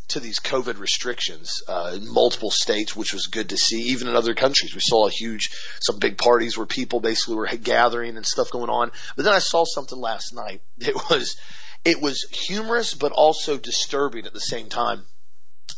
to 0.10 0.20
these 0.20 0.39
COVID 0.39 0.80
restrictions 0.80 1.63
uh, 1.68 1.94
in 1.96 2.12
multiple 2.12 2.52
states, 2.52 2.96
which 2.96 3.13
was 3.13 3.28
good 3.28 3.50
to 3.50 3.58
see. 3.58 3.82
Even 3.89 4.08
in 4.08 4.15
other 4.15 4.34
countries, 4.34 4.74
we 4.74 4.82
saw 4.82 5.08
a 5.08 5.12
huge, 5.12 5.50
some 5.82 6.00
big 6.00 6.18
parties 6.18 6.58
where 6.58 6.65
people 6.65 7.00
basically 7.00 7.36
were 7.36 7.48
gathering 7.48 8.18
and 8.18 8.26
stuff 8.26 8.52
going 8.52 8.70
on. 8.70 8.91
But 9.15 9.26
then 9.26 9.34
I 9.34 9.39
saw 9.39 9.65
something 9.65 10.00
last 10.00 10.34
night. 10.34 10.62
It 10.86 10.96
was, 11.10 11.36
it 11.84 12.02
was 12.02 12.28
humorous 12.32 12.94
but 12.94 13.12
also 13.12 13.58
disturbing 13.58 14.26
at 14.26 14.34
the 14.34 14.39
same 14.39 14.70
time. 14.70 15.04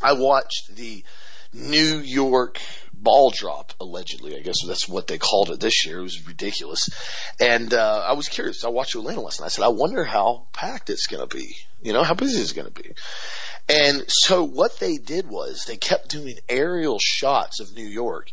I 0.02 0.13
watched 0.13 0.76
the 0.76 1.04
New 1.54 2.00
York 2.00 2.60
ball 2.94 3.32
drop, 3.32 3.74
allegedly. 3.80 4.36
I 4.36 4.42
guess 4.42 4.58
that's 4.66 4.88
what 4.88 5.08
they 5.08 5.18
called 5.18 5.50
it 5.52 5.60
this 5.60 5.86
year. 5.86 6.00
It 6.00 6.04
was 6.04 6.28
ridiculous. 6.28 6.90
And 7.40 7.74
uh, 7.74 8.06
I 8.08 8.13
was 8.13 8.28
curious. 8.28 8.63
I 8.63 8.70
watched 8.70 8.96
Atlanta 8.96 9.22
last 9.22 9.40
night. 9.40 9.48
I 9.48 9.50
said, 9.50 9.66
I 9.66 9.70
wonder 9.70 10.04
how 10.04 10.48
packed 10.54 10.90
it's 10.90 11.08
going 11.08 11.28
to 11.28 11.36
be. 11.36 11.56
You 11.82 11.94
know, 11.94 12.04
how 12.04 12.16
busy 12.16 12.42
it's 12.42 12.54
going 12.54 12.72
to 12.72 12.82
be. 12.84 12.94
And 13.70 14.06
so 14.08 14.44
what 14.44 14.80
they 14.80 14.98
did 14.98 15.30
was 15.30 15.66
they 15.66 15.78
kept 15.78 16.10
doing 16.10 16.38
aerial 16.48 17.00
shots 17.00 17.60
of 17.60 17.76
New 17.76 17.86
York 17.86 18.32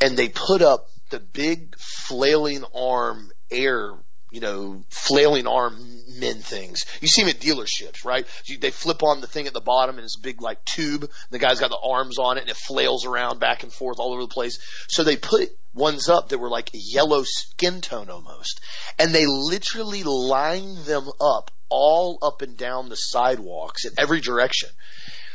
and 0.00 0.16
they 0.16 0.28
put 0.28 0.62
up 0.62 0.88
the 1.10 1.18
big 1.18 1.76
flailing 1.78 2.64
arm 2.74 3.30
air 3.50 3.94
you 4.30 4.40
know, 4.40 4.84
flailing 4.90 5.46
arm 5.46 5.74
men 6.16 6.36
things. 6.40 6.84
You 7.00 7.08
see 7.08 7.22
them 7.22 7.30
at 7.30 7.40
dealerships, 7.40 8.04
right? 8.04 8.26
They 8.60 8.70
flip 8.70 9.02
on 9.02 9.20
the 9.20 9.26
thing 9.26 9.46
at 9.46 9.52
the 9.52 9.60
bottom 9.60 9.96
and 9.96 10.04
it's 10.04 10.18
a 10.18 10.22
big 10.22 10.40
like 10.42 10.64
tube. 10.64 11.10
The 11.30 11.38
guy's 11.38 11.60
got 11.60 11.70
the 11.70 11.78
arms 11.82 12.18
on 12.18 12.38
it 12.38 12.42
and 12.42 12.50
it 12.50 12.56
flails 12.56 13.06
around 13.06 13.40
back 13.40 13.62
and 13.62 13.72
forth 13.72 13.98
all 13.98 14.12
over 14.12 14.22
the 14.22 14.28
place. 14.28 14.58
So 14.88 15.04
they 15.04 15.16
put 15.16 15.50
ones 15.74 16.08
up 16.08 16.30
that 16.30 16.38
were 16.38 16.50
like 16.50 16.70
yellow 16.72 17.22
skin 17.24 17.80
tone 17.80 18.10
almost. 18.10 18.60
And 18.98 19.14
they 19.14 19.26
literally 19.26 20.02
lined 20.02 20.78
them 20.78 21.08
up 21.20 21.50
all 21.68 22.18
up 22.22 22.42
and 22.42 22.56
down 22.56 22.88
the 22.88 22.96
sidewalks 22.96 23.84
in 23.84 23.92
every 23.98 24.20
direction. 24.20 24.70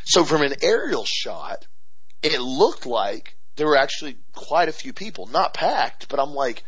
So 0.04 0.24
from 0.24 0.42
an 0.42 0.56
aerial 0.62 1.06
shot, 1.06 1.68
it 2.24 2.40
looked 2.40 2.86
like 2.86 3.36
there 3.56 3.68
were 3.68 3.78
actually 3.78 4.18
quite 4.34 4.70
a 4.70 4.74
few 4.74 4.94
people, 4.94 5.28
not 5.28 5.54
packed, 5.54 6.08
but 6.10 6.20
I'm 6.20 6.34
like, 6.34 6.64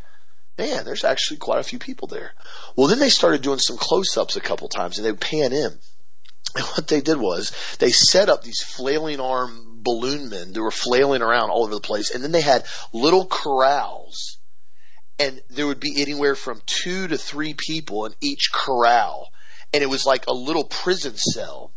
man, 0.58 0.86
there's 0.86 1.04
actually 1.04 1.38
quite 1.38 1.60
a 1.60 1.64
few 1.64 1.80
people 1.80 2.08
there. 2.08 2.34
Well, 2.76 2.88
then 2.88 3.00
they 3.00 3.10
started 3.10 3.42
doing 3.42 3.60
some 3.60 3.78
close-ups 3.78 4.36
a 4.36 4.42
couple 4.42 4.68
times 4.70 4.98
and 4.98 5.06
they 5.06 5.12
would 5.12 5.22
pan 5.22 5.54
in. 5.54 5.72
And 6.56 6.66
what 6.66 6.88
they 6.88 7.02
did 7.02 7.18
was 7.18 7.52
they 7.80 7.90
set 7.90 8.30
up 8.30 8.44
these 8.44 8.62
flailing 8.62 9.20
arm 9.20 9.80
balloon 9.82 10.30
men 10.30 10.54
that 10.54 10.62
were 10.62 10.72
flailing 10.72 11.22
around 11.22 11.50
all 11.50 11.64
over 11.64 11.74
the 11.74 11.82
place. 11.82 12.12
And 12.12 12.24
then 12.24 12.32
they 12.32 12.42
had 12.42 12.66
little 12.94 13.26
corrals 13.26 14.38
and 15.20 15.42
there 15.50 15.68
would 15.68 15.80
be 15.80 16.02
anywhere 16.02 16.36
from 16.36 16.62
two 16.66 17.08
to 17.08 17.18
three 17.18 17.56
people 17.56 18.06
in 18.06 18.14
each 18.22 18.52
corral. 18.52 19.30
And 19.74 19.84
it 19.84 19.90
was 19.90 20.06
like 20.06 20.28
a 20.28 20.34
little 20.34 20.66
prison 20.66 21.16
cell 21.16 21.73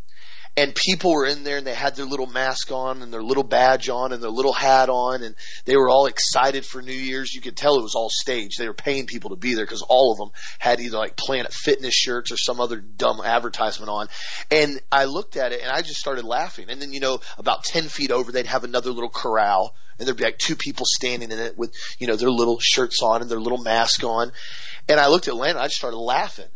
and 0.59 0.75
people 0.75 1.13
were 1.13 1.27
in 1.27 1.45
there 1.45 1.59
and 1.59 1.67
they 1.67 1.75
had 1.75 1.97
their 1.97 2.07
little 2.07 2.27
mask 2.27 2.73
on 2.73 3.03
and 3.03 3.13
their 3.13 3.23
little 3.23 3.43
badge 3.43 3.91
on 3.91 4.13
and 4.13 4.23
their 4.23 4.31
little 4.31 4.55
hat 4.55 4.89
on 4.89 5.23
and 5.23 5.35
they 5.67 5.77
were 5.77 5.91
all 5.91 6.07
excited 6.07 6.65
for 6.65 6.81
New 6.81 6.93
Year's. 6.93 7.35
You 7.35 7.43
could 7.43 7.57
tell 7.57 7.79
it 7.79 7.83
was 7.83 7.95
all 7.95 8.09
staged. 8.11 8.59
They 8.59 8.67
were 8.67 8.73
paying 8.73 9.07
people 9.07 9.31
to 9.31 9.37
be 9.37 9.53
there 9.53 9.67
because 9.67 9.83
all 9.83 10.13
of 10.13 10.19
them 10.19 10.31
had 10.59 10.81
either 10.81 10.97
like 10.97 11.15
Planet 11.15 11.53
Fitness 11.53 11.95
shirts 11.95 12.33
or 12.33 12.39
some 12.39 12.59
other 12.59 12.79
dumb 12.79 13.21
advertisement 13.23 13.91
on. 13.91 14.09
And 14.51 14.81
I 14.91 15.05
looked 15.05 15.37
at 15.37 15.53
it 15.53 15.61
and 15.61 15.71
I 15.71 15.83
just 15.83 16.01
started 16.01 16.25
laughing. 16.25 16.71
And 16.71 16.81
then, 16.81 16.95
you 16.95 17.01
know, 17.01 17.21
about 17.37 17.65
10 17.65 17.85
feet 17.89 18.11
over, 18.11 18.33
they'd 18.33 18.47
have 18.47 18.65
another 18.65 18.93
little 18.93 19.11
corral 19.11 19.75
and 19.99 20.07
there'd 20.07 20.17
be 20.17 20.25
like 20.25 20.39
two 20.39 20.57
people 20.57 20.87
standing 20.89 21.33
in 21.33 21.39
it 21.39 21.59
with, 21.59 21.75
you 21.99 22.07
know, 22.07 22.17
their 22.17 22.31
little 22.31 22.61
shirts 22.61 23.03
on 23.03 23.21
and 23.21 23.31
their 23.31 23.41
little 23.41 23.63
mask 23.63 24.05
on. 24.05 24.33
And 24.89 24.99
I 24.99 25.09
looked 25.09 25.29
at 25.29 25.37
Lana 25.37 25.51
and 25.51 25.59
I 25.59 25.65
just 25.65 25.77
started 25.77 25.99
laughing. 25.99 26.49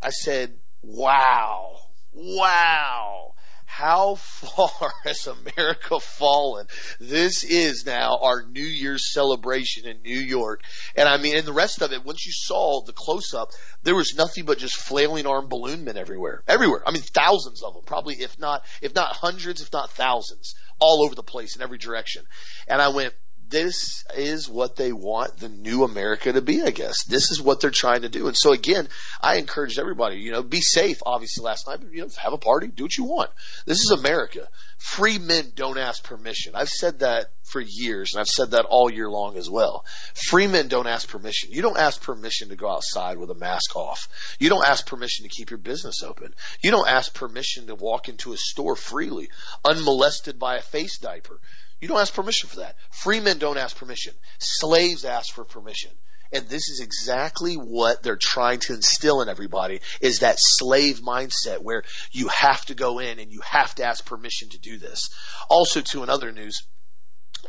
I 0.00 0.10
said, 0.10 0.54
wow, 0.84 1.76
wow 2.12 3.34
how 3.68 4.14
far 4.14 4.92
has 5.04 5.28
America 5.28 6.00
fallen? 6.00 6.66
This 6.98 7.44
is 7.44 7.84
now 7.84 8.18
our 8.22 8.42
New 8.42 8.64
Year's 8.64 9.12
celebration 9.12 9.86
in 9.86 10.00
New 10.02 10.18
York. 10.18 10.62
And 10.96 11.06
I 11.06 11.18
mean, 11.18 11.36
and 11.36 11.46
the 11.46 11.52
rest 11.52 11.82
of 11.82 11.92
it, 11.92 12.04
once 12.04 12.24
you 12.24 12.32
saw 12.32 12.82
the 12.82 12.94
close 12.94 13.34
up, 13.34 13.50
there 13.82 13.94
was 13.94 14.14
nothing 14.16 14.46
but 14.46 14.58
just 14.58 14.76
flailing 14.76 15.26
arm 15.26 15.48
balloon 15.48 15.84
men 15.84 15.98
everywhere. 15.98 16.42
Everywhere. 16.48 16.82
I 16.86 16.92
mean, 16.92 17.02
thousands 17.02 17.62
of 17.62 17.74
them, 17.74 17.82
probably 17.84 18.14
if 18.16 18.38
not, 18.38 18.64
if 18.80 18.94
not 18.94 19.14
hundreds, 19.14 19.60
if 19.60 19.70
not 19.70 19.90
thousands, 19.90 20.54
all 20.80 21.04
over 21.04 21.14
the 21.14 21.22
place 21.22 21.54
in 21.54 21.62
every 21.62 21.78
direction. 21.78 22.24
And 22.66 22.80
I 22.80 22.88
went, 22.88 23.12
this 23.50 24.04
is 24.14 24.48
what 24.48 24.76
they 24.76 24.92
want 24.92 25.38
the 25.38 25.48
new 25.48 25.84
America 25.84 26.32
to 26.32 26.42
be, 26.42 26.62
I 26.62 26.70
guess. 26.70 27.04
This 27.04 27.30
is 27.30 27.40
what 27.40 27.60
they're 27.60 27.70
trying 27.70 28.02
to 28.02 28.08
do. 28.08 28.26
And 28.26 28.36
so 28.36 28.52
again, 28.52 28.88
I 29.22 29.36
encourage 29.36 29.78
everybody, 29.78 30.16
you 30.16 30.32
know, 30.32 30.42
be 30.42 30.60
safe, 30.60 30.98
obviously 31.04 31.44
last 31.44 31.66
night, 31.66 31.80
but 31.80 31.92
you 31.92 32.02
know, 32.02 32.08
have 32.18 32.32
a 32.32 32.38
party, 32.38 32.68
do 32.68 32.84
what 32.84 32.96
you 32.96 33.04
want. 33.04 33.30
This 33.66 33.80
is 33.80 33.90
America. 33.90 34.48
Free 34.78 35.18
men 35.18 35.52
don't 35.54 35.78
ask 35.78 36.04
permission. 36.04 36.52
I've 36.54 36.68
said 36.68 37.00
that 37.00 37.30
for 37.42 37.60
years 37.60 38.12
and 38.12 38.20
I've 38.20 38.28
said 38.28 38.50
that 38.50 38.66
all 38.66 38.92
year 38.92 39.08
long 39.08 39.36
as 39.36 39.48
well. 39.48 39.84
Free 40.14 40.46
men 40.46 40.68
don't 40.68 40.86
ask 40.86 41.08
permission. 41.08 41.50
You 41.50 41.62
don't 41.62 41.78
ask 41.78 42.02
permission 42.02 42.50
to 42.50 42.56
go 42.56 42.68
outside 42.68 43.18
with 43.18 43.30
a 43.30 43.34
mask 43.34 43.74
off. 43.76 44.08
You 44.38 44.48
don't 44.50 44.66
ask 44.66 44.86
permission 44.86 45.24
to 45.24 45.34
keep 45.34 45.50
your 45.50 45.58
business 45.58 46.02
open. 46.02 46.34
You 46.62 46.70
don't 46.70 46.88
ask 46.88 47.14
permission 47.14 47.66
to 47.68 47.74
walk 47.74 48.08
into 48.08 48.32
a 48.32 48.36
store 48.36 48.76
freely, 48.76 49.30
unmolested 49.64 50.38
by 50.38 50.56
a 50.56 50.62
face 50.62 50.98
diaper. 50.98 51.40
You 51.80 51.88
don't 51.88 52.00
ask 52.00 52.12
permission 52.12 52.48
for 52.48 52.56
that. 52.56 52.76
Free 52.90 53.20
men 53.20 53.38
don't 53.38 53.58
ask 53.58 53.76
permission. 53.76 54.14
Slaves 54.38 55.04
ask 55.04 55.32
for 55.32 55.44
permission. 55.44 55.90
And 56.32 56.46
this 56.48 56.68
is 56.68 56.80
exactly 56.80 57.54
what 57.54 58.02
they're 58.02 58.16
trying 58.16 58.60
to 58.60 58.74
instill 58.74 59.22
in 59.22 59.28
everybody 59.28 59.80
is 60.00 60.18
that 60.18 60.36
slave 60.38 61.00
mindset 61.00 61.62
where 61.62 61.84
you 62.10 62.28
have 62.28 62.64
to 62.66 62.74
go 62.74 62.98
in 62.98 63.18
and 63.18 63.32
you 63.32 63.40
have 63.40 63.74
to 63.76 63.84
ask 63.84 64.04
permission 64.04 64.50
to 64.50 64.58
do 64.58 64.76
this. 64.78 65.08
Also 65.48 65.80
to 65.80 66.02
another 66.02 66.30
news, 66.30 66.66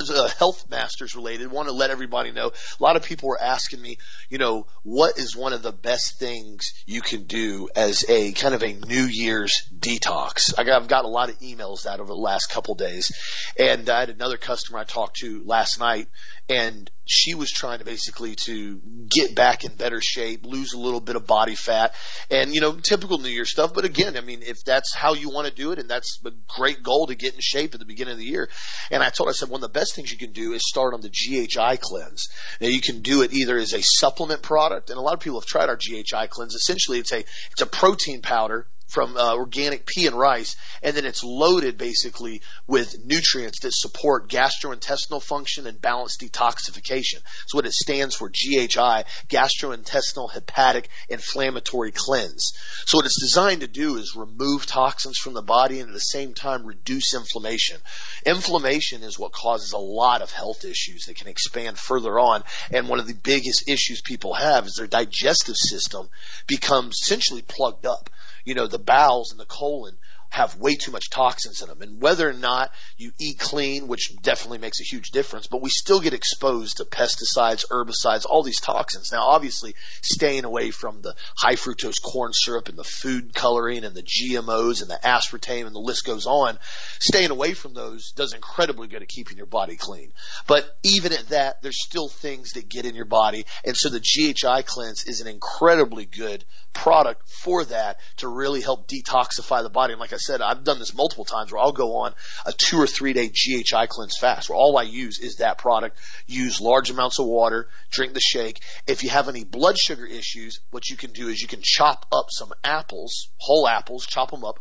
uh, 0.10 0.30
health 0.38 0.69
masters 0.69 1.15
related. 1.15 1.52
Want 1.52 1.67
to 1.67 1.73
let 1.73 1.89
everybody 1.89 2.32
know. 2.32 2.47
A 2.47 2.84
lot 2.84 2.95
of 2.95 3.04
people 3.04 3.30
were 3.30 3.41
asking 3.41 3.82
me, 3.82 3.97
you 4.30 4.38
know, 4.38 4.67
what 4.84 5.17
is 5.17 5.36
one 5.36 5.54
of 5.54 5.62
the 5.62 5.71
best 5.71 6.19
things 6.19 6.73
you 6.86 7.02
can 7.02 7.23
do 7.23 7.69
as 7.75 8.06
a 8.10 8.32
kind 8.34 8.56
of 8.56 8.63
a 8.63 8.73
New 8.73 9.06
Year's 9.06 9.63
detox? 9.78 10.54
I 10.58 10.63
got, 10.63 10.82
I've 10.82 10.88
got 10.88 11.06
a 11.06 11.10
lot 11.10 11.30
of 11.30 11.39
emails 11.39 11.84
that 11.84 11.99
over 11.99 12.13
the 12.13 12.19
last 12.19 12.52
couple 12.52 12.75
days, 12.75 13.12
and 13.58 13.89
I 13.89 14.02
had 14.02 14.10
another 14.10 14.38
customer 14.38 14.80
I 14.80 14.84
talked 14.84 15.17
to 15.17 15.43
last 15.45 15.80
night, 15.80 16.08
and 16.49 16.89
she 17.05 17.35
was 17.35 17.51
trying 17.51 17.77
to 17.77 17.85
basically 17.85 18.35
to 18.35 18.81
get 19.07 19.35
back 19.35 19.63
in 19.63 19.73
better 19.75 20.01
shape, 20.01 20.45
lose 20.45 20.73
a 20.73 20.79
little 20.79 20.99
bit 20.99 21.15
of 21.15 21.27
body 21.27 21.53
fat, 21.53 21.93
and 22.31 22.53
you 22.53 22.59
know, 22.59 22.73
typical 22.73 23.19
New 23.19 23.29
Year 23.29 23.45
stuff. 23.45 23.73
But 23.73 23.85
again, 23.85 24.17
I 24.17 24.21
mean, 24.21 24.41
if 24.41 24.63
that's 24.65 24.93
how 24.93 25.13
you 25.13 25.29
want 25.29 25.47
to 25.47 25.53
do 25.53 25.71
it, 25.71 25.79
and 25.79 25.88
that's 25.88 26.19
a 26.25 26.31
great 26.47 26.81
goal 26.81 27.07
to 27.07 27.15
get 27.15 27.35
in 27.35 27.39
shape 27.39 27.73
at 27.75 27.79
the 27.79 27.85
beginning 27.85 28.13
of 28.13 28.17
the 28.17 28.25
year. 28.25 28.49
And 28.89 29.03
I 29.03 29.09
told 29.09 29.27
her, 29.27 29.31
I 29.31 29.33
said, 29.33 29.49
one 29.49 29.63
of 29.63 29.73
the 29.73 29.79
best 29.79 29.95
things 29.95 30.12
you 30.12 30.17
can 30.17 30.31
do 30.31 30.53
is 30.53 30.67
start 30.67 30.93
on 30.93 31.01
the 31.01 31.09
GHI 31.09 31.77
cleanse. 31.77 32.27
Now 32.59 32.67
you 32.67 32.81
can 32.81 33.01
do 33.01 33.21
it 33.21 33.31
either 33.31 33.57
as 33.57 33.73
a 33.73 33.81
supplement 33.81 34.41
product, 34.41 34.89
and 34.89 34.97
a 34.97 35.01
lot 35.01 35.13
of 35.13 35.19
people 35.19 35.39
have 35.39 35.47
tried 35.47 35.69
our 35.69 35.77
GHI 35.77 36.27
cleanse. 36.27 36.55
Essentially, 36.55 36.99
it's 36.99 37.12
a 37.12 37.23
it's 37.51 37.62
a 37.62 37.67
protein 37.67 38.21
powder 38.21 38.67
from 38.89 39.15
uh, 39.15 39.36
organic 39.36 39.86
pea 39.86 40.07
and 40.07 40.18
rice, 40.18 40.55
and 40.82 40.97
then 40.97 41.05
it's 41.05 41.24
loaded 41.24 41.78
basically 41.78 42.41
with 42.68 43.05
nutrients 43.05 43.59
that 43.61 43.74
support 43.74 44.30
gastrointestinal 44.30 45.22
function 45.22 45.68
and 45.68 45.80
balanced 45.80 46.22
detoxification. 46.22 47.22
So 47.47 47.57
what 47.57 47.68
it 47.68 47.74
stands 47.74 48.16
for, 48.16 48.30
GHI, 48.30 49.05
gastrointestinal 49.30 50.32
hepatic 50.32 50.89
inflammatory 51.07 51.91
cleanse. 51.91 52.51
So 52.86 52.97
what 52.97 53.05
it's 53.05 53.22
designed 53.22 53.61
to 53.61 53.68
do 53.68 53.97
is 53.97 54.16
remove 54.16 54.66
toxins 54.66 55.18
from 55.18 55.34
the 55.34 55.41
body 55.41 55.80
and 55.80 55.89
at 55.89 55.93
the 55.93 55.99
same 55.99 56.34
time 56.34 56.66
reduce 56.66 57.13
inflammation. 57.13 57.78
Inflammation 58.26 59.03
is 59.03 59.20
what 59.20 59.32
causes 59.32 59.72
a 59.72 59.78
lot 59.78 60.22
of 60.22 60.32
health 60.32 60.66
issues 60.66 61.05
that 61.05 61.16
can 61.16 61.28
expand 61.28 61.78
further 61.78 62.20
on, 62.20 62.43
and 62.72 62.89
one 62.89 62.99
of 62.99 63.07
the 63.07 63.13
biggest 63.13 63.70
issues 63.70 64.01
people 64.01 64.34
have 64.34 64.66
is 64.66 64.76
their 64.76 64.88
digestive 64.88 65.55
system 65.55 66.09
becomes 66.47 66.97
essentially 67.01 67.43
plugged 67.43 67.86
up 67.86 68.09
you 68.45 68.55
know, 68.55 68.67
the 68.67 68.79
bowels 68.79 69.31
and 69.31 69.39
the 69.39 69.45
colon 69.45 69.97
have 70.29 70.57
way 70.57 70.75
too 70.75 70.91
much 70.91 71.09
toxins 71.09 71.61
in 71.61 71.67
them. 71.67 71.81
And 71.81 72.01
whether 72.01 72.29
or 72.29 72.33
not 72.33 72.71
you 72.97 73.11
eat 73.19 73.39
clean, 73.39 73.87
which 73.87 74.15
definitely 74.21 74.59
makes 74.59 74.79
a 74.79 74.83
huge 74.83 75.09
difference, 75.09 75.47
but 75.47 75.61
we 75.61 75.69
still 75.69 75.99
get 75.99 76.13
exposed 76.13 76.77
to 76.77 76.85
pesticides, 76.85 77.65
herbicides, 77.69 78.25
all 78.29 78.43
these 78.43 78.61
toxins. 78.61 79.11
Now, 79.11 79.23
obviously, 79.23 79.73
staying 80.03 80.45
away 80.45 80.69
from 80.69 81.01
the 81.01 81.15
high 81.35 81.55
fructose 81.55 82.01
corn 82.01 82.31
syrup 82.33 82.69
and 82.69 82.77
the 82.77 82.83
food 82.83 83.33
coloring 83.33 83.83
and 83.83 83.95
the 83.95 84.03
GMOs 84.03 84.81
and 84.81 84.89
the 84.89 84.99
aspartame 85.03 85.65
and 85.65 85.75
the 85.75 85.79
list 85.79 86.05
goes 86.05 86.27
on, 86.27 86.59
staying 86.99 87.31
away 87.31 87.53
from 87.53 87.73
those 87.73 88.11
does 88.11 88.33
incredibly 88.33 88.87
good 88.87 89.01
at 89.01 89.07
keeping 89.07 89.37
your 89.37 89.47
body 89.47 89.77
clean. 89.77 90.13
But 90.45 90.77
even 90.83 91.11
at 91.11 91.29
that, 91.29 91.63
there's 91.63 91.83
still 91.83 92.07
things 92.07 92.51
that 92.51 92.69
get 92.69 92.85
in 92.85 92.93
your 92.93 93.05
body. 93.05 93.45
And 93.65 93.75
so 93.75 93.89
the 93.89 93.99
GHI 93.99 94.61
cleanse 94.61 95.05
is 95.05 95.21
an 95.21 95.27
incredibly 95.27 96.05
good 96.05 96.45
product 96.74 97.28
for 97.30 97.65
that 97.65 97.97
to 98.17 98.28
really 98.28 98.61
help 98.61 98.88
detoxify 98.88 99.63
the 99.63 99.70
body. 99.70 99.93
And 99.93 99.99
like 99.99 100.13
I 100.13 100.17
said, 100.17 100.41
I've 100.41 100.63
done 100.63 100.80
this 100.80 100.93
multiple 100.93 101.26
times 101.26 101.51
where 101.51 101.61
I'll 101.61 101.72
go 101.72 101.97
on 101.97 102.13
a 102.45 102.53
two 102.53 102.78
or 102.78 102.88
three 102.88 103.13
day 103.13 103.30
GHI 103.30 103.88
cleanse 103.88 104.17
fast 104.17 104.49
where 104.49 104.57
all 104.57 104.78
I 104.78 104.84
use 104.84 105.20
is 105.20 105.38
that 105.38 105.57
product. 105.57 105.97
Use 106.28 106.61
large 106.61 106.89
amounts 106.89 107.20
of 107.20 107.26
water, 107.26 107.67
drink 107.91 108.13
the 108.13 108.20
shake. 108.20 108.61
If 108.88 109.03
you 109.03 109.09
have 109.09 109.30
any 109.30 109.43
blood 109.43 109.78
sugar 109.78 110.05
issues, 110.05 110.59
what 110.72 110.89
you 110.89 110.97
can 110.97 111.11
do 111.11 111.28
is 111.28 111.41
you 111.41 111.47
can 111.47 111.61
chop 111.63 112.05
up 112.11 112.28
some 112.30 112.53
apples, 112.63 113.30
whole 113.38 113.67
apples, 113.67 114.05
chop 114.05 114.32
them 114.32 114.45
up, 114.45 114.59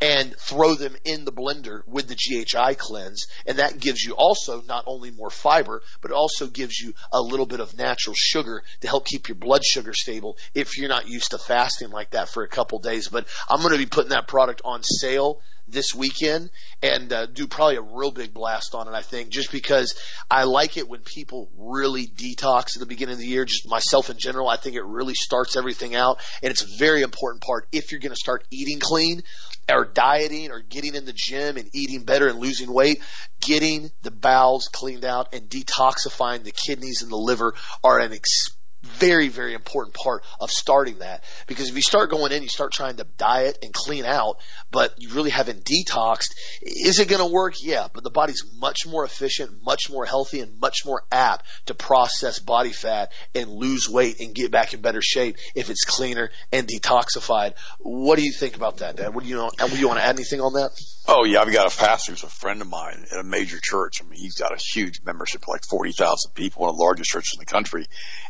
and 0.00 0.34
throw 0.36 0.74
them 0.74 0.96
in 1.04 1.24
the 1.24 1.32
blender 1.32 1.82
with 1.86 2.08
the 2.08 2.16
GHI 2.16 2.74
cleanse. 2.74 3.26
And 3.46 3.58
that 3.58 3.78
gives 3.78 4.02
you 4.02 4.14
also 4.14 4.62
not 4.62 4.84
only 4.86 5.10
more 5.10 5.30
fiber, 5.30 5.82
but 6.00 6.10
also 6.10 6.46
gives 6.46 6.78
you 6.78 6.94
a 7.12 7.20
little 7.20 7.46
bit 7.46 7.60
of 7.60 7.76
natural 7.76 8.14
sugar 8.16 8.62
to 8.80 8.88
help 8.88 9.06
keep 9.06 9.28
your 9.28 9.36
blood 9.36 9.64
sugar 9.64 9.92
stable 9.92 10.38
if 10.54 10.78
you're 10.78 10.88
not 10.88 11.08
used 11.08 11.32
to 11.32 11.38
fasting 11.38 11.90
like 11.90 12.10
that 12.10 12.28
for 12.28 12.42
a 12.42 12.48
couple 12.48 12.78
days. 12.78 13.08
But 13.08 13.26
I'm 13.48 13.60
going 13.60 13.72
to 13.72 13.78
be 13.78 13.86
putting 13.86 14.10
that 14.10 14.26
product 14.26 14.62
on 14.64 14.82
sale 14.82 15.40
this 15.68 15.94
weekend 15.94 16.50
and 16.82 17.12
uh, 17.12 17.26
do 17.26 17.46
probably 17.46 17.76
a 17.76 17.82
real 17.82 18.10
big 18.10 18.34
blast 18.34 18.74
on 18.74 18.88
it. 18.88 18.92
I 18.92 19.02
think 19.02 19.30
just 19.30 19.52
because 19.52 19.98
I 20.30 20.44
like 20.44 20.76
it 20.76 20.88
when 20.88 21.00
people 21.00 21.50
really 21.56 22.06
detox 22.06 22.76
at 22.76 22.80
the 22.80 22.86
beginning 22.86 23.14
of 23.14 23.18
the 23.18 23.26
year. 23.26 23.44
Just 23.44 23.68
myself 23.68 24.10
in 24.10 24.18
general, 24.18 24.48
I 24.48 24.56
think 24.56 24.76
it 24.76 24.84
really 24.84 25.14
starts 25.14 25.56
everything 25.56 25.94
out, 25.94 26.18
and 26.42 26.50
it's 26.50 26.62
a 26.62 26.78
very 26.78 27.02
important 27.02 27.42
part 27.42 27.68
if 27.72 27.92
you're 27.92 28.00
going 28.00 28.10
to 28.10 28.16
start 28.16 28.44
eating 28.50 28.80
clean 28.80 29.22
or 29.70 29.84
dieting 29.84 30.50
or 30.50 30.60
getting 30.60 30.94
in 30.94 31.04
the 31.04 31.12
gym 31.14 31.56
and 31.56 31.68
eating 31.74 32.04
better 32.04 32.28
and 32.28 32.38
losing 32.38 32.72
weight, 32.72 33.00
getting 33.40 33.90
the 34.02 34.10
bowels 34.10 34.68
cleaned 34.72 35.04
out 35.04 35.34
and 35.34 35.48
detoxifying 35.48 36.44
the 36.44 36.52
kidneys 36.52 37.02
and 37.02 37.10
the 37.10 37.16
liver 37.16 37.54
are 37.82 37.98
an 37.98 38.12
ex- 38.12 38.50
very, 38.82 39.28
very 39.28 39.54
important 39.54 39.94
part 39.94 40.22
of 40.40 40.50
starting 40.50 40.98
that. 40.98 41.24
Because 41.46 41.68
if 41.68 41.76
you 41.76 41.82
start 41.82 42.10
going 42.10 42.32
in, 42.32 42.42
you 42.42 42.48
start 42.48 42.72
trying 42.72 42.96
to 42.96 43.04
diet 43.18 43.58
and 43.62 43.72
clean 43.72 44.04
out, 44.04 44.38
but 44.70 44.94
you 44.98 45.10
really 45.10 45.30
haven't 45.30 45.64
detoxed, 45.64 46.34
is 46.62 46.98
it 46.98 47.08
going 47.08 47.22
to 47.22 47.32
work? 47.32 47.54
Yeah, 47.62 47.88
but 47.92 48.04
the 48.04 48.10
body's 48.10 48.44
much 48.58 48.86
more 48.86 49.04
efficient, 49.04 49.62
much 49.62 49.90
more 49.90 50.04
healthy, 50.04 50.40
and 50.40 50.58
much 50.60 50.86
more 50.86 51.02
apt 51.12 51.44
to 51.66 51.74
process 51.74 52.38
body 52.38 52.72
fat 52.72 53.12
and 53.34 53.50
lose 53.50 53.88
weight 53.88 54.20
and 54.20 54.34
get 54.34 54.50
back 54.50 54.72
in 54.74 54.80
better 54.80 55.02
shape 55.02 55.36
if 55.54 55.70
it's 55.70 55.84
cleaner 55.84 56.30
and 56.52 56.66
detoxified. 56.66 57.54
What 57.78 58.16
do 58.16 58.24
you 58.24 58.32
think 58.32 58.56
about 58.56 58.78
that, 58.78 58.96
Dad? 58.96 59.14
What 59.14 59.24
do 59.24 59.30
you 59.30 59.40
uh, 59.40 59.50
know? 59.58 59.66
Would 59.66 59.78
you 59.78 59.88
want 59.88 60.00
to 60.00 60.04
add 60.04 60.16
anything 60.16 60.40
on 60.40 60.54
that? 60.54 60.70
Oh 61.12 61.24
yeah, 61.24 61.40
I've 61.40 61.52
got 61.52 61.74
a 61.74 61.76
pastor 61.76 62.12
who's 62.12 62.22
a 62.22 62.28
friend 62.28 62.62
of 62.62 62.68
mine 62.68 63.04
at 63.10 63.18
a 63.18 63.24
major 63.24 63.58
church. 63.60 64.00
I 64.00 64.06
mean, 64.06 64.20
he's 64.20 64.36
got 64.36 64.54
a 64.54 64.62
huge 64.62 65.00
membership, 65.04 65.48
like 65.48 65.62
40,000 65.68 66.34
people, 66.34 66.60
one 66.60 66.70
of 66.70 66.76
the 66.76 66.82
largest 66.84 67.10
churches 67.10 67.34
in 67.34 67.40
the 67.40 67.46
country. 67.46 67.86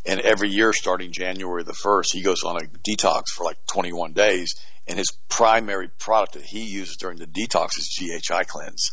And 0.06 0.18
every 0.18 0.48
year 0.48 0.72
starting 0.72 1.12
January 1.12 1.62
the 1.62 1.74
1st, 1.74 2.12
he 2.14 2.22
goes 2.22 2.42
on 2.42 2.56
a 2.56 2.60
detox 2.64 3.28
for 3.28 3.44
like 3.44 3.58
21 3.66 4.14
days. 4.14 4.54
And 4.88 4.96
his 4.96 5.12
primary 5.28 5.88
product 5.88 6.32
that 6.32 6.42
he 6.42 6.62
uses 6.62 6.96
during 6.96 7.18
the 7.18 7.26
detox 7.26 7.76
is 7.76 7.94
GHI 7.98 8.44
cleanse. 8.44 8.92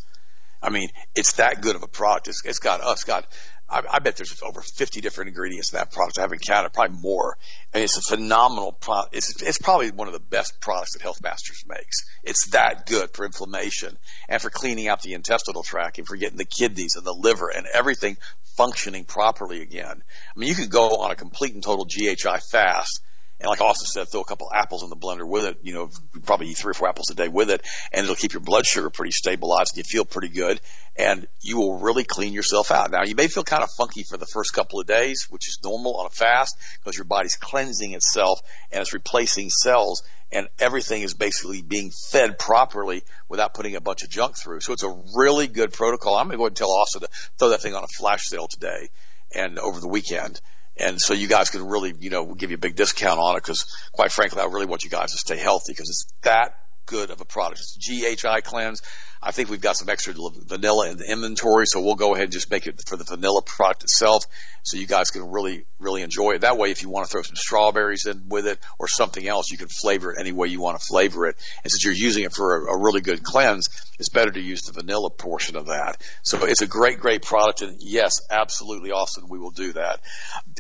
I 0.62 0.70
mean, 0.70 0.90
it's 1.16 1.34
that 1.34 1.62
good 1.62 1.78
of 1.78 1.84
a 1.84 1.88
product. 1.88 2.28
It's, 2.28 2.44
it's 2.44 2.60
got 2.60 2.82
us, 2.82 3.06
got 3.06 3.26
I, 3.70 3.84
I, 3.92 4.00
bet 4.00 4.16
there's 4.16 4.42
over 4.42 4.62
50 4.62 5.02
different 5.02 5.30
ingredients 5.30 5.74
in 5.74 5.78
that 5.78 5.92
product. 5.92 6.18
I 6.18 6.22
haven't 6.22 6.42
counted, 6.46 6.72
probably 6.72 7.00
more. 7.00 7.38
And 7.74 7.84
it's 7.84 7.98
a 7.98 8.02
phenomenal 8.02 8.72
product. 8.72 9.16
It's, 9.16 9.42
it's 9.42 9.58
probably 9.58 9.92
one 9.92 10.08
of 10.08 10.14
the 10.14 10.20
best 10.20 10.62
products 10.62 10.94
that 10.94 11.02
Health 11.02 11.22
Masters 11.22 11.64
makes. 11.68 11.98
It's 12.24 12.48
that 12.52 12.86
good 12.86 13.12
for 13.14 13.26
inflammation 13.26 13.98
and 14.30 14.42
for 14.42 14.50
cleaning 14.50 14.88
out 14.88 15.02
the 15.02 15.14
intestinal 15.14 15.64
tract 15.64 15.98
and 15.98 16.08
for 16.08 16.16
getting 16.16 16.38
the 16.38 16.46
kidneys 16.46 16.96
and 16.96 17.06
the 17.06 17.14
liver 17.14 17.50
and 17.50 17.68
everything 17.74 18.18
functioning 18.56 19.04
properly 19.06 19.62
again. 19.62 20.04
I 20.36 20.40
mean, 20.40 20.50
you 20.50 20.56
could 20.56 20.72
go 20.72 20.98
on 21.02 21.12
a 21.12 21.16
complete 21.16 21.54
and 21.54 21.64
total 21.64 21.86
GHI 21.86 22.40
fast 22.52 23.02
and 23.40 23.50
like 23.50 23.62
Austin 23.62 23.86
said, 23.86 24.08
throw 24.08 24.22
a 24.22 24.26
couple 24.26 24.50
apples 24.54 24.84
in 24.84 24.90
the 24.90 24.96
blender 24.96 25.28
with 25.28 25.46
it. 25.46 25.60
You 25.62 25.74
know, 25.74 25.90
probably 26.26 26.48
eat 26.48 26.58
three 26.58 26.72
or 26.72 26.74
four 26.74 26.90
apples 26.90 27.10
a 27.12 27.16
day 27.16 27.28
with 27.28 27.52
it, 27.52 27.62
and 27.92 28.04
it'll 28.04 28.16
keep 28.16 28.34
your 28.34 28.42
blood 28.42 28.66
sugar 28.66 28.90
pretty 28.90 29.12
stabilized, 29.12 29.74
and 29.74 29.78
you 29.78 29.84
feel 29.84 30.06
pretty 30.06 30.30
good, 30.30 30.60
and 30.96 31.28
you 31.42 31.58
will 31.58 31.78
really 31.80 32.04
clean 32.04 32.34
yourself 32.34 32.72
out. 32.72 32.90
Now, 32.90 33.04
you 33.04 33.16
may 33.16 33.28
feel 33.28 33.44
kind 33.44 33.64
of 33.64 33.70
funky 33.78 34.04
for 34.04 34.18
the 34.18 34.26
first 34.26 34.54
couple 34.54 34.80
of 34.80 34.88
days, 34.88 35.28
which 35.30 35.48
is 35.48 35.60
normal 35.64 35.98
on 35.98 36.08
a 36.08 36.10
fast 36.10 36.58
because 36.80 36.98
your 36.98 37.06
body's 37.06 37.36
cleansing 37.36 37.94
itself 37.94 38.40
and 38.72 38.82
it's 38.82 38.94
replacing 38.94 39.52
cells, 39.52 40.02
and 40.32 40.48
everything 40.60 41.04
is 41.04 41.14
basically 41.14 41.62
being 41.62 41.92
fed 42.10 42.40
properly 42.40 43.04
without 43.30 43.54
putting 43.54 43.76
a 43.76 43.82
bunch 43.82 44.04
of 44.04 44.10
junk 44.10 44.36
through. 44.36 44.62
So 44.62 44.74
it's 44.74 44.84
a 44.84 45.02
really 45.16 45.48
good 45.48 45.72
protocol. 45.72 46.16
I'm 46.16 46.26
going 46.26 46.34
to 46.34 46.38
go 46.38 46.44
ahead 46.46 46.52
and 46.52 46.58
tell 46.58 46.72
Austin 46.72 47.02
to 47.02 47.10
throw 47.38 47.50
that 47.50 47.62
thing 47.62 47.76
on 47.76 47.84
a 47.84 47.88
flash 47.88 48.26
sale 48.26 48.48
today 48.48 48.90
and 49.34 49.60
over 49.60 49.80
the 49.80 49.88
weekend 49.88 50.42
and 50.80 51.00
so 51.00 51.14
you 51.14 51.28
guys 51.28 51.50
can 51.50 51.68
really, 51.68 51.94
you 52.00 52.10
know, 52.10 52.34
give 52.34 52.52
you 52.52 52.56
a 52.56 52.60
big 52.60 52.76
discount 52.76 53.20
on 53.20 53.36
it 53.36 53.44
because, 53.44 53.66
quite 53.92 54.12
frankly, 54.12 54.42
I 54.42 54.46
really 54.46 54.66
want 54.66 54.84
you 54.84 54.90
guys 54.90 55.12
to 55.12 55.18
stay 55.18 55.38
healthy 55.38 55.74
because 55.74 55.90
it's 55.90 56.08
that 56.24 56.54
good 56.88 57.12
of 57.12 57.22
a 57.22 57.26
product. 57.26 57.62
It's 57.62 57.78
GHI 57.78 58.42
cleanse. 58.42 58.82
I 59.22 59.32
think 59.32 59.50
we've 59.50 59.62
got 59.62 59.76
some 59.76 59.90
extra 59.90 60.14
vanilla 60.14 60.90
in 60.90 60.98
the 60.98 61.12
inventory, 61.12 61.66
so 61.66 61.82
we'll 61.82 61.96
go 61.96 62.14
ahead 62.14 62.26
and 62.26 62.32
just 62.32 62.52
make 62.52 62.68
it 62.68 62.82
for 62.88 62.98
the 62.98 63.04
vanilla 63.04 63.42
product 63.42 63.84
itself, 63.84 64.26
so 64.64 64.78
you 64.78 64.86
guys 64.86 65.10
can 65.10 65.32
really, 65.32 65.66
really 65.80 66.04
enjoy 66.04 66.34
it. 66.34 66.42
That 66.42 66.58
way, 66.58 66.70
if 66.70 66.84
you 66.84 66.90
want 66.90 67.08
to 67.08 67.12
throw 67.12 67.24
some 67.24 67.36
strawberries 67.36 68.06
in 68.06 68.30
with 68.30 68.46
it 68.46 68.60
or 68.78 68.88
something 68.88 69.28
else, 69.28 69.50
you 69.50 69.58
can 69.58 69.70
flavor 69.70 70.12
it 70.12 70.20
any 70.20 70.32
way 70.32 70.50
you 70.50 70.62
want 70.62 70.80
to 70.80 70.86
flavor 70.86 71.26
it. 71.26 71.36
And 71.64 71.72
since 71.72 71.84
you're 71.84 71.94
using 71.94 72.26
it 72.26 72.34
for 72.34 72.68
a, 72.68 72.76
a 72.76 72.80
really 72.80 73.02
good 73.02 73.24
cleanse, 73.24 73.68
it's 73.98 74.10
better 74.10 74.32
to 74.32 74.40
use 74.40 74.62
the 74.64 74.74
vanilla 74.74 75.10
portion 75.10 75.56
of 75.56 75.68
that. 75.68 76.02
So 76.22 76.46
it's 76.46 76.62
a 76.62 76.68
great, 76.68 77.00
great 77.00 77.24
product, 77.24 77.62
and 77.62 77.78
yes, 77.80 78.22
absolutely, 78.30 78.92
Austin, 78.92 79.28
we 79.30 79.40
will 79.40 79.52
do 79.52 79.74
that. 79.74 80.00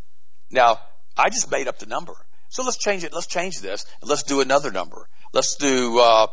Now, 0.50 0.80
I 1.18 1.30
just 1.30 1.52
made 1.52 1.68
up 1.68 1.80
the 1.80 1.88
number. 1.88 2.14
So 2.50 2.64
let's 2.64 2.78
change 2.78 3.04
it. 3.04 3.14
Let's 3.14 3.28
change 3.28 3.60
this 3.60 3.86
and 4.02 4.10
let's 4.10 4.24
do 4.24 4.40
another 4.40 4.72
number. 4.72 5.10
Let's 5.34 5.56
do, 5.58 6.00
uh, 6.00 6.28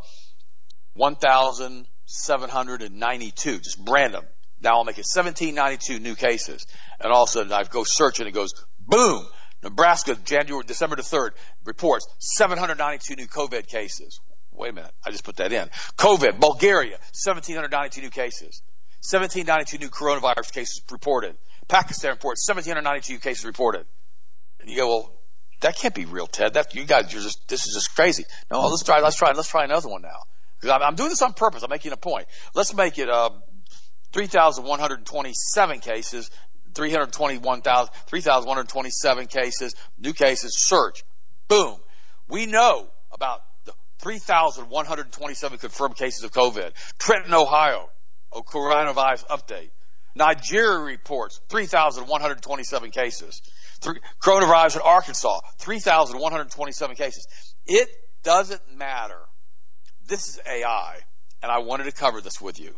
1,792. 0.95 3.59
Just 3.59 3.79
random. 3.89 4.25
Now 4.61 4.79
I'll 4.79 4.85
make 4.85 4.99
it 4.99 5.07
1792 5.07 5.99
new 5.99 6.15
cases. 6.15 6.67
And 6.99 7.13
all 7.13 7.25
of 7.25 7.29
a 7.29 7.33
sudden 7.33 7.53
I 7.53 7.65
go 7.65 7.85
search 7.85 8.21
and 8.21 8.29
it 8.29 8.33
goes, 8.33 8.55
boom! 8.81 9.27
Nebraska, 9.63 10.17
January, 10.25 10.65
December 10.67 10.97
the 10.97 11.03
3rd, 11.03 11.33
reports 11.65 12.07
792 12.19 13.17
new 13.17 13.27
COVID 13.27 13.67
cases. 13.67 14.21
Wait 14.53 14.71
a 14.71 14.73
minute. 14.73 14.93
I 15.05 15.11
just 15.11 15.25
put 15.25 15.37
that 15.37 15.53
in. 15.53 15.69
COVID, 15.97 16.39
Bulgaria, 16.39 16.99
1,792 17.25 18.03
new 18.03 18.11
cases. 18.11 18.63
1,792 19.11 19.79
new 19.79 19.91
coronavirus 19.91 20.53
cases 20.53 20.81
reported. 20.91 21.37
Pakistan 21.67 22.13
reports 22.13 22.47
1,792 22.47 23.19
cases 23.19 23.45
reported. 23.45 23.87
And 24.61 24.71
you 24.71 24.77
go, 24.77 24.89
well, 24.89 25.13
that 25.61 25.77
can't 25.77 25.95
be 25.95 26.05
real, 26.05 26.27
Ted. 26.27 26.55
That 26.55 26.75
you 26.75 26.85
guys, 26.85 27.13
you're 27.13 27.23
just 27.23 27.49
this 27.49 27.67
is 27.67 27.75
just 27.75 27.95
crazy. 27.95 28.25
No, 28.51 28.67
let's 28.69 28.83
try, 28.83 29.01
let's 29.01 29.17
try, 29.17 29.33
let's 29.33 29.49
try 29.49 29.65
another 29.65 29.89
one 29.89 30.03
now. 30.03 30.23
I'm, 30.71 30.83
I'm, 30.83 30.95
doing 30.95 31.11
this 31.11 31.23
on 31.23 31.33
purpose. 31.33 31.63
I'm 31.63 31.71
making 31.71 31.93
a 31.93 31.97
point. 31.97 32.27
Let's 32.55 32.75
make 32.75 32.99
it 32.99 33.09
uh, 33.09 33.31
3,127 34.13 35.81
cases, 35.81 36.31
321,000, 36.75 37.95
3,127 38.07 39.27
cases, 39.27 39.75
new 39.99 40.13
cases. 40.13 40.57
Search, 40.57 41.03
boom. 41.49 41.77
We 42.29 42.47
know 42.47 42.89
about 43.13 43.43
the 43.65 43.73
3,127 44.01 45.59
confirmed 45.59 45.97
cases 45.97 46.25
of 46.25 46.33
COVID. 46.33 46.73
Trenton, 46.99 47.35
Ohio, 47.35 47.89
a 48.33 48.43
coronavirus 48.43 49.27
update. 49.27 49.71
Nigeria 50.15 50.79
reports 50.79 51.41
3,127 51.49 52.91
cases. 52.91 53.43
Three, 53.81 53.99
coronavirus 54.23 54.77
in 54.77 54.83
Arkansas, 54.83 55.41
3,127 55.59 56.97
cases. 56.97 57.27
It 57.67 57.89
doesn't 58.23 58.63
matter. 58.77 59.19
This 60.07 60.29
is 60.29 60.41
AI, 60.47 60.99
and 61.43 61.51
I 61.51 61.59
wanted 61.59 61.85
to 61.85 61.93
cover 61.93 62.21
this 62.21 62.41
with 62.41 62.61
you. 62.61 62.75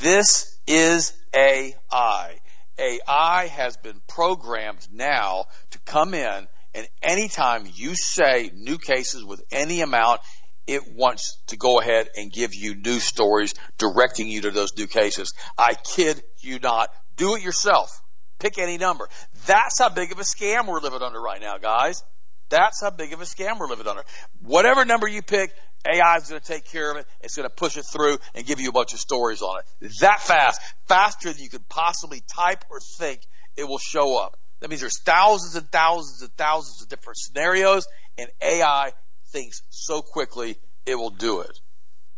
This 0.00 0.58
is 0.66 1.12
AI. 1.34 2.38
AI 2.78 3.46
has 3.46 3.78
been 3.78 4.00
programmed 4.06 4.86
now 4.92 5.46
to 5.70 5.78
come 5.80 6.12
in, 6.12 6.48
and 6.74 6.88
anytime 7.02 7.66
you 7.74 7.94
say 7.94 8.50
new 8.54 8.76
cases 8.76 9.24
with 9.24 9.42
any 9.50 9.80
amount, 9.80 10.20
it 10.66 10.94
wants 10.94 11.38
to 11.46 11.56
go 11.56 11.80
ahead 11.80 12.08
and 12.14 12.30
give 12.30 12.54
you 12.54 12.74
new 12.74 13.00
stories 13.00 13.54
directing 13.78 14.28
you 14.28 14.42
to 14.42 14.50
those 14.50 14.76
new 14.76 14.86
cases. 14.86 15.32
I 15.56 15.74
kid 15.74 16.22
you 16.40 16.58
not. 16.58 16.90
Do 17.16 17.36
it 17.36 17.42
yourself. 17.42 18.02
Pick 18.38 18.58
any 18.58 18.76
number. 18.76 19.08
That's 19.46 19.78
how 19.78 19.88
big 19.88 20.12
of 20.12 20.18
a 20.18 20.22
scam 20.22 20.66
we're 20.66 20.80
living 20.80 21.02
under 21.02 21.20
right 21.20 21.40
now, 21.40 21.58
guys. 21.58 22.02
That's 22.50 22.82
how 22.82 22.90
big 22.90 23.12
of 23.12 23.20
a 23.20 23.24
scam 23.24 23.58
we're 23.58 23.68
living 23.68 23.86
under. 23.86 24.04
Whatever 24.42 24.84
number 24.84 25.08
you 25.08 25.22
pick, 25.22 25.54
AI 25.86 26.16
is 26.16 26.28
going 26.28 26.40
to 26.40 26.46
take 26.46 26.66
care 26.66 26.90
of 26.90 26.98
it. 26.98 27.06
It's 27.20 27.36
going 27.36 27.48
to 27.48 27.54
push 27.54 27.76
it 27.76 27.84
through 27.84 28.18
and 28.34 28.46
give 28.46 28.60
you 28.60 28.68
a 28.68 28.72
bunch 28.72 28.92
of 28.92 29.00
stories 29.00 29.42
on 29.42 29.60
it. 29.60 29.92
That 30.00 30.20
fast, 30.20 30.60
faster 30.86 31.32
than 31.32 31.42
you 31.42 31.48
could 31.48 31.68
possibly 31.68 32.22
type 32.34 32.64
or 32.70 32.80
think, 32.98 33.20
it 33.56 33.64
will 33.64 33.78
show 33.78 34.18
up. 34.18 34.38
That 34.60 34.68
means 34.68 34.80
there's 34.80 35.00
thousands 35.00 35.56
and 35.56 35.70
thousands 35.70 36.22
and 36.22 36.30
thousands 36.36 36.82
of 36.82 36.88
different 36.88 37.18
scenarios, 37.18 37.86
and 38.18 38.28
AI 38.42 38.92
thinks 39.28 39.62
so 39.70 40.02
quickly 40.02 40.56
it 40.84 40.96
will 40.96 41.10
do 41.10 41.40
it. 41.40 41.58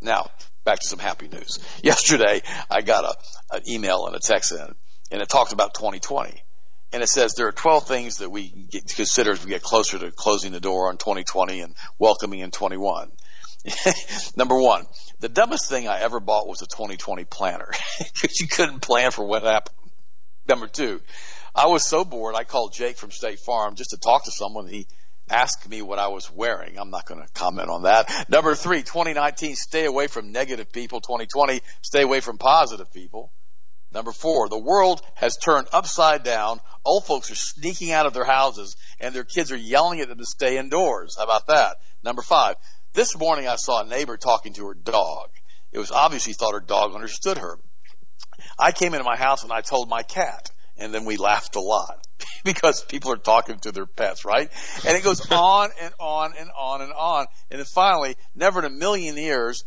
Now, 0.00 0.30
back 0.64 0.80
to 0.80 0.88
some 0.88 0.98
happy 0.98 1.28
news. 1.28 1.60
Yesterday, 1.82 2.42
I 2.68 2.82
got 2.82 3.04
a, 3.04 3.56
an 3.56 3.62
email 3.68 4.06
and 4.06 4.16
a 4.16 4.18
text 4.18 4.50
in, 4.50 4.74
and 5.12 5.22
it 5.22 5.28
talked 5.28 5.52
about 5.52 5.74
2020 5.74 6.42
and 6.92 7.02
it 7.02 7.08
says 7.08 7.34
there 7.34 7.48
are 7.48 7.52
12 7.52 7.88
things 7.88 8.18
that 8.18 8.30
we 8.30 8.68
consider 8.94 9.32
as 9.32 9.44
we 9.44 9.50
get 9.50 9.62
closer 9.62 9.98
to 9.98 10.10
closing 10.10 10.52
the 10.52 10.60
door 10.60 10.88
on 10.88 10.98
2020 10.98 11.60
and 11.60 11.74
welcoming 11.98 12.40
in 12.40 12.50
21. 12.50 13.10
Number 14.36 14.56
one, 14.56 14.86
the 15.20 15.28
dumbest 15.28 15.68
thing 15.68 15.88
I 15.88 16.00
ever 16.00 16.20
bought 16.20 16.48
was 16.48 16.62
a 16.62 16.66
2020 16.66 17.24
planner 17.24 17.70
because 17.98 18.40
you 18.40 18.48
couldn't 18.48 18.80
plan 18.80 19.10
for 19.10 19.24
what 19.24 19.42
happened. 19.42 19.76
Number 20.48 20.66
two, 20.66 21.00
I 21.54 21.66
was 21.66 21.86
so 21.86 22.04
bored 22.04 22.34
I 22.34 22.44
called 22.44 22.72
Jake 22.72 22.96
from 22.96 23.10
State 23.10 23.38
Farm 23.38 23.76
just 23.76 23.90
to 23.90 23.98
talk 23.98 24.24
to 24.24 24.32
someone. 24.32 24.66
He 24.66 24.86
asked 25.30 25.68
me 25.68 25.82
what 25.82 25.98
I 25.98 26.08
was 26.08 26.30
wearing. 26.30 26.78
I'm 26.78 26.90
not 26.90 27.06
going 27.06 27.22
to 27.22 27.32
comment 27.32 27.68
on 27.68 27.82
that. 27.82 28.28
Number 28.28 28.54
three, 28.54 28.82
2019, 28.82 29.54
stay 29.54 29.84
away 29.84 30.08
from 30.08 30.32
negative 30.32 30.72
people. 30.72 31.00
2020, 31.00 31.60
stay 31.82 32.02
away 32.02 32.20
from 32.20 32.38
positive 32.38 32.92
people. 32.92 33.32
Number 33.92 34.12
four, 34.12 34.48
the 34.48 34.58
world 34.58 35.02
has 35.14 35.36
turned 35.36 35.68
upside 35.72 36.22
down. 36.22 36.60
Old 36.84 37.04
folks 37.04 37.30
are 37.30 37.36
sneaking 37.36 37.92
out 37.92 38.06
of 38.06 38.14
their 38.14 38.24
houses 38.24 38.76
and 38.98 39.14
their 39.14 39.24
kids 39.24 39.52
are 39.52 39.56
yelling 39.56 40.00
at 40.00 40.08
them 40.08 40.18
to 40.18 40.24
stay 40.24 40.56
indoors. 40.56 41.16
How 41.16 41.24
about 41.24 41.46
that? 41.48 41.76
Number 42.02 42.22
five, 42.22 42.56
this 42.92 43.16
morning 43.18 43.48
I 43.48 43.56
saw 43.56 43.82
a 43.82 43.86
neighbor 43.86 44.16
talking 44.16 44.52
to 44.54 44.66
her 44.68 44.74
dog. 44.74 45.30
It 45.72 45.78
was 45.78 45.90
obvious 45.90 46.24
she 46.24 46.32
thought 46.32 46.54
her 46.54 46.60
dog 46.60 46.94
understood 46.94 47.38
her. 47.38 47.58
I 48.58 48.72
came 48.72 48.94
into 48.94 49.04
my 49.04 49.16
house 49.16 49.42
and 49.42 49.52
I 49.52 49.60
told 49.60 49.88
my 49.88 50.02
cat 50.02 50.50
and 50.76 50.92
then 50.92 51.04
we 51.04 51.16
laughed 51.16 51.56
a 51.56 51.60
lot 51.60 52.06
because 52.44 52.84
people 52.84 53.12
are 53.12 53.16
talking 53.16 53.58
to 53.60 53.72
their 53.72 53.86
pets, 53.86 54.24
right? 54.24 54.50
And 54.86 54.96
it 54.96 55.04
goes 55.04 55.26
on 55.30 55.70
and 55.80 55.94
on 55.98 56.32
and 56.38 56.50
on 56.58 56.82
and 56.82 56.92
on. 56.92 57.26
And 57.50 57.60
then 57.60 57.66
finally, 57.66 58.16
never 58.34 58.60
in 58.60 58.64
a 58.66 58.70
million 58.70 59.16
years 59.16 59.64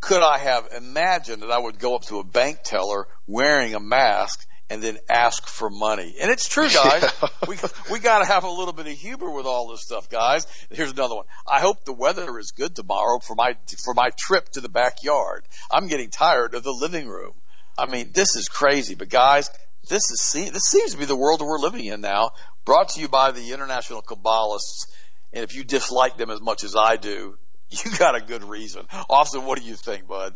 could 0.00 0.22
I 0.22 0.38
have 0.38 0.68
imagined 0.76 1.42
that 1.42 1.50
I 1.50 1.58
would 1.58 1.78
go 1.78 1.94
up 1.94 2.02
to 2.04 2.20
a 2.20 2.24
bank 2.24 2.60
teller 2.64 3.06
wearing 3.26 3.74
a 3.74 3.80
mask 3.80 4.46
and 4.70 4.82
then 4.82 4.98
ask 5.08 5.46
for 5.48 5.68
money? 5.68 6.14
And 6.20 6.30
it's 6.30 6.48
true, 6.48 6.68
guys. 6.68 7.02
Yeah. 7.02 7.28
we 7.48 7.56
we 7.90 7.98
got 7.98 8.20
to 8.20 8.24
have 8.24 8.44
a 8.44 8.50
little 8.50 8.72
bit 8.72 8.86
of 8.86 8.92
humor 8.92 9.30
with 9.30 9.44
all 9.44 9.68
this 9.68 9.82
stuff, 9.82 10.08
guys. 10.08 10.46
Here's 10.70 10.92
another 10.92 11.16
one. 11.16 11.26
I 11.46 11.60
hope 11.60 11.84
the 11.84 11.92
weather 11.92 12.38
is 12.38 12.52
good 12.52 12.74
tomorrow 12.74 13.18
for 13.18 13.34
my 13.34 13.56
for 13.84 13.92
my 13.92 14.10
trip 14.16 14.48
to 14.50 14.60
the 14.60 14.68
backyard. 14.68 15.44
I'm 15.70 15.88
getting 15.88 16.08
tired 16.08 16.54
of 16.54 16.62
the 16.62 16.72
living 16.72 17.08
room. 17.08 17.34
I 17.76 17.86
mean, 17.86 18.10
this 18.14 18.36
is 18.36 18.48
crazy, 18.48 18.94
but 18.94 19.08
guys, 19.08 19.50
this 19.88 20.10
is 20.10 20.20
see 20.20 20.48
this 20.48 20.64
seems 20.64 20.92
to 20.92 20.98
be 20.98 21.04
the 21.04 21.16
world 21.16 21.40
that 21.40 21.46
we're 21.46 21.58
living 21.58 21.84
in 21.84 22.00
now. 22.00 22.30
Brought 22.64 22.90
to 22.90 23.00
you 23.00 23.08
by 23.08 23.32
the 23.32 23.52
international 23.52 24.02
Kabbalists. 24.02 24.86
And 25.32 25.44
if 25.44 25.54
you 25.54 25.64
dislike 25.64 26.16
them 26.16 26.30
as 26.30 26.40
much 26.40 26.64
as 26.64 26.74
I 26.76 26.96
do, 26.96 27.38
you 27.70 27.90
got 27.98 28.16
a 28.16 28.20
good 28.20 28.44
reason. 28.44 28.86
Austin, 29.08 29.44
what 29.44 29.58
do 29.58 29.64
you 29.64 29.74
think, 29.74 30.06
bud? 30.06 30.34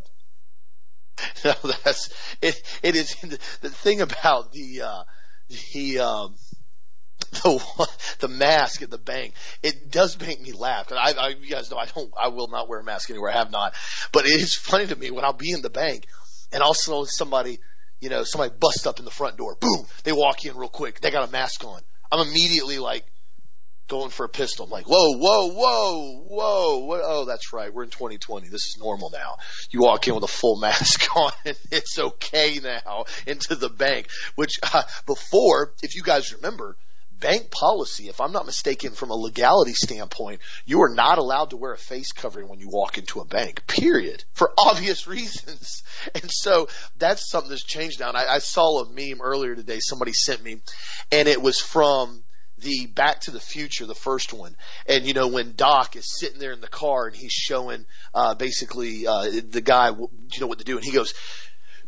No, 1.44 1.54
that's 1.84 2.10
it. 2.40 2.60
It 2.82 2.96
is 2.96 3.14
the 3.60 3.70
thing 3.70 4.00
about 4.00 4.52
the 4.52 4.82
uh, 4.82 5.04
the 5.74 5.98
um, 6.00 6.34
the 7.30 7.88
the 8.20 8.28
mask 8.28 8.82
at 8.82 8.90
the 8.90 8.98
bank. 8.98 9.34
It 9.62 9.90
does 9.90 10.18
make 10.18 10.40
me 10.40 10.52
laugh. 10.52 10.90
I, 10.90 11.12
I, 11.12 11.28
you 11.28 11.50
guys 11.50 11.70
know 11.70 11.76
I 11.76 11.86
don't. 11.86 12.12
I 12.20 12.28
will 12.28 12.48
not 12.48 12.68
wear 12.68 12.80
a 12.80 12.84
mask 12.84 13.10
anywhere. 13.10 13.30
I 13.30 13.38
have 13.38 13.50
not. 13.50 13.74
But 14.12 14.26
it 14.26 14.40
is 14.40 14.54
funny 14.54 14.86
to 14.86 14.96
me 14.96 15.10
when 15.10 15.24
I'll 15.24 15.32
be 15.32 15.52
in 15.52 15.62
the 15.62 15.70
bank 15.70 16.06
and 16.52 16.62
see 16.74 17.04
somebody, 17.06 17.58
you 18.00 18.08
know, 18.08 18.24
somebody 18.24 18.54
busts 18.58 18.86
up 18.86 18.98
in 18.98 19.04
the 19.04 19.10
front 19.10 19.36
door. 19.36 19.56
Boom! 19.60 19.86
They 20.04 20.12
walk 20.12 20.44
in 20.44 20.56
real 20.56 20.68
quick. 20.68 21.00
They 21.00 21.10
got 21.10 21.28
a 21.28 21.32
mask 21.32 21.64
on. 21.64 21.80
I'm 22.10 22.26
immediately 22.28 22.78
like, 22.78 23.04
going 23.88 24.10
for 24.10 24.24
a 24.24 24.28
pistol. 24.28 24.64
I'm 24.64 24.70
like, 24.70 24.86
whoa, 24.86 25.16
whoa, 25.16 25.50
whoa, 25.50 26.24
whoa. 26.26 26.78
What? 26.78 27.00
Oh, 27.04 27.24
that's 27.24 27.52
right. 27.52 27.72
We're 27.72 27.84
in 27.84 27.90
2020. 27.90 28.48
This 28.48 28.66
is 28.66 28.78
normal 28.78 29.10
now. 29.10 29.36
You 29.70 29.80
walk 29.80 30.08
in 30.08 30.14
with 30.14 30.24
a 30.24 30.28
full 30.28 30.56
mask 30.60 31.14
on 31.16 31.32
and 31.44 31.56
it's 31.70 31.98
okay 31.98 32.60
now 32.62 33.04
into 33.26 33.54
the 33.54 33.68
bank, 33.68 34.08
which 34.36 34.58
uh, 34.62 34.82
before, 35.06 35.72
if 35.82 35.94
you 35.94 36.02
guys 36.02 36.32
remember, 36.32 36.76
bank 37.20 37.50
policy, 37.50 38.08
if 38.08 38.20
I'm 38.20 38.32
not 38.32 38.46
mistaken, 38.46 38.92
from 38.92 39.10
a 39.10 39.14
legality 39.14 39.72
standpoint, 39.72 40.40
you 40.66 40.82
are 40.82 40.94
not 40.94 41.18
allowed 41.18 41.50
to 41.50 41.56
wear 41.56 41.72
a 41.72 41.78
face 41.78 42.12
covering 42.12 42.48
when 42.48 42.60
you 42.60 42.68
walk 42.68 42.98
into 42.98 43.20
a 43.20 43.24
bank, 43.24 43.66
period, 43.66 44.24
for 44.32 44.52
obvious 44.58 45.06
reasons. 45.06 45.82
And 46.14 46.30
so 46.30 46.68
that's 46.98 47.30
something 47.30 47.50
that's 47.50 47.64
changed 47.64 48.00
now. 48.00 48.08
And 48.08 48.16
I, 48.16 48.34
I 48.34 48.38
saw 48.38 48.82
a 48.82 48.90
meme 48.90 49.22
earlier 49.22 49.54
today 49.54 49.78
somebody 49.80 50.12
sent 50.12 50.42
me, 50.42 50.60
and 51.12 51.28
it 51.28 51.40
was 51.40 51.60
from 51.60 52.23
the 52.58 52.86
Back 52.86 53.20
to 53.22 53.30
the 53.30 53.40
Future, 53.40 53.86
the 53.86 53.94
first 53.94 54.32
one, 54.32 54.56
and 54.86 55.06
you 55.06 55.14
know 55.14 55.28
when 55.28 55.54
Doc 55.54 55.96
is 55.96 56.18
sitting 56.18 56.38
there 56.38 56.52
in 56.52 56.60
the 56.60 56.68
car 56.68 57.06
and 57.06 57.16
he's 57.16 57.32
showing 57.32 57.84
uh, 58.14 58.34
basically 58.34 59.06
uh, 59.06 59.30
the 59.48 59.60
guy 59.60 59.90
you 59.90 60.40
know 60.40 60.46
what 60.46 60.58
to 60.58 60.64
do, 60.64 60.76
and 60.76 60.84
he 60.84 60.92
goes, 60.92 61.14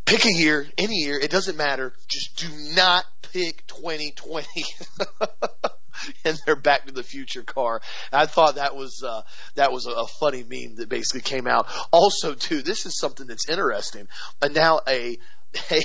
"Pick 0.04 0.24
a 0.24 0.32
year, 0.32 0.66
any 0.76 0.96
year, 0.96 1.18
it 1.18 1.30
doesn't 1.30 1.56
matter. 1.56 1.92
Just 2.08 2.36
do 2.36 2.48
not 2.74 3.04
pick 3.32 3.66
2020." 3.66 4.64
in 6.24 6.36
their 6.44 6.56
Back 6.56 6.86
to 6.86 6.92
the 6.92 7.02
Future 7.02 7.42
car. 7.42 7.80
I 8.12 8.26
thought 8.26 8.56
that 8.56 8.76
was 8.76 9.02
uh, 9.02 9.22
that 9.54 9.72
was 9.72 9.86
a, 9.86 9.92
a 9.92 10.06
funny 10.06 10.42
meme 10.42 10.76
that 10.76 10.88
basically 10.88 11.22
came 11.22 11.46
out. 11.46 11.66
Also, 11.92 12.34
too, 12.34 12.62
this 12.62 12.86
is 12.86 12.98
something 12.98 13.26
that's 13.26 13.48
interesting. 13.48 14.08
And 14.42 14.54
now 14.54 14.80
a 14.86 15.18
a 15.70 15.82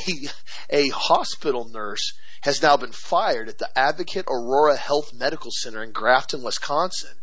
a 0.70 0.90
hospital 0.90 1.70
nurse 1.70 2.14
has 2.42 2.62
now 2.62 2.78
been 2.78 2.92
fired 2.92 3.50
at 3.50 3.58
the 3.58 3.70
Advocate 3.78 4.26
Aurora 4.28 4.76
Health 4.76 5.14
Medical 5.14 5.52
Center 5.52 5.84
in 5.84 5.92
Grafton, 5.92 6.44
Wisconsin, 6.44 7.16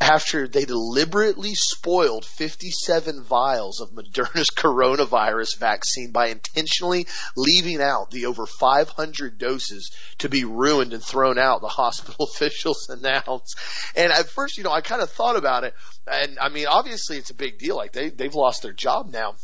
after 0.00 0.48
they 0.48 0.64
deliberately 0.64 1.54
spoiled 1.54 2.24
57 2.24 3.22
vials 3.22 3.80
of 3.80 3.90
Moderna's 3.90 4.50
coronavirus 4.56 5.58
vaccine 5.58 6.10
by 6.10 6.28
intentionally 6.28 7.06
leaving 7.36 7.80
out 7.80 8.10
the 8.10 8.26
over 8.26 8.46
500 8.46 9.38
doses 9.38 9.90
to 10.18 10.28
be 10.28 10.44
ruined 10.44 10.92
and 10.92 11.02
thrown 11.02 11.38
out, 11.38 11.60
the 11.60 11.68
hospital 11.82 12.26
officials 12.26 12.88
announced. 12.90 13.58
And 13.94 14.12
at 14.12 14.28
first, 14.28 14.58
you 14.58 14.64
know, 14.64 14.72
I 14.72 14.80
kind 14.80 15.02
of 15.02 15.10
thought 15.10 15.36
about 15.36 15.64
it, 15.64 15.74
and 16.06 16.38
I 16.38 16.48
mean, 16.48 16.66
obviously 16.66 17.18
it's 17.18 17.30
a 17.30 17.34
big 17.34 17.58
deal. 17.58 17.76
Like 17.76 17.92
they, 17.92 18.10
they've 18.10 18.34
lost 18.34 18.62
their 18.62 18.72
job 18.72 19.10
now. 19.10 19.34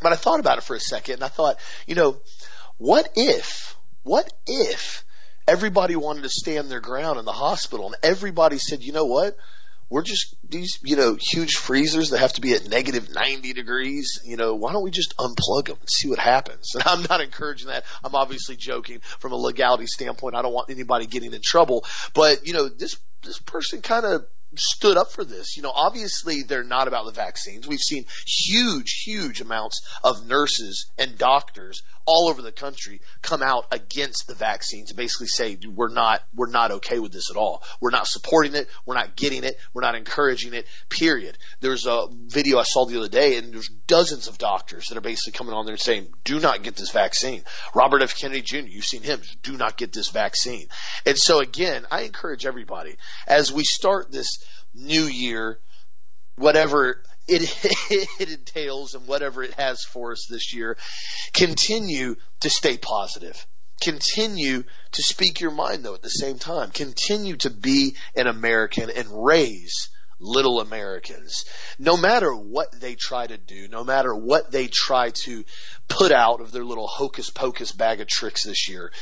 But 0.00 0.12
I 0.12 0.16
thought 0.16 0.40
about 0.40 0.58
it 0.58 0.64
for 0.64 0.74
a 0.74 0.80
second, 0.80 1.14
and 1.14 1.24
I 1.24 1.28
thought, 1.28 1.58
you 1.86 1.94
know, 1.94 2.20
what 2.78 3.10
if 3.14 3.76
what 4.02 4.32
if 4.46 5.04
everybody 5.46 5.96
wanted 5.96 6.22
to 6.22 6.28
stand 6.28 6.70
their 6.70 6.80
ground 6.80 7.18
in 7.18 7.24
the 7.24 7.32
hospital 7.32 7.86
and 7.86 7.96
everybody 8.02 8.58
said, 8.58 8.82
you 8.82 8.92
know 8.92 9.06
what? 9.06 9.36
We're 9.90 10.02
just 10.02 10.34
these, 10.48 10.78
you 10.82 10.96
know, 10.96 11.18
huge 11.20 11.56
freezers 11.56 12.10
that 12.10 12.18
have 12.18 12.32
to 12.34 12.40
be 12.40 12.54
at 12.54 12.66
negative 12.66 13.10
90 13.12 13.52
degrees. 13.52 14.22
You 14.24 14.38
know, 14.38 14.54
why 14.54 14.72
don't 14.72 14.82
we 14.82 14.90
just 14.90 15.14
unplug 15.18 15.66
them 15.66 15.76
and 15.78 15.90
see 15.90 16.08
what 16.08 16.18
happens? 16.18 16.70
And 16.74 16.84
I'm 16.86 17.02
not 17.10 17.20
encouraging 17.20 17.68
that. 17.68 17.84
I'm 18.02 18.14
obviously 18.14 18.56
joking 18.56 19.00
from 19.18 19.32
a 19.32 19.36
legality 19.36 19.86
standpoint. 19.86 20.34
I 20.34 20.40
don't 20.40 20.54
want 20.54 20.70
anybody 20.70 21.06
getting 21.06 21.34
in 21.34 21.42
trouble, 21.42 21.84
but 22.14 22.46
you 22.46 22.54
know, 22.54 22.68
this, 22.68 22.96
this 23.22 23.38
person 23.38 23.82
kind 23.82 24.06
of 24.06 24.24
stood 24.54 24.96
up 24.96 25.12
for 25.12 25.24
this. 25.24 25.56
You 25.56 25.62
know, 25.62 25.72
obviously 25.74 26.42
they're 26.42 26.64
not 26.64 26.88
about 26.88 27.06
the 27.06 27.12
vaccines. 27.12 27.66
We've 27.66 27.78
seen 27.78 28.06
huge, 28.26 29.02
huge 29.04 29.40
amounts 29.40 29.80
of 30.02 30.26
nurses 30.26 30.90
and 30.98 31.18
doctors 31.18 31.82
all 32.06 32.28
over 32.28 32.42
the 32.42 32.52
country 32.52 33.00
come 33.22 33.42
out 33.42 33.66
against 33.70 34.26
the 34.26 34.34
vaccines 34.34 34.90
and 34.90 34.96
basically 34.96 35.26
say 35.26 35.58
we're 35.74 35.88
not 35.88 36.22
we're 36.34 36.50
not 36.50 36.70
okay 36.72 36.98
with 36.98 37.12
this 37.12 37.30
at 37.30 37.36
all. 37.36 37.62
We're 37.80 37.90
not 37.90 38.06
supporting 38.06 38.54
it. 38.54 38.68
We're 38.86 38.94
not 38.94 39.16
getting 39.16 39.44
it. 39.44 39.56
We're 39.72 39.82
not 39.82 39.94
encouraging 39.94 40.54
it. 40.54 40.66
Period. 40.88 41.38
There's 41.60 41.86
a 41.86 42.06
video 42.10 42.58
I 42.58 42.64
saw 42.64 42.84
the 42.84 42.98
other 42.98 43.08
day, 43.08 43.36
and 43.36 43.52
there's 43.52 43.68
dozens 43.68 44.28
of 44.28 44.38
doctors 44.38 44.88
that 44.88 44.98
are 44.98 45.02
basically 45.02 45.36
coming 45.36 45.54
on 45.54 45.64
there 45.64 45.74
and 45.74 45.80
saying, 45.80 46.08
"Do 46.24 46.40
not 46.40 46.62
get 46.62 46.76
this 46.76 46.90
vaccine." 46.90 47.44
Robert 47.74 48.02
F. 48.02 48.18
Kennedy 48.18 48.42
Jr. 48.42 48.68
You've 48.68 48.84
seen 48.84 49.02
him. 49.02 49.20
Do 49.42 49.56
not 49.56 49.76
get 49.76 49.92
this 49.92 50.08
vaccine. 50.08 50.68
And 51.06 51.18
so 51.18 51.40
again, 51.40 51.86
I 51.90 52.02
encourage 52.02 52.46
everybody 52.46 52.96
as 53.26 53.52
we 53.52 53.64
start 53.64 54.10
this 54.10 54.28
new 54.74 55.04
year, 55.04 55.58
whatever 56.36 57.02
it, 57.32 58.08
it 58.20 58.30
entails 58.30 58.94
and 58.94 59.06
whatever 59.06 59.42
it 59.42 59.54
has 59.54 59.84
for 59.84 60.12
us 60.12 60.26
this 60.28 60.54
year, 60.54 60.76
continue 61.32 62.16
to 62.40 62.50
stay 62.50 62.76
positive. 62.76 63.46
Continue 63.82 64.62
to 64.92 65.02
speak 65.02 65.40
your 65.40 65.50
mind 65.50 65.84
though 65.84 65.94
at 65.94 66.02
the 66.02 66.08
same 66.08 66.38
time. 66.38 66.70
Continue 66.70 67.36
to 67.38 67.50
be 67.50 67.96
an 68.14 68.26
American 68.26 68.90
and 68.90 69.08
raise 69.10 69.88
little 70.20 70.60
Americans. 70.60 71.44
No 71.78 71.96
matter 71.96 72.32
what 72.32 72.68
they 72.72 72.94
try 72.94 73.26
to 73.26 73.36
do, 73.36 73.66
no 73.68 73.82
matter 73.82 74.14
what 74.14 74.52
they 74.52 74.68
try 74.68 75.10
to 75.24 75.44
put 75.88 76.12
out 76.12 76.40
of 76.40 76.52
their 76.52 76.64
little 76.64 76.86
hocus 76.86 77.28
pocus 77.28 77.72
bag 77.72 78.00
of 78.00 78.06
tricks 78.06 78.44
this 78.44 78.68
year, 78.68 78.92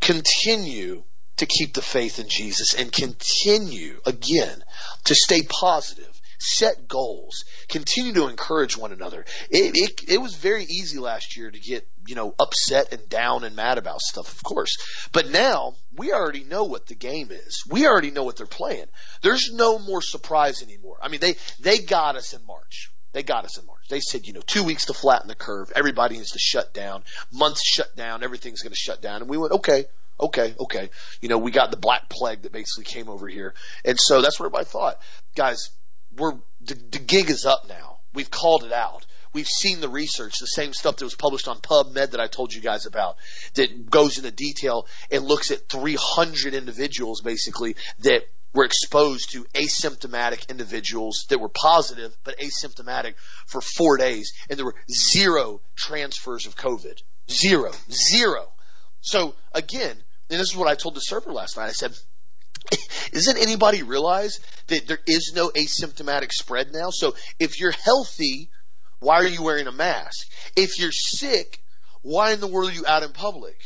continue 0.00 1.04
to 1.38 1.46
keep 1.46 1.72
the 1.72 1.82
faith 1.82 2.18
in 2.18 2.28
Jesus 2.28 2.74
and 2.74 2.92
continue 2.92 4.00
again 4.04 4.62
to 5.04 5.14
stay 5.14 5.42
positive 5.42 6.17
set 6.38 6.88
goals, 6.88 7.44
continue 7.68 8.12
to 8.14 8.28
encourage 8.28 8.76
one 8.76 8.92
another. 8.92 9.24
It, 9.50 9.72
it, 9.74 10.12
it 10.12 10.18
was 10.18 10.34
very 10.36 10.64
easy 10.64 10.98
last 10.98 11.36
year 11.36 11.50
to 11.50 11.58
get, 11.58 11.86
you 12.06 12.14
know, 12.14 12.34
upset 12.38 12.92
and 12.92 13.08
down 13.08 13.44
and 13.44 13.56
mad 13.56 13.78
about 13.78 14.00
stuff, 14.00 14.32
of 14.32 14.42
course. 14.42 14.76
But 15.12 15.30
now 15.30 15.74
we 15.96 16.12
already 16.12 16.44
know 16.44 16.64
what 16.64 16.86
the 16.86 16.94
game 16.94 17.28
is. 17.30 17.62
We 17.68 17.86
already 17.86 18.10
know 18.10 18.22
what 18.22 18.36
they're 18.36 18.46
playing. 18.46 18.86
There's 19.22 19.50
no 19.52 19.78
more 19.78 20.02
surprise 20.02 20.62
anymore. 20.62 20.98
I 21.02 21.08
mean, 21.08 21.20
they, 21.20 21.36
they 21.60 21.78
got 21.78 22.16
us 22.16 22.32
in 22.32 22.44
March. 22.46 22.90
They 23.12 23.22
got 23.22 23.44
us 23.44 23.58
in 23.58 23.66
March. 23.66 23.82
They 23.88 24.00
said, 24.00 24.26
you 24.26 24.32
know, 24.34 24.42
two 24.46 24.62
weeks 24.62 24.86
to 24.86 24.94
flatten 24.94 25.28
the 25.28 25.34
curve. 25.34 25.72
Everybody 25.74 26.16
needs 26.16 26.32
to 26.32 26.38
shut 26.38 26.74
down. 26.74 27.04
Months 27.32 27.62
shut 27.66 27.96
down. 27.96 28.22
Everything's 28.22 28.62
going 28.62 28.72
to 28.72 28.76
shut 28.76 29.00
down. 29.00 29.22
And 29.22 29.30
we 29.30 29.38
went, 29.38 29.52
okay, 29.52 29.86
okay, 30.20 30.54
okay. 30.60 30.90
You 31.20 31.28
know, 31.28 31.38
we 31.38 31.50
got 31.50 31.70
the 31.70 31.78
black 31.78 32.08
plague 32.08 32.42
that 32.42 32.52
basically 32.52 32.84
came 32.84 33.08
over 33.08 33.26
here. 33.26 33.54
And 33.84 33.98
so 33.98 34.20
that's 34.20 34.38
what 34.38 34.46
everybody 34.46 34.66
thought. 34.66 35.00
Guys, 35.34 35.70
we're 36.18 36.34
the, 36.60 36.74
the 36.74 36.98
gig 36.98 37.30
is 37.30 37.44
up 37.44 37.68
now. 37.68 37.98
We've 38.12 38.30
called 38.30 38.64
it 38.64 38.72
out. 38.72 39.06
We've 39.32 39.46
seen 39.46 39.80
the 39.80 39.88
research, 39.88 40.38
the 40.40 40.46
same 40.46 40.72
stuff 40.72 40.96
that 40.96 41.04
was 41.04 41.14
published 41.14 41.48
on 41.48 41.58
PubMed 41.58 42.12
that 42.12 42.20
I 42.20 42.26
told 42.26 42.52
you 42.52 42.60
guys 42.60 42.86
about, 42.86 43.16
that 43.54 43.90
goes 43.90 44.16
into 44.16 44.30
detail 44.30 44.86
and 45.10 45.24
looks 45.24 45.50
at 45.50 45.68
300 45.68 46.54
individuals 46.54 47.20
basically 47.20 47.76
that 48.00 48.22
were 48.54 48.64
exposed 48.64 49.30
to 49.32 49.44
asymptomatic 49.54 50.48
individuals 50.48 51.26
that 51.28 51.38
were 51.38 51.50
positive 51.50 52.16
but 52.24 52.38
asymptomatic 52.38 53.14
for 53.46 53.60
four 53.60 53.98
days, 53.98 54.32
and 54.48 54.58
there 54.58 54.64
were 54.64 54.74
zero 54.90 55.60
transfers 55.76 56.46
of 56.46 56.56
COVID. 56.56 57.02
Zero. 57.30 57.72
Zero. 57.90 58.48
So 59.00 59.34
again, 59.52 59.96
and 60.30 60.40
this 60.40 60.50
is 60.50 60.56
what 60.56 60.68
I 60.68 60.74
told 60.74 60.94
the 60.94 61.00
server 61.00 61.32
last 61.32 61.56
night. 61.56 61.68
I 61.68 61.72
said, 61.72 61.92
isn't 63.12 63.38
anybody 63.38 63.82
realize 63.82 64.38
that 64.68 64.86
there 64.86 65.00
is 65.06 65.32
no 65.34 65.50
asymptomatic 65.50 66.32
spread 66.32 66.72
now? 66.72 66.90
So 66.90 67.14
if 67.38 67.60
you're 67.60 67.72
healthy, 67.72 68.50
why 69.00 69.16
are 69.16 69.26
you 69.26 69.42
wearing 69.42 69.66
a 69.66 69.72
mask? 69.72 70.26
If 70.56 70.78
you're 70.78 70.92
sick, 70.92 71.60
why 72.02 72.32
in 72.32 72.40
the 72.40 72.46
world 72.46 72.70
are 72.70 72.74
you 72.74 72.86
out 72.86 73.02
in 73.02 73.12
public? 73.12 73.56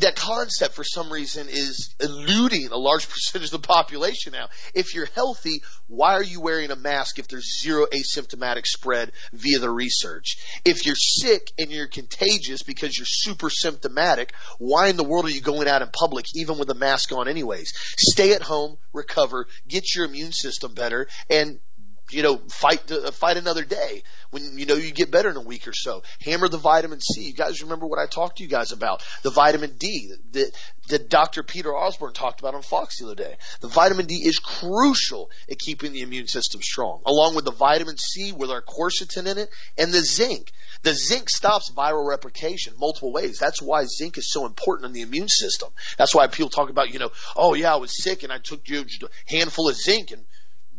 That 0.00 0.14
concept 0.16 0.74
for 0.74 0.84
some 0.84 1.12
reason 1.12 1.48
is 1.48 1.94
eluding 2.00 2.68
a 2.68 2.76
large 2.76 3.08
percentage 3.10 3.52
of 3.52 3.62
the 3.62 3.66
population 3.66 4.32
now. 4.32 4.48
If 4.74 4.94
you're 4.94 5.08
healthy, 5.14 5.62
why 5.88 6.14
are 6.14 6.22
you 6.22 6.40
wearing 6.40 6.70
a 6.70 6.76
mask 6.76 7.18
if 7.18 7.28
there's 7.28 7.60
zero 7.60 7.86
asymptomatic 7.86 8.66
spread 8.66 9.12
via 9.32 9.58
the 9.58 9.70
research? 9.70 10.36
If 10.64 10.86
you're 10.86 10.94
sick 10.96 11.50
and 11.58 11.70
you're 11.70 11.88
contagious 11.88 12.62
because 12.62 12.96
you're 12.96 13.06
super 13.06 13.50
symptomatic, 13.50 14.32
why 14.58 14.88
in 14.88 14.96
the 14.96 15.04
world 15.04 15.24
are 15.26 15.30
you 15.30 15.40
going 15.40 15.68
out 15.68 15.82
in 15.82 15.88
public 15.88 16.26
even 16.34 16.58
with 16.58 16.70
a 16.70 16.74
mask 16.74 17.12
on 17.12 17.28
anyways? 17.28 17.72
Stay 17.98 18.32
at 18.32 18.42
home, 18.42 18.78
recover, 18.92 19.46
get 19.66 19.94
your 19.94 20.04
immune 20.04 20.32
system 20.32 20.74
better, 20.74 21.08
and 21.28 21.58
you 22.12 22.22
know, 22.22 22.36
fight 22.48 22.90
uh, 22.90 23.10
fight 23.10 23.36
another 23.36 23.64
day 23.64 24.02
when 24.30 24.58
you 24.58 24.66
know 24.66 24.74
you 24.74 24.92
get 24.92 25.10
better 25.10 25.30
in 25.30 25.36
a 25.36 25.42
week 25.42 25.66
or 25.66 25.72
so. 25.72 26.02
Hammer 26.22 26.48
the 26.48 26.58
vitamin 26.58 27.00
C. 27.00 27.22
You 27.22 27.32
guys 27.32 27.62
remember 27.62 27.86
what 27.86 27.98
I 27.98 28.06
talked 28.06 28.38
to 28.38 28.42
you 28.42 28.48
guys 28.48 28.72
about? 28.72 29.04
The 29.22 29.30
vitamin 29.30 29.76
D 29.76 30.12
that, 30.32 30.52
that 30.88 31.08
Dr. 31.08 31.42
Peter 31.42 31.76
Osborne 31.76 32.12
talked 32.12 32.40
about 32.40 32.54
on 32.54 32.62
Fox 32.62 32.98
the 32.98 33.06
other 33.06 33.14
day. 33.14 33.36
The 33.60 33.68
vitamin 33.68 34.06
D 34.06 34.14
is 34.14 34.38
crucial 34.38 35.30
at 35.50 35.58
keeping 35.58 35.92
the 35.92 36.02
immune 36.02 36.28
system 36.28 36.62
strong, 36.62 37.02
along 37.06 37.34
with 37.34 37.44
the 37.44 37.52
vitamin 37.52 37.96
C 37.96 38.32
with 38.32 38.50
our 38.50 38.62
quercetin 38.62 39.26
in 39.26 39.38
it 39.38 39.50
and 39.78 39.92
the 39.92 40.00
zinc. 40.00 40.52
The 40.82 40.94
zinc 40.94 41.28
stops 41.28 41.70
viral 41.70 42.08
replication 42.08 42.74
multiple 42.78 43.12
ways. 43.12 43.38
That's 43.38 43.60
why 43.60 43.84
zinc 43.84 44.16
is 44.18 44.32
so 44.32 44.46
important 44.46 44.86
in 44.86 44.92
the 44.92 45.02
immune 45.02 45.28
system. 45.28 45.70
That's 45.98 46.14
why 46.14 46.26
people 46.28 46.50
talk 46.50 46.70
about, 46.70 46.92
you 46.92 46.98
know, 46.98 47.10
oh 47.36 47.54
yeah, 47.54 47.74
I 47.74 47.76
was 47.76 48.02
sick 48.02 48.22
and 48.22 48.32
I 48.32 48.38
took 48.38 48.68
you 48.68 48.80
a 48.80 49.08
handful 49.26 49.68
of 49.68 49.76
zinc 49.76 50.10
and 50.10 50.24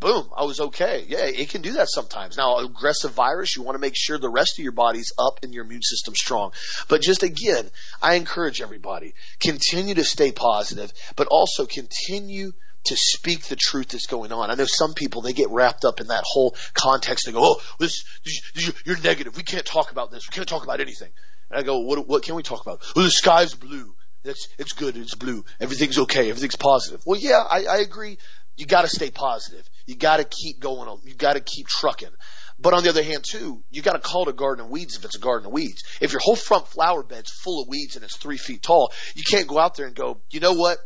boom, 0.02 0.28
I 0.36 0.44
was 0.44 0.60
okay. 0.60 1.06
Yeah, 1.08 1.26
it 1.26 1.50
can 1.50 1.62
do 1.62 1.74
that 1.74 1.88
sometimes. 1.90 2.36
Now, 2.36 2.58
aggressive 2.58 3.12
virus, 3.12 3.56
you 3.56 3.62
want 3.62 3.76
to 3.76 3.80
make 3.80 3.96
sure 3.96 4.18
the 4.18 4.30
rest 4.30 4.60
of 4.60 4.64
your 4.64 4.74
body's 4.74 5.14
up 5.18 5.40
and 5.44 5.54
your 5.54 5.64
immune 5.64 5.84
system 5.84 6.16
strong. 6.16 6.52
But 6.90 7.02
just 7.02 7.24
again, 7.24 7.70
I 8.02 8.16
encourage 8.16 8.62
everybody, 8.62 9.14
continue 9.40 9.96
to 9.96 10.04
stay 10.04 10.34
positive, 10.34 10.92
but 11.16 11.28
also 11.28 11.66
continue 11.66 12.52
to 12.86 12.98
speak 12.98 13.44
the 13.44 13.56
truth 13.56 13.90
that's 13.90 14.08
going 14.08 14.32
on. 14.32 14.50
I 14.50 14.56
know 14.56 14.66
some 14.66 14.94
people, 14.94 15.22
they 15.22 15.34
get 15.34 15.52
wrapped 15.52 15.86
up 15.86 16.02
in 16.02 16.08
that 16.08 16.24
whole 16.26 16.56
context. 16.74 17.28
They 17.28 17.32
go, 17.32 17.44
oh, 17.44 17.62
this, 17.80 18.04
this, 18.26 18.74
you're 18.86 19.00
negative. 19.00 19.38
We 19.38 19.44
can't 19.44 19.66
talk 19.66 19.92
about 19.92 20.12
this. 20.12 20.28
We 20.28 20.34
can't 20.34 20.48
talk 20.48 20.64
about 20.64 20.82
anything. 20.82 21.12
And 21.52 21.60
I 21.60 21.64
go, 21.64 21.80
what, 21.80 22.08
what 22.08 22.24
can 22.24 22.36
we 22.36 22.44
talk 22.44 22.62
about? 22.62 22.82
Well, 22.96 23.06
the 23.06 23.12
sky's 23.12 23.54
blue. 23.54 23.94
It's, 24.24 24.50
it's 24.58 24.74
good. 24.74 24.98
It's 24.98 25.16
blue. 25.16 25.46
Everything's 25.60 25.98
okay. 25.98 26.30
Everything's 26.30 26.56
positive. 26.56 27.02
Well, 27.06 27.20
yeah, 27.20 27.44
I, 27.48 27.66
I 27.66 27.78
agree. 27.78 28.18
You 28.62 28.68
got 28.68 28.84
to 28.84 28.88
stay 28.88 29.10
positive. 29.10 29.68
You 29.88 29.96
got 29.96 30.18
to 30.18 30.24
keep 30.24 30.60
going 30.60 30.88
on. 30.88 31.00
You 31.04 31.16
got 31.16 31.34
to 31.34 31.40
keep 31.40 31.66
trucking. 31.66 32.12
But 32.60 32.76
on 32.76 32.84
the 32.84 32.90
other 32.90 33.02
hand, 33.02 33.24
too, 33.28 33.64
you 33.72 33.82
got 33.82 33.94
to 33.94 34.00
call 34.00 34.22
it 34.22 34.30
a 34.30 34.34
garden 34.34 34.66
of 34.66 34.70
weeds 34.70 34.96
if 34.96 35.04
it's 35.04 35.16
a 35.16 35.20
garden 35.20 35.48
of 35.48 35.52
weeds. 35.52 35.82
If 36.00 36.12
your 36.12 36.22
whole 36.24 36.36
front 36.36 36.68
flower 36.68 37.02
bed's 37.02 37.32
full 37.32 37.64
of 37.64 37.68
weeds 37.68 37.96
and 37.96 38.06
it's 38.06 38.18
three 38.18 38.38
feet 38.38 38.62
tall, 38.62 38.94
you 39.16 39.24
can't 39.24 39.48
go 39.48 39.58
out 39.58 39.78
there 39.78 39.88
and 39.88 39.96
go, 39.96 40.22
you 40.30 40.42
know 40.42 40.54
what? 40.54 40.78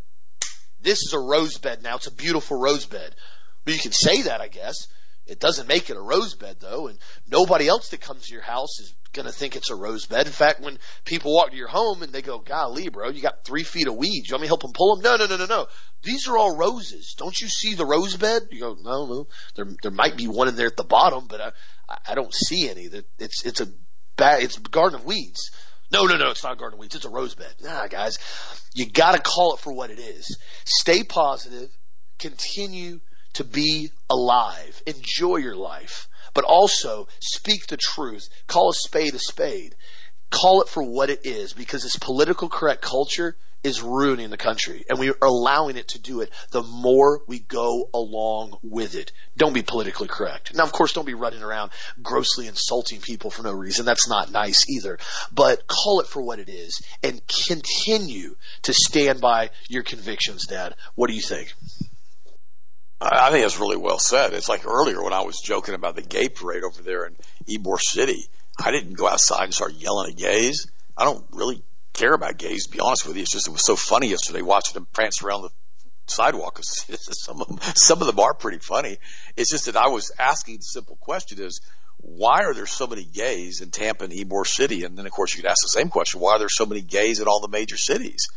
This 0.79 0.99
is 0.99 1.11
a 1.11 1.19
rose 1.19 1.57
bed 1.57 1.83
now. 1.83 1.97
It's 1.97 2.07
a 2.07 2.15
beautiful 2.15 2.57
rose 2.57 2.85
bed. 2.85 3.13
But 3.65 3.73
you 3.73 3.79
can 3.81 3.91
say 3.91 4.21
that, 4.21 4.39
I 4.39 4.47
guess. 4.47 4.87
It 5.27 5.41
doesn't 5.41 5.67
make 5.67 5.89
it 5.89 5.97
a 5.97 6.01
rose 6.01 6.33
bed 6.33 6.57
though, 6.61 6.87
and 6.87 6.97
nobody 7.27 7.67
else 7.67 7.89
that 7.89 7.99
comes 7.99 8.27
to 8.27 8.33
your 8.33 8.43
house 8.43 8.79
is 8.79 8.95
going 9.15 9.25
to 9.25 9.31
think 9.31 9.55
it's 9.55 9.71
a 9.71 9.75
rose 9.75 10.05
bed. 10.05 10.27
In 10.27 10.31
fact, 10.31 10.61
when 10.61 10.77
people 11.05 11.33
walk 11.33 11.51
to 11.51 11.57
your 11.57 11.67
home 11.67 12.03
and 12.03 12.13
they 12.13 12.21
go, 12.21 12.37
golly, 12.37 12.89
bro, 12.89 13.09
you 13.09 13.21
got 13.21 13.43
three 13.43 13.63
feet 13.63 13.87
of 13.87 13.95
weeds. 13.95 14.29
You 14.29 14.33
want 14.33 14.41
me 14.41 14.47
to 14.47 14.49
help 14.49 14.61
them 14.61 14.73
pull 14.73 14.95
them? 14.95 15.03
No, 15.03 15.15
no, 15.15 15.25
no, 15.25 15.37
no, 15.37 15.45
no. 15.45 15.67
These 16.03 16.27
are 16.27 16.37
all 16.37 16.55
roses. 16.55 17.15
Don't 17.17 17.39
you 17.39 17.47
see 17.47 17.73
the 17.73 17.85
rose 17.85 18.15
bed? 18.17 18.43
You 18.51 18.59
go, 18.59 18.77
no, 18.79 19.05
no. 19.05 19.27
There, 19.55 19.65
there 19.81 19.91
might 19.91 20.17
be 20.17 20.27
one 20.27 20.47
in 20.47 20.55
there 20.55 20.67
at 20.67 20.77
the 20.77 20.83
bottom, 20.83 21.27
but 21.27 21.41
I, 21.41 21.97
I 22.09 22.15
don't 22.15 22.33
see 22.33 22.69
any. 22.69 22.89
It's, 23.17 23.45
it's 23.45 23.61
a 23.61 23.67
bad, 24.17 24.43
it's 24.43 24.57
a 24.57 24.61
garden 24.61 24.99
of 24.99 25.05
weeds. 25.05 25.49
No, 25.91 26.05
no, 26.05 26.17
no, 26.17 26.31
it's 26.31 26.43
not 26.43 26.57
garden 26.57 26.77
of 26.77 26.79
weeds. 26.79 26.95
It's 26.95 27.05
a 27.05 27.09
rose 27.09 27.35
bed. 27.35 27.53
Nah, 27.61 27.87
guys, 27.87 28.19
you 28.73 28.89
got 28.89 29.13
to 29.13 29.21
call 29.21 29.53
it 29.53 29.61
for 29.61 29.73
what 29.73 29.89
it 29.89 29.99
is. 29.99 30.37
Stay 30.65 31.03
positive. 31.03 31.69
Continue 32.19 32.99
to 33.33 33.43
be 33.43 33.89
alive. 34.09 34.81
Enjoy 34.85 35.37
your 35.37 35.55
life. 35.55 36.07
But 36.35 36.43
also 36.43 37.07
speak 37.19 37.65
the 37.65 37.77
truth. 37.77 38.29
Call 38.45 38.69
a 38.69 38.73
spade 38.75 39.15
a 39.15 39.19
spade. 39.19 39.75
Call 40.29 40.61
it 40.61 40.69
for 40.69 40.83
what 40.83 41.09
it 41.09 41.25
is 41.25 41.53
because 41.53 41.81
this 41.81 41.95
political 41.95 42.49
correct 42.49 42.83
culture 42.83 43.35
is 43.65 43.81
ruining 43.81 44.29
the 44.29 44.37
country 44.37 44.85
and 44.87 44.99
we 44.99 45.09
are 45.09 45.17
allowing 45.23 45.75
it 45.75 45.87
to 45.87 45.99
do 45.99 46.21
it 46.21 46.31
the 46.51 46.61
more 46.61 47.21
we 47.27 47.39
go 47.39 47.89
along 47.95 48.55
with 48.61 48.93
it. 48.93 49.11
Don't 49.35 49.53
be 49.53 49.63
politically 49.63 50.07
correct. 50.07 50.53
Now, 50.53 50.63
of 50.63 50.71
course, 50.71 50.93
don't 50.93 51.05
be 51.05 51.15
running 51.15 51.41
around 51.41 51.71
grossly 51.99 52.45
insulting 52.47 53.01
people 53.01 53.31
for 53.31 53.41
no 53.41 53.51
reason. 53.51 53.85
That's 53.85 54.07
not 54.07 54.31
nice 54.31 54.69
either. 54.69 54.99
But 55.31 55.65
call 55.65 55.99
it 55.99 56.07
for 56.07 56.21
what 56.21 56.37
it 56.37 56.47
is 56.47 56.79
and 57.01 57.19
continue 57.47 58.35
to 58.63 58.73
stand 58.73 59.19
by 59.19 59.49
your 59.67 59.81
convictions, 59.81 60.45
Dad. 60.45 60.75
What 60.93 61.09
do 61.09 61.15
you 61.15 61.23
think? 61.23 61.53
I 63.01 63.29
think 63.29 63.43
that's 63.43 63.59
really 63.59 63.77
well 63.77 63.99
said. 63.99 64.33
It's 64.33 64.49
like 64.49 64.65
earlier 64.65 65.03
when 65.03 65.13
I 65.13 65.21
was 65.21 65.41
joking 65.43 65.75
about 65.75 65.95
the 65.95 66.01
gay 66.01 66.29
parade 66.29 66.63
over 66.63 66.81
there 66.81 67.05
in 67.05 67.15
Ybor 67.47 67.79
City. 67.79 68.27
I 68.57 68.71
didn't 68.71 68.93
go 68.93 69.07
outside 69.07 69.43
and 69.43 69.53
start 69.53 69.73
yelling 69.73 70.11
at 70.11 70.17
gays. 70.17 70.67
I 70.97 71.03
don't 71.03 71.25
really 71.31 71.61
care 71.93 72.13
about 72.13 72.37
gays, 72.37 72.65
to 72.65 72.71
be 72.71 72.79
honest 72.79 73.05
with 73.05 73.17
you. 73.17 73.23
It's 73.23 73.31
just 73.31 73.47
it 73.47 73.51
was 73.51 73.65
so 73.65 73.75
funny 73.75 74.07
yesterday 74.07 74.41
watching 74.41 74.73
them 74.75 74.87
prance 74.93 75.21
around 75.21 75.41
the 75.41 75.49
sidewalk. 76.07 76.59
some 76.63 77.41
of 77.41 77.47
them, 77.47 77.59
some 77.75 78.01
of 78.01 78.07
them 78.07 78.19
are 78.19 78.33
pretty 78.33 78.59
funny. 78.59 78.97
It's 79.35 79.51
just 79.51 79.65
that 79.65 79.75
I 79.75 79.89
was 79.89 80.11
asking 80.17 80.57
the 80.57 80.63
simple 80.63 80.95
question: 80.95 81.41
is 81.41 81.59
why 81.97 82.43
are 82.43 82.53
there 82.53 82.65
so 82.65 82.87
many 82.87 83.03
gays 83.03 83.59
in 83.61 83.71
Tampa 83.71 84.05
and 84.05 84.13
Ybor 84.13 84.47
City? 84.47 84.83
And 84.83 84.97
then 84.97 85.05
of 85.05 85.11
course 85.11 85.35
you 85.35 85.41
could 85.41 85.49
ask 85.49 85.61
the 85.61 85.79
same 85.79 85.89
question: 85.89 86.21
why 86.21 86.35
are 86.35 86.39
there 86.39 86.49
so 86.49 86.65
many 86.65 86.81
gays 86.81 87.19
in 87.19 87.27
all 87.27 87.41
the 87.41 87.49
major 87.49 87.77
cities? 87.77 88.27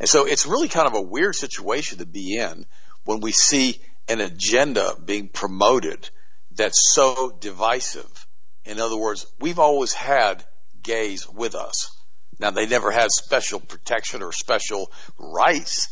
And 0.00 0.08
so 0.08 0.26
it's 0.26 0.46
really 0.46 0.68
kind 0.68 0.86
of 0.86 0.94
a 0.94 1.02
weird 1.02 1.34
situation 1.34 1.98
to 1.98 2.06
be 2.06 2.36
in 2.36 2.66
when 3.04 3.20
we 3.20 3.32
see 3.32 3.80
an 4.08 4.20
agenda 4.20 4.94
being 5.04 5.28
promoted 5.28 6.10
that's 6.54 6.92
so 6.92 7.36
divisive. 7.40 8.26
In 8.64 8.80
other 8.80 8.96
words, 8.96 9.26
we've 9.40 9.58
always 9.58 9.92
had 9.92 10.44
gays 10.82 11.28
with 11.28 11.54
us. 11.54 11.90
Now 12.38 12.50
they 12.50 12.66
never 12.66 12.90
had 12.90 13.10
special 13.10 13.60
protection 13.60 14.22
or 14.22 14.32
special 14.32 14.90
rights. 15.18 15.88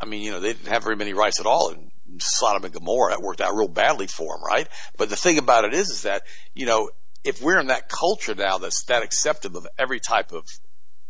I 0.00 0.06
mean, 0.06 0.22
you 0.22 0.30
know, 0.30 0.40
they 0.40 0.52
didn't 0.52 0.72
have 0.72 0.84
very 0.84 0.96
many 0.96 1.12
rights 1.12 1.40
at 1.40 1.46
all 1.46 1.70
in 1.70 1.90
Sodom 2.20 2.64
and 2.64 2.72
Gomorrah. 2.72 3.12
That 3.12 3.22
worked 3.22 3.40
out 3.40 3.56
real 3.56 3.68
badly 3.68 4.06
for 4.06 4.36
them, 4.36 4.44
right? 4.44 4.68
But 4.96 5.10
the 5.10 5.16
thing 5.16 5.38
about 5.38 5.64
it 5.64 5.74
is, 5.74 5.90
is 5.90 6.02
that, 6.02 6.22
you 6.54 6.66
know, 6.66 6.90
if 7.24 7.42
we're 7.42 7.58
in 7.58 7.66
that 7.66 7.88
culture 7.88 8.34
now 8.34 8.58
that's 8.58 8.84
that 8.84 9.02
acceptive 9.02 9.56
of 9.56 9.66
every 9.78 10.00
type 10.00 10.32
of 10.32 10.46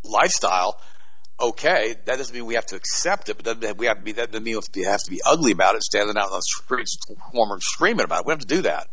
lifestyle, 0.02 0.80
okay, 1.40 1.94
that 2.04 2.16
doesn't 2.16 2.34
mean 2.34 2.46
we 2.46 2.54
have 2.54 2.66
to 2.66 2.76
accept 2.76 3.28
it, 3.28 3.42
but 3.42 3.78
we 3.78 3.86
have 3.86 3.98
to 3.98 4.02
be, 4.02 4.12
that 4.12 4.32
doesn't 4.32 4.44
mean 4.44 4.58
we 4.74 4.82
have 4.84 5.02
to 5.02 5.10
be 5.10 5.20
ugly 5.24 5.52
about 5.52 5.76
it, 5.76 5.82
standing 5.82 6.16
out 6.16 6.30
on 6.30 6.38
the 6.38 6.42
streets, 6.42 6.98
screaming 7.60 8.04
about 8.04 8.20
it. 8.20 8.26
We 8.26 8.32
have 8.32 8.40
to 8.40 8.46
do 8.46 8.62
that. 8.62 8.88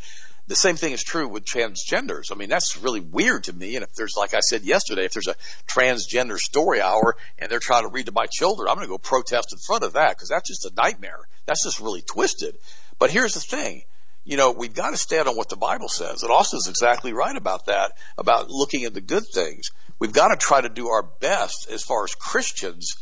The 0.47 0.55
same 0.55 0.75
thing 0.75 0.91
is 0.91 1.03
true 1.03 1.27
with 1.27 1.43
transgenders. 1.43 2.31
I 2.31 2.35
mean, 2.35 2.49
that's 2.49 2.77
really 2.77 2.99
weird 2.99 3.45
to 3.45 3.53
me. 3.53 3.75
And 3.75 3.83
if 3.83 3.95
there's, 3.95 4.13
like 4.15 4.35
I 4.35 4.41
said 4.41 4.61
yesterday, 4.61 5.05
if 5.05 5.11
there's 5.13 5.27
a 5.27 5.35
transgender 5.67 6.37
story 6.37 6.81
hour 6.81 7.15
and 7.39 7.49
they're 7.49 7.57
trying 7.59 7.81
to 7.81 7.89
read 7.89 8.05
to 8.05 8.11
my 8.11 8.27
children, 8.31 8.69
I'm 8.69 8.75
going 8.75 8.87
to 8.87 8.91
go 8.91 8.99
protest 8.99 9.53
in 9.53 9.57
front 9.57 9.83
of 9.83 9.93
that 9.93 10.09
because 10.09 10.29
that's 10.29 10.47
just 10.47 10.65
a 10.65 10.71
nightmare. 10.75 11.19
That's 11.47 11.63
just 11.63 11.79
really 11.79 12.03
twisted. 12.03 12.59
But 12.99 13.09
here's 13.09 13.33
the 13.33 13.39
thing. 13.39 13.85
You 14.25 14.37
know, 14.37 14.51
we've 14.51 14.73
got 14.73 14.91
to 14.91 14.97
stand 14.97 15.27
on 15.27 15.37
what 15.37 15.49
the 15.49 15.55
Bible 15.55 15.87
says. 15.87 16.23
And 16.23 16.31
Austin's 16.31 16.67
exactly 16.67 17.13
right 17.13 17.35
about 17.35 17.67
that, 17.67 17.93
about 18.17 18.49
looking 18.49 18.83
at 18.83 18.93
the 18.93 19.01
good 19.01 19.23
things. 19.33 19.69
We've 19.99 20.11
got 20.11 20.29
to 20.29 20.35
try 20.35 20.61
to 20.61 20.69
do 20.69 20.89
our 20.89 21.03
best 21.03 21.67
as 21.71 21.83
far 21.83 22.03
as 22.03 22.15
Christians 22.15 22.95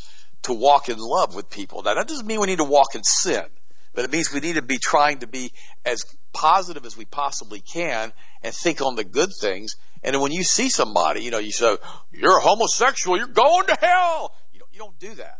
to 0.43 0.53
walk 0.53 0.89
in 0.89 0.97
love 0.99 1.33
with 1.33 1.49
people. 1.49 1.81
Now, 1.81 1.95
that 1.95 2.07
doesn't 2.07 2.27
mean 2.27 2.41
we 2.41 2.47
need 2.47 2.57
to 2.57 2.65
walk 2.65 2.95
in 2.95 3.03
sin 3.03 3.45
but 3.93 4.05
it 4.05 4.11
means 4.11 4.31
we 4.33 4.39
need 4.39 4.55
to 4.55 4.61
be 4.61 4.77
trying 4.77 5.19
to 5.19 5.27
be 5.27 5.51
as 5.85 6.03
positive 6.33 6.85
as 6.85 6.97
we 6.97 7.05
possibly 7.05 7.61
can 7.61 8.11
and 8.41 8.53
think 8.53 8.81
on 8.81 8.95
the 8.95 9.03
good 9.03 9.29
things. 9.39 9.75
And 10.03 10.19
when 10.19 10.31
you 10.31 10.43
see 10.43 10.69
somebody, 10.69 11.21
you 11.21 11.31
know, 11.31 11.39
you 11.39 11.51
say, 11.51 11.77
you're 12.11 12.37
a 12.37 12.41
homosexual, 12.41 13.17
you're 13.17 13.27
going 13.27 13.67
to 13.67 13.77
hell. 13.79 14.33
You 14.51 14.59
don't, 14.59 14.73
you 14.73 14.79
don't 14.79 14.99
do 14.99 15.13
that. 15.15 15.39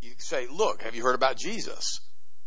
You 0.00 0.10
say, 0.18 0.48
look, 0.48 0.82
have 0.82 0.96
you 0.96 1.02
heard 1.02 1.14
about 1.14 1.36
Jesus? 1.36 2.00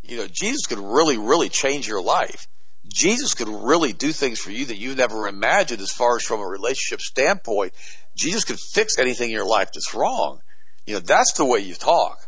You 0.03 0.17
know, 0.17 0.27
Jesus 0.29 0.67
could 0.67 0.77
really, 0.77 1.17
really 1.17 1.49
change 1.49 1.87
your 1.87 2.01
life. 2.01 2.47
Jesus 2.87 3.33
could 3.33 3.47
really 3.47 3.93
do 3.93 4.11
things 4.11 4.39
for 4.39 4.51
you 4.51 4.65
that 4.65 4.77
you've 4.77 4.97
never 4.97 5.27
imagined 5.27 5.81
as 5.81 5.91
far 5.91 6.17
as 6.17 6.23
from 6.23 6.39
a 6.39 6.47
relationship 6.47 7.01
standpoint. 7.01 7.73
Jesus 8.15 8.45
could 8.45 8.59
fix 8.59 8.97
anything 8.99 9.29
in 9.29 9.35
your 9.35 9.45
life 9.45 9.71
that's 9.73 9.93
wrong. 9.93 10.39
You 10.85 10.95
know, 10.95 10.99
that's 10.99 11.33
the 11.33 11.45
way 11.45 11.59
you 11.59 11.73
talk. 11.73 12.19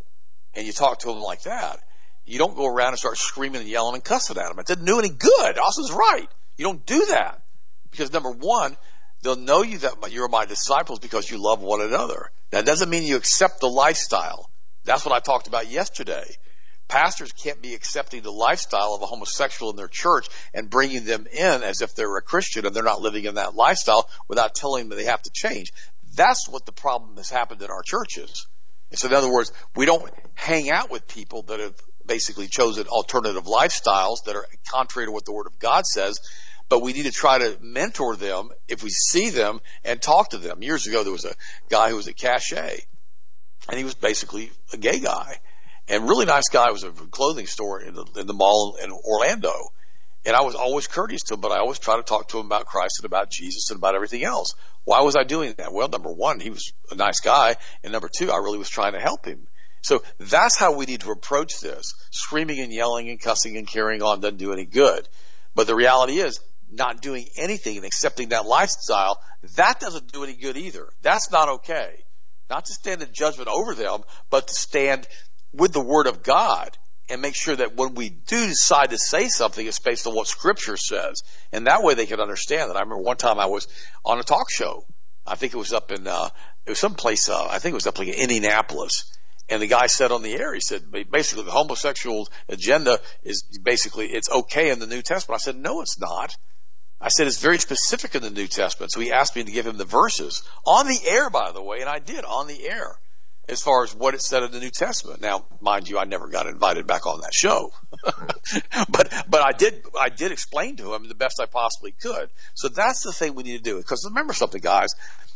And 0.54 0.66
you 0.66 0.74
talk 0.74 1.00
to 1.00 1.12
him 1.12 1.20
like 1.20 1.44
that. 1.44 1.80
You 2.26 2.40
don't 2.40 2.56
go 2.56 2.66
around 2.66 2.90
and 2.90 3.00
start 3.00 3.18
screaming 3.18 3.62
and 3.62 3.70
yelling 3.70 3.96
and 3.96 4.04
cussing 4.04 4.38
at 4.38 4.50
them. 4.50 4.60
It 4.60 4.66
didn't 4.66 4.86
do 4.86 5.00
any 5.00 5.10
good. 5.10 5.58
Austin's 5.58 5.92
right. 5.92 6.28
You 6.58 6.66
don't 6.66 6.86
do 6.86 7.06
that. 7.08 7.42
Because 7.92 8.12
number 8.12 8.32
one, 8.32 8.76
they'll 9.22 9.38
know 9.38 9.62
you 9.62 9.78
that 9.80 10.12
you're 10.12 10.28
my 10.28 10.46
disciples 10.46 11.00
because 11.00 11.30
you 11.30 11.42
love 11.42 11.62
one 11.62 11.82
another. 11.82 12.32
That 12.50 12.66
doesn't 12.66 12.90
mean 12.90 13.04
you 13.04 13.16
accept 13.16 13.60
the 13.60 13.70
lifestyle. 13.70 14.50
That's 14.84 15.06
what 15.06 15.14
I 15.14 15.20
talked 15.20 15.48
about 15.48 15.70
yesterday. 15.70 16.26
Pastors 16.88 17.34
can't 17.34 17.62
be 17.62 17.74
accepting 17.74 18.22
the 18.22 18.32
lifestyle 18.32 18.94
of 18.94 19.02
a 19.02 19.06
homosexual 19.06 19.72
in 19.72 19.76
their 19.76 19.90
church 19.90 20.28
and 20.54 20.70
bringing 20.70 21.04
them 21.04 21.28
in 21.32 21.64
as 21.64 21.82
if 21.82 21.96
they're 21.96 22.16
a 22.18 22.22
Christian 22.22 22.66
and 22.66 22.74
they're 22.76 22.84
not 22.84 23.02
living 23.02 23.26
in 23.26 23.36
that 23.36 23.56
lifestyle 23.56 24.10
without 24.28 24.56
telling 24.56 24.88
them 24.88 24.98
they 24.98 25.06
have 25.06 25.22
to 25.24 25.32
change. 25.34 25.74
That's 26.16 26.48
what 26.48 26.66
the 26.66 26.72
problem 26.72 27.18
has 27.18 27.30
happened 27.30 27.62
in 27.62 27.70
our 27.70 27.84
churches. 27.84 28.48
So 28.94 29.08
in 29.08 29.14
other 29.14 29.32
words, 29.32 29.52
we 29.76 29.86
don't 29.86 30.10
hang 30.34 30.70
out 30.70 30.90
with 30.90 31.08
people 31.08 31.44
that 31.44 31.60
have 31.60 31.76
basically 32.06 32.48
chosen 32.48 32.88
alternative 32.88 33.44
lifestyles 33.44 34.24
that 34.26 34.36
are 34.36 34.46
contrary 34.72 35.08
to 35.08 35.12
what 35.12 35.26
the 35.26 35.34
Word 35.34 35.48
of 35.48 35.60
God 35.60 35.86
says. 35.86 36.20
But 36.70 36.82
we 36.82 36.94
need 36.94 37.04
to 37.04 37.12
try 37.12 37.38
to 37.38 37.58
mentor 37.62 38.16
them 38.16 38.50
if 38.68 38.84
we 38.84 38.90
see 38.90 39.30
them 39.30 39.62
and 39.84 40.02
talk 40.02 40.30
to 40.30 40.38
them. 40.38 40.64
Years 40.64 40.88
ago, 40.88 41.04
there 41.04 41.14
was 41.14 41.26
a 41.26 41.36
guy 41.70 41.90
who 41.90 41.96
was 41.96 42.08
a 42.08 42.14
Cachet, 42.14 42.80
and 43.70 43.78
he 43.78 43.84
was 43.84 43.94
basically 43.94 44.52
a 44.74 44.78
gay 44.78 45.00
guy, 45.00 45.40
and 45.88 46.08
really 46.08 46.26
nice 46.26 46.50
guy. 46.52 46.68
It 46.68 46.74
was 46.74 46.84
a 46.84 46.92
clothing 46.92 47.48
store 47.48 47.82
in 47.82 47.96
the, 47.96 48.06
in 48.18 48.28
the 48.28 48.34
mall 48.34 48.78
in 48.82 48.92
Orlando, 48.92 49.54
and 50.26 50.36
I 50.36 50.42
was 50.42 50.56
always 50.56 50.88
courteous 50.88 51.24
to 51.24 51.36
him, 51.36 51.42
but 51.42 51.52
I 51.52 51.60
always 51.60 51.80
try 51.80 51.96
to 51.96 52.04
talk 52.04 52.30
to 52.30 52.40
him 52.40 52.46
about 52.46 52.66
Christ 52.66 53.00
and 53.00 53.06
about 53.06 53.30
Jesus 53.30 53.70
and 53.70 53.78
about 53.78 53.96
everything 53.96 54.24
else. 54.24 54.54
Why 54.84 55.02
was 55.02 55.16
I 55.16 55.24
doing 55.24 55.54
that? 55.58 55.74
Well, 55.74 55.88
number 55.88 56.12
one, 56.12 56.40
he 56.40 56.50
was 56.50 56.72
a 56.92 56.96
nice 56.96 57.20
guy, 57.20 57.56
and 57.84 57.94
number 57.94 58.10
two, 58.10 58.32
I 58.32 58.38
really 58.38 58.58
was 58.58 58.70
trying 58.70 58.94
to 58.94 59.00
help 59.00 59.26
him. 59.26 59.48
So 59.82 60.04
that's 60.20 60.58
how 60.58 60.76
we 60.76 60.86
need 60.86 61.02
to 61.02 61.12
approach 61.12 61.62
this. 61.62 61.94
Screaming 62.12 62.60
and 62.60 62.74
yelling 62.74 63.10
and 63.10 63.20
cussing 63.20 63.58
and 63.58 63.68
carrying 63.68 64.02
on 64.02 64.20
doesn't 64.20 64.38
do 64.38 64.52
any 64.52 64.66
good. 64.66 65.08
But 65.56 65.68
the 65.68 65.76
reality 65.76 66.20
is, 66.20 66.40
not 66.70 67.02
doing 67.02 67.28
anything 67.38 67.78
and 67.78 67.86
accepting 67.86 68.30
that 68.30 68.46
lifestyle, 68.46 69.22
that 69.56 69.80
doesn't 69.80 70.12
do 70.12 70.24
any 70.24 70.34
good 70.34 70.58
either. 70.58 70.90
That's 71.02 71.32
not 71.32 71.50
okay. 71.50 72.04
Not 72.50 72.66
to 72.66 72.74
stand 72.74 73.02
in 73.02 73.10
judgment 73.14 73.50
over 73.50 73.74
them, 73.74 74.02
but 74.30 74.48
to 74.48 74.54
stand 74.54 75.08
with 75.54 75.74
the 75.74 75.82
Word 75.82 76.08
of 76.08 76.24
God 76.24 76.78
and 77.10 77.22
make 77.22 77.36
sure 77.36 77.56
that 77.56 77.76
when 77.76 77.96
we 77.96 78.10
do 78.10 78.48
decide 78.48 78.90
to 78.90 78.98
say 78.98 79.30
something, 79.30 79.66
it's 79.66 79.80
based 79.80 80.08
on 80.08 80.16
what 80.16 80.28
Scripture 80.28 80.78
says. 80.78 81.22
And 81.52 81.68
that 81.68 81.84
way 81.84 81.94
they 81.94 82.06
can 82.06 82.20
understand 82.20 82.70
it. 82.70 82.76
I 82.76 82.82
remember 82.82 83.04
one 83.04 83.18
time 83.18 83.40
I 83.40 83.46
was 83.46 83.68
on 84.04 84.20
a 84.20 84.24
talk 84.24 84.52
show. 84.52 84.86
I 85.26 85.36
think 85.36 85.54
it 85.54 85.58
was 85.58 85.74
up 85.74 85.92
in, 85.92 86.08
uh, 86.08 86.30
it 86.66 86.72
was 86.72 86.80
someplace, 86.80 87.30
uh, 87.30 87.48
I 87.50 87.60
think 87.60 87.74
it 87.74 87.76
was 87.76 87.88
up 87.88 88.00
like 88.00 88.10
in 88.10 88.16
Indianapolis 88.16 89.12
and 89.50 89.62
the 89.62 89.68
guy 89.68 89.88
said 89.88 90.12
on 90.12 90.24
the 90.24 90.34
air, 90.34 90.54
he 90.54 90.60
said, 90.60 90.92
basically 91.10 91.46
the 91.46 91.52
homosexual 91.52 92.28
agenda 92.50 93.00
is 93.24 93.44
basically, 93.64 94.08
it's 94.08 94.30
okay 94.30 94.72
in 94.72 94.80
the 94.80 94.88
New 94.88 95.02
Testament. 95.02 95.42
I 95.42 95.44
said, 95.44 95.56
no, 95.56 95.82
it's 95.82 96.00
not. 96.00 96.36
I 97.00 97.10
said, 97.10 97.28
it's 97.28 97.42
very 97.42 97.60
specific 97.60 98.16
in 98.16 98.24
the 98.24 98.30
New 98.30 98.48
Testament. 98.48 98.92
So 98.92 99.00
he 99.00 99.12
asked 99.12 99.36
me 99.36 99.44
to 99.44 99.52
give 99.52 99.66
him 99.66 99.78
the 99.78 99.86
verses 99.86 100.44
on 100.66 100.88
the 100.88 101.00
air, 101.08 101.30
by 101.30 101.52
the 101.52 101.62
way, 101.62 101.80
and 101.80 101.90
I 101.90 102.00
did 102.00 102.26
on 102.26 102.48
the 102.48 102.68
air 102.68 103.00
as 103.50 103.62
far 103.62 103.84
as 103.84 103.96
what 103.96 104.14
it 104.14 104.22
said 104.22 104.44
in 104.44 104.52
the 104.52 104.60
New 104.60 104.70
Testament. 104.70 105.22
Now, 105.22 105.46
mind 105.62 105.88
you, 105.88 105.98
I 105.98 106.06
never 106.06 106.28
got 106.28 106.48
invited 106.48 106.88
back 106.88 107.06
on 107.06 107.22
that 107.22 107.34
show, 107.34 107.72
but, 108.04 109.14
but 109.30 109.42
I 109.42 109.52
did, 109.52 109.84
I 110.00 110.10
did 110.10 110.32
explain 110.32 110.78
to 110.78 110.94
him 110.94 111.08
the 111.08 111.16
best 111.16 111.40
I 111.40 111.46
possibly 111.46 111.92
could. 111.92 112.30
So 112.56 112.68
that's 112.70 113.04
the 113.04 113.14
thing 113.14 113.36
we 113.36 113.44
need 113.44 113.58
to 113.58 113.64
do. 113.64 113.78
Because 113.78 114.06
remember 114.06 114.34
something, 114.34 114.62
guys, 114.62 114.90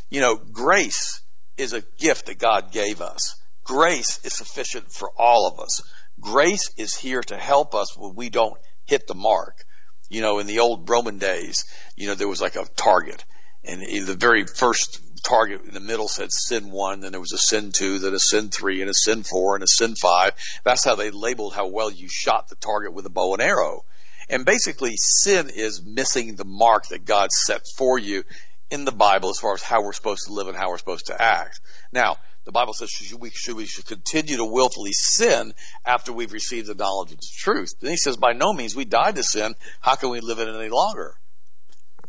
you 0.10 0.20
know, 0.20 0.36
grace 0.36 1.22
is 1.58 1.74
a 1.74 1.82
gift 1.98 2.26
that 2.26 2.40
God 2.40 2.72
gave 2.72 3.02
us. 3.02 3.36
Grace 3.64 4.20
is 4.24 4.34
sufficient 4.34 4.92
for 4.92 5.12
all 5.18 5.48
of 5.48 5.60
us. 5.60 5.82
Grace 6.20 6.72
is 6.78 6.96
here 6.96 7.22
to 7.22 7.38
help 7.38 7.74
us 7.74 7.98
when 7.98 8.16
we 8.16 8.30
don't 8.30 8.58
hit 8.86 9.08
the 9.08 9.16
mark. 9.16 9.64
You 10.10 10.22
know, 10.22 10.40
in 10.40 10.48
the 10.48 10.60
old 10.60 10.90
Roman 10.90 11.20
days, 11.20 11.64
you 11.96 12.08
know, 12.08 12.16
there 12.16 12.28
was 12.28 12.42
like 12.42 12.58
a 12.58 12.66
target 12.76 13.24
and 13.64 13.82
the 13.82 14.16
very 14.16 14.46
first 14.46 15.00
target 15.22 15.62
in 15.66 15.74
the 15.74 15.80
middle 15.80 16.08
said 16.08 16.32
sin 16.32 16.72
one, 16.72 17.02
then 17.02 17.12
there 17.12 17.22
was 17.22 17.34
a 17.34 17.38
sin 17.38 17.72
two, 17.72 18.00
then 18.00 18.14
a 18.14 18.20
sin 18.20 18.50
three, 18.50 18.82
and 18.82 18.90
a 18.90 18.94
sin 18.94 19.24
four, 19.24 19.56
and 19.56 19.64
a 19.64 19.68
sin 19.68 19.96
five. 19.96 20.34
That's 20.64 20.84
how 20.84 20.96
they 20.96 21.12
labeled 21.12 21.54
how 21.54 21.68
well 21.68 21.90
you 21.92 22.08
shot 22.10 22.50
the 22.50 22.56
target 22.56 22.94
with 22.94 23.06
a 23.06 23.10
bow 23.10 23.34
and 23.34 23.42
arrow. 23.42 23.86
And 24.30 24.46
basically, 24.46 24.94
sin 24.96 25.50
is 25.54 25.84
missing 25.84 26.36
the 26.36 26.46
mark 26.46 26.88
that 26.88 27.06
God 27.06 27.32
set 27.32 27.62
for 27.78 28.00
you 28.00 28.24
in 28.70 28.86
the 28.86 28.92
Bible 28.92 29.30
as 29.30 29.40
far 29.40 29.54
as 29.54 29.62
how 29.62 29.84
we're 29.84 29.94
supposed 29.94 30.28
to 30.28 30.34
live 30.34 30.48
and 30.48 30.58
how 30.58 30.70
we're 30.70 30.78
supposed 30.78 31.08
to 31.08 31.22
act. 31.22 31.60
Now, 31.92 32.18
the 32.46 32.52
Bible 32.52 32.74
says 32.74 32.90
should 32.90 33.20
we, 33.20 33.30
should 33.30 33.56
we 33.56 33.66
should 33.66 33.86
continue 33.86 34.38
to 34.38 34.46
willfully 34.46 34.94
sin 34.94 35.54
after 35.86 36.12
we've 36.12 36.34
received 36.34 36.68
the 36.68 36.76
knowledge 36.76 37.12
of 37.12 37.20
the 37.20 37.28
truth. 37.38 37.76
Then 37.80 37.92
he 37.92 37.98
says, 37.98 38.18
by 38.18 38.34
no 38.34 38.54
means 38.54 38.76
we 38.76 38.86
died 38.86 39.16
to 39.16 39.24
sin. 39.24 39.54
How 39.80 39.96
can 39.96 40.10
we 40.10 40.22
live 40.22 40.40
in 40.40 40.48
it 40.48 40.58
any 40.58 40.70
longer? 40.70 41.16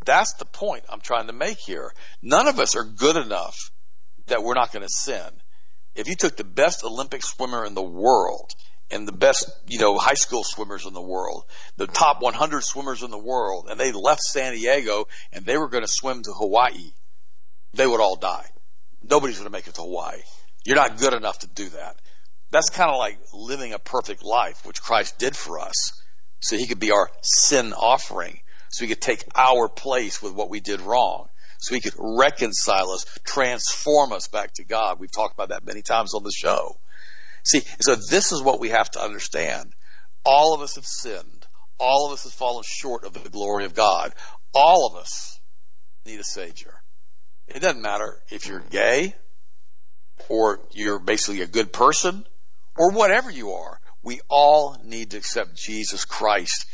That's 0.04 0.34
the 0.34 0.44
point 0.44 0.84
I'm 0.88 1.00
trying 1.00 1.28
to 1.28 1.32
make 1.32 1.58
here. 1.58 1.92
None 2.22 2.48
of 2.48 2.58
us 2.58 2.76
are 2.76 2.84
good 2.84 3.16
enough 3.16 3.56
that 4.26 4.42
we're 4.42 4.54
not 4.54 4.72
going 4.72 4.82
to 4.82 4.88
sin. 4.88 5.28
If 5.94 6.08
you 6.08 6.14
took 6.14 6.36
the 6.36 6.44
best 6.44 6.84
Olympic 6.84 7.22
swimmer 7.22 7.64
in 7.64 7.74
the 7.74 7.82
world 7.82 8.50
and 8.90 9.06
the 9.06 9.12
best, 9.12 9.50
you 9.66 9.78
know, 9.78 9.98
high 9.98 10.14
school 10.14 10.42
swimmers 10.44 10.86
in 10.86 10.94
the 10.94 11.02
world, 11.02 11.44
the 11.76 11.86
top 11.86 12.22
100 12.22 12.62
swimmers 12.62 13.02
in 13.02 13.10
the 13.10 13.18
world, 13.18 13.68
and 13.70 13.78
they 13.78 13.92
left 13.92 14.22
San 14.22 14.54
Diego 14.54 15.06
and 15.32 15.44
they 15.44 15.58
were 15.58 15.68
going 15.68 15.84
to 15.84 15.88
swim 15.90 16.22
to 16.22 16.32
Hawaii, 16.32 16.92
they 17.74 17.86
would 17.86 18.00
all 18.00 18.16
die. 18.16 18.46
Nobody's 19.02 19.36
going 19.36 19.46
to 19.46 19.52
make 19.52 19.66
it 19.66 19.74
to 19.74 19.82
Hawaii. 19.82 20.20
You're 20.64 20.76
not 20.76 20.98
good 20.98 21.14
enough 21.14 21.40
to 21.40 21.48
do 21.48 21.68
that. 21.70 21.96
That's 22.50 22.70
kind 22.70 22.90
of 22.90 22.98
like 22.98 23.18
living 23.32 23.72
a 23.72 23.78
perfect 23.78 24.22
life, 24.22 24.64
which 24.66 24.82
Christ 24.82 25.18
did 25.18 25.34
for 25.34 25.58
us, 25.58 25.74
so 26.40 26.56
he 26.56 26.66
could 26.66 26.78
be 26.78 26.90
our 26.90 27.10
sin 27.22 27.72
offering, 27.72 28.40
so 28.72 28.84
he 28.84 28.88
could 28.88 29.00
take 29.00 29.24
our 29.34 29.68
place 29.68 30.20
with 30.20 30.32
what 30.34 30.50
we 30.50 30.60
did 30.60 30.80
wrong 30.80 31.28
so 31.62 31.76
he 31.76 31.80
could 31.80 31.94
reconcile 31.96 32.90
us, 32.90 33.06
transform 33.24 34.12
us 34.12 34.26
back 34.26 34.52
to 34.54 34.64
God. 34.64 34.98
We've 34.98 35.12
talked 35.12 35.34
about 35.34 35.50
that 35.50 35.64
many 35.64 35.80
times 35.80 36.12
on 36.12 36.24
the 36.24 36.32
show. 36.32 36.76
See, 37.44 37.62
so 37.80 37.94
this 37.94 38.32
is 38.32 38.42
what 38.42 38.58
we 38.58 38.70
have 38.70 38.90
to 38.90 39.00
understand. 39.00 39.72
All 40.24 40.54
of 40.54 40.60
us 40.60 40.74
have 40.74 40.86
sinned. 40.86 41.46
All 41.78 42.06
of 42.06 42.12
us 42.12 42.24
have 42.24 42.32
fallen 42.32 42.64
short 42.66 43.04
of 43.04 43.12
the 43.12 43.30
glory 43.30 43.64
of 43.64 43.74
God. 43.74 44.12
All 44.52 44.88
of 44.88 44.96
us 44.96 45.40
need 46.04 46.18
a 46.18 46.24
Savior. 46.24 46.74
It 47.46 47.60
doesn't 47.60 47.80
matter 47.80 48.20
if 48.28 48.48
you're 48.48 48.64
gay, 48.70 49.14
or 50.28 50.60
you're 50.72 50.98
basically 50.98 51.42
a 51.42 51.46
good 51.46 51.72
person, 51.72 52.26
or 52.76 52.90
whatever 52.90 53.30
you 53.30 53.52
are. 53.52 53.80
We 54.02 54.20
all 54.28 54.76
need 54.84 55.12
to 55.12 55.16
accept 55.16 55.54
Jesus 55.54 56.04
Christ. 56.04 56.66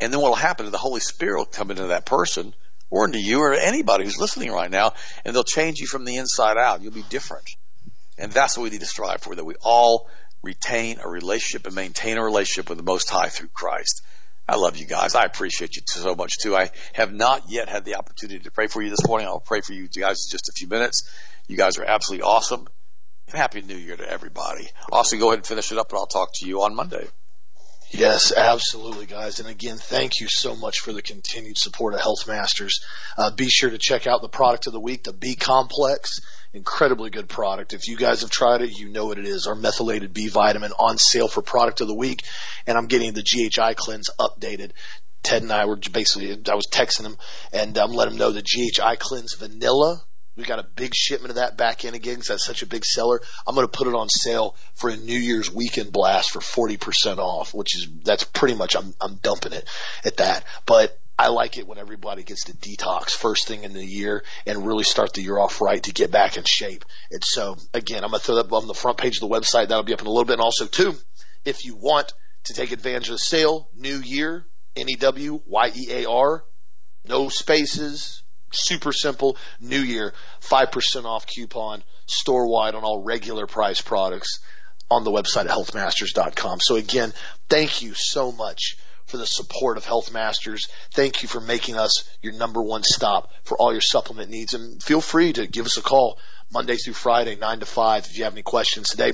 And 0.00 0.12
then 0.12 0.20
what 0.20 0.30
will 0.30 0.36
happen 0.36 0.66
is 0.66 0.72
the 0.72 0.78
Holy 0.78 1.00
Spirit 1.00 1.38
will 1.38 1.44
come 1.44 1.70
into 1.70 1.88
that 1.88 2.06
person 2.06 2.54
or 2.88 3.04
into 3.04 3.20
you 3.20 3.40
or 3.40 3.52
anybody 3.52 4.04
who's 4.04 4.18
listening 4.18 4.50
right 4.50 4.70
now, 4.70 4.94
and 5.24 5.34
they'll 5.34 5.44
change 5.44 5.78
you 5.78 5.86
from 5.86 6.04
the 6.04 6.16
inside 6.16 6.56
out. 6.56 6.82
You'll 6.82 6.92
be 6.92 7.04
different. 7.08 7.44
And 8.18 8.32
that's 8.32 8.56
what 8.56 8.64
we 8.64 8.70
need 8.70 8.80
to 8.80 8.86
strive 8.86 9.22
for, 9.22 9.34
that 9.34 9.44
we 9.44 9.54
all 9.62 10.08
retain 10.42 10.98
a 11.02 11.08
relationship 11.08 11.66
and 11.66 11.74
maintain 11.74 12.18
a 12.18 12.24
relationship 12.24 12.68
with 12.68 12.78
the 12.78 12.84
Most 12.84 13.08
High 13.08 13.28
through 13.28 13.48
Christ. 13.48 14.02
I 14.48 14.56
love 14.56 14.76
you 14.76 14.86
guys. 14.86 15.14
I 15.14 15.24
appreciate 15.24 15.76
you 15.76 15.82
so 15.86 16.14
much 16.16 16.32
too. 16.42 16.56
I 16.56 16.70
have 16.94 17.12
not 17.12 17.44
yet 17.48 17.68
had 17.68 17.84
the 17.84 17.94
opportunity 17.94 18.40
to 18.40 18.50
pray 18.50 18.66
for 18.66 18.82
you 18.82 18.90
this 18.90 19.06
morning. 19.06 19.28
I'll 19.28 19.38
pray 19.38 19.60
for 19.60 19.72
you 19.72 19.86
guys 19.86 20.26
in 20.26 20.30
just 20.30 20.48
a 20.48 20.52
few 20.56 20.66
minutes. 20.66 21.08
You 21.46 21.56
guys 21.56 21.78
are 21.78 21.84
absolutely 21.84 22.24
awesome. 22.24 22.66
Happy 23.28 23.62
New 23.62 23.76
Year 23.76 23.96
to 23.96 24.10
everybody. 24.10 24.68
Also, 24.90 25.16
go 25.18 25.28
ahead 25.28 25.38
and 25.38 25.46
finish 25.46 25.70
it 25.70 25.78
up, 25.78 25.90
and 25.90 25.98
I'll 25.98 26.06
talk 26.06 26.30
to 26.34 26.48
you 26.48 26.62
on 26.62 26.74
Monday. 26.74 27.06
Yes, 27.92 28.32
absolutely, 28.32 29.06
guys. 29.06 29.40
And 29.40 29.48
again, 29.48 29.76
thank 29.76 30.20
you 30.20 30.28
so 30.28 30.54
much 30.54 30.78
for 30.78 30.92
the 30.92 31.02
continued 31.02 31.58
support 31.58 31.92
of 31.94 32.00
Health 32.00 32.28
Masters. 32.28 32.84
Uh, 33.18 33.32
be 33.32 33.48
sure 33.48 33.68
to 33.68 33.78
check 33.78 34.06
out 34.06 34.22
the 34.22 34.28
product 34.28 34.68
of 34.68 34.72
the 34.72 34.80
week, 34.80 35.02
the 35.02 35.12
B 35.12 35.34
Complex. 35.34 36.20
Incredibly 36.52 37.10
good 37.10 37.28
product. 37.28 37.72
If 37.72 37.88
you 37.88 37.96
guys 37.96 38.20
have 38.20 38.30
tried 38.30 38.62
it, 38.62 38.78
you 38.78 38.88
know 38.88 39.06
what 39.06 39.18
it 39.18 39.26
is. 39.26 39.48
Our 39.48 39.56
methylated 39.56 40.14
B 40.14 40.28
vitamin 40.28 40.72
on 40.78 40.98
sale 40.98 41.26
for 41.26 41.42
product 41.42 41.80
of 41.80 41.88
the 41.88 41.94
week. 41.94 42.22
And 42.64 42.78
I'm 42.78 42.86
getting 42.86 43.12
the 43.12 43.22
GHI 43.22 43.74
cleanse 43.74 44.08
updated. 44.20 44.70
Ted 45.24 45.42
and 45.42 45.52
I 45.52 45.66
were 45.66 45.76
basically, 45.76 46.30
I 46.30 46.54
was 46.54 46.66
texting 46.66 47.06
him 47.06 47.16
and 47.52 47.76
um, 47.76 47.92
let 47.92 48.08
him 48.08 48.16
know 48.16 48.30
the 48.30 48.42
GHI 48.42 48.96
cleanse 48.96 49.34
vanilla 49.34 50.02
we 50.36 50.44
got 50.44 50.58
a 50.58 50.66
big 50.76 50.94
shipment 50.94 51.30
of 51.30 51.36
that 51.36 51.56
back 51.56 51.84
in 51.84 51.94
again 51.94 52.14
because 52.14 52.28
that's 52.28 52.46
such 52.46 52.62
a 52.62 52.66
big 52.66 52.84
seller. 52.84 53.20
I'm 53.46 53.54
going 53.54 53.66
to 53.66 53.76
put 53.76 53.88
it 53.88 53.94
on 53.94 54.08
sale 54.08 54.56
for 54.74 54.90
a 54.90 54.96
New 54.96 55.18
Year's 55.18 55.52
weekend 55.52 55.92
blast 55.92 56.30
for 56.30 56.40
40% 56.40 57.18
off, 57.18 57.52
which 57.52 57.76
is, 57.76 57.88
that's 58.04 58.24
pretty 58.24 58.54
much, 58.54 58.76
I'm, 58.76 58.94
I'm 59.00 59.16
dumping 59.16 59.52
it 59.52 59.68
at 60.04 60.18
that. 60.18 60.44
But 60.66 60.98
I 61.18 61.28
like 61.28 61.58
it 61.58 61.66
when 61.66 61.76
everybody 61.76 62.22
gets 62.22 62.44
to 62.44 62.54
detox 62.54 63.10
first 63.10 63.46
thing 63.46 63.64
in 63.64 63.74
the 63.74 63.84
year 63.84 64.24
and 64.46 64.66
really 64.66 64.84
start 64.84 65.12
the 65.12 65.20
year 65.20 65.36
off 65.36 65.60
right 65.60 65.82
to 65.82 65.92
get 65.92 66.10
back 66.10 66.38
in 66.38 66.44
shape. 66.44 66.84
And 67.10 67.22
so 67.22 67.58
again, 67.74 68.04
I'm 68.04 68.10
going 68.10 68.20
to 68.20 68.26
throw 68.26 68.36
that 68.36 68.46
up 68.46 68.52
on 68.54 68.66
the 68.66 68.72
front 68.72 68.96
page 68.96 69.16
of 69.16 69.28
the 69.28 69.34
website. 69.34 69.68
That'll 69.68 69.82
be 69.82 69.92
up 69.92 70.00
in 70.00 70.06
a 70.06 70.10
little 70.10 70.24
bit. 70.24 70.34
And 70.34 70.42
also 70.42 70.64
too, 70.64 70.94
if 71.44 71.66
you 71.66 71.76
want 71.76 72.14
to 72.44 72.54
take 72.54 72.72
advantage 72.72 73.08
of 73.08 73.16
the 73.16 73.18
sale, 73.18 73.68
new 73.76 73.98
year, 73.98 74.46
N-E-W-Y-E-A-R, 74.76 76.44
no 77.04 77.28
spaces, 77.28 78.19
Super 78.50 78.92
simple. 78.92 79.36
New 79.60 79.80
year, 79.80 80.12
5% 80.42 81.04
off 81.04 81.26
coupon, 81.26 81.82
store 82.06 82.48
wide 82.48 82.74
on 82.74 82.84
all 82.84 83.02
regular 83.02 83.46
price 83.46 83.80
products 83.80 84.40
on 84.90 85.04
the 85.04 85.10
website 85.10 85.44
at 85.44 85.50
healthmasters.com. 85.50 86.60
So 86.60 86.76
again, 86.76 87.12
thank 87.48 87.82
you 87.82 87.94
so 87.94 88.32
much 88.32 88.76
for 89.06 89.16
the 89.16 89.26
support 89.26 89.76
of 89.76 89.84
Health 89.84 90.12
Masters. 90.12 90.68
Thank 90.92 91.22
you 91.22 91.28
for 91.28 91.40
making 91.40 91.76
us 91.76 92.08
your 92.22 92.32
number 92.32 92.62
one 92.62 92.82
stop 92.84 93.30
for 93.44 93.56
all 93.56 93.72
your 93.72 93.80
supplement 93.80 94.30
needs. 94.30 94.54
And 94.54 94.82
feel 94.82 95.00
free 95.00 95.32
to 95.32 95.46
give 95.46 95.66
us 95.66 95.76
a 95.76 95.82
call 95.82 96.18
Monday 96.52 96.76
through 96.76 96.94
Friday, 96.94 97.36
9 97.36 97.60
to 97.60 97.66
5 97.66 98.06
if 98.06 98.18
you 98.18 98.24
have 98.24 98.34
any 98.34 98.42
questions 98.42 98.90
today. 98.90 99.12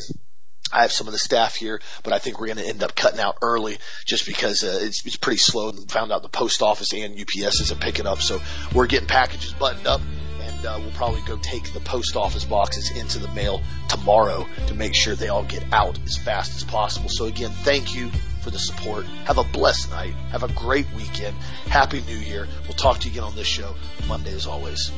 I 0.73 0.83
have 0.83 0.93
some 0.93 1.07
of 1.07 1.13
the 1.13 1.19
staff 1.19 1.55
here, 1.55 1.81
but 2.03 2.13
I 2.13 2.19
think 2.19 2.41
we're 2.41 2.47
going 2.47 2.59
to 2.59 2.67
end 2.67 2.83
up 2.83 2.95
cutting 2.95 3.21
out 3.21 3.39
early 3.41 3.79
just 4.05 4.27
because 4.27 4.65
uh, 4.65 4.79
it's, 4.83 5.07
it's 5.07 5.17
pretty 5.17 5.39
slow. 5.39 5.71
And 5.71 5.91
found 5.91 6.13
out 6.13 6.23
the 6.23 6.29
post 6.29 6.61
office 6.61 6.93
and 6.93 7.19
UPS 7.19 7.61
isn't 7.61 7.81
picking 7.81 8.07
up, 8.07 8.21
so 8.21 8.41
we're 8.75 8.87
getting 8.87 9.09
packages 9.09 9.53
buttoned 9.53 9.87
up, 9.87 10.01
and 10.41 10.67
uh, 10.67 10.79
we'll 10.81 10.91
probably 10.93 11.23
go 11.23 11.37
take 11.37 11.73
the 11.73 11.81
post 11.81 12.17
office 12.17 12.45
boxes 12.45 12.91
into 12.91 13.19
the 13.19 13.29
mail 13.29 13.63
tomorrow 13.89 14.47
to 14.67 14.75
make 14.75 14.95
sure 14.95 15.15
they 15.15 15.29
all 15.29 15.45
get 15.45 15.65
out 15.73 15.99
as 16.05 16.17
fast 16.17 16.57
as 16.57 16.65
possible. 16.65 17.09
So 17.11 17.27
again, 17.27 17.51
thank 17.51 17.95
you 17.95 18.11
for 18.41 18.51
the 18.51 18.59
support. 18.59 19.07
Have 19.27 19.39
a 19.39 19.45
blessed 19.45 19.91
night. 19.91 20.15
Have 20.31 20.43
a 20.43 20.53
great 20.53 20.87
weekend. 20.95 21.37
Happy 21.67 22.01
New 22.03 22.19
Year. 22.19 22.49
We'll 22.65 22.77
talk 22.77 22.99
to 23.01 23.09
you 23.09 23.13
again 23.13 23.25
on 23.25 23.37
this 23.37 23.47
show 23.47 23.75
Monday 24.09 24.35
as 24.35 24.47
always. 24.47 24.91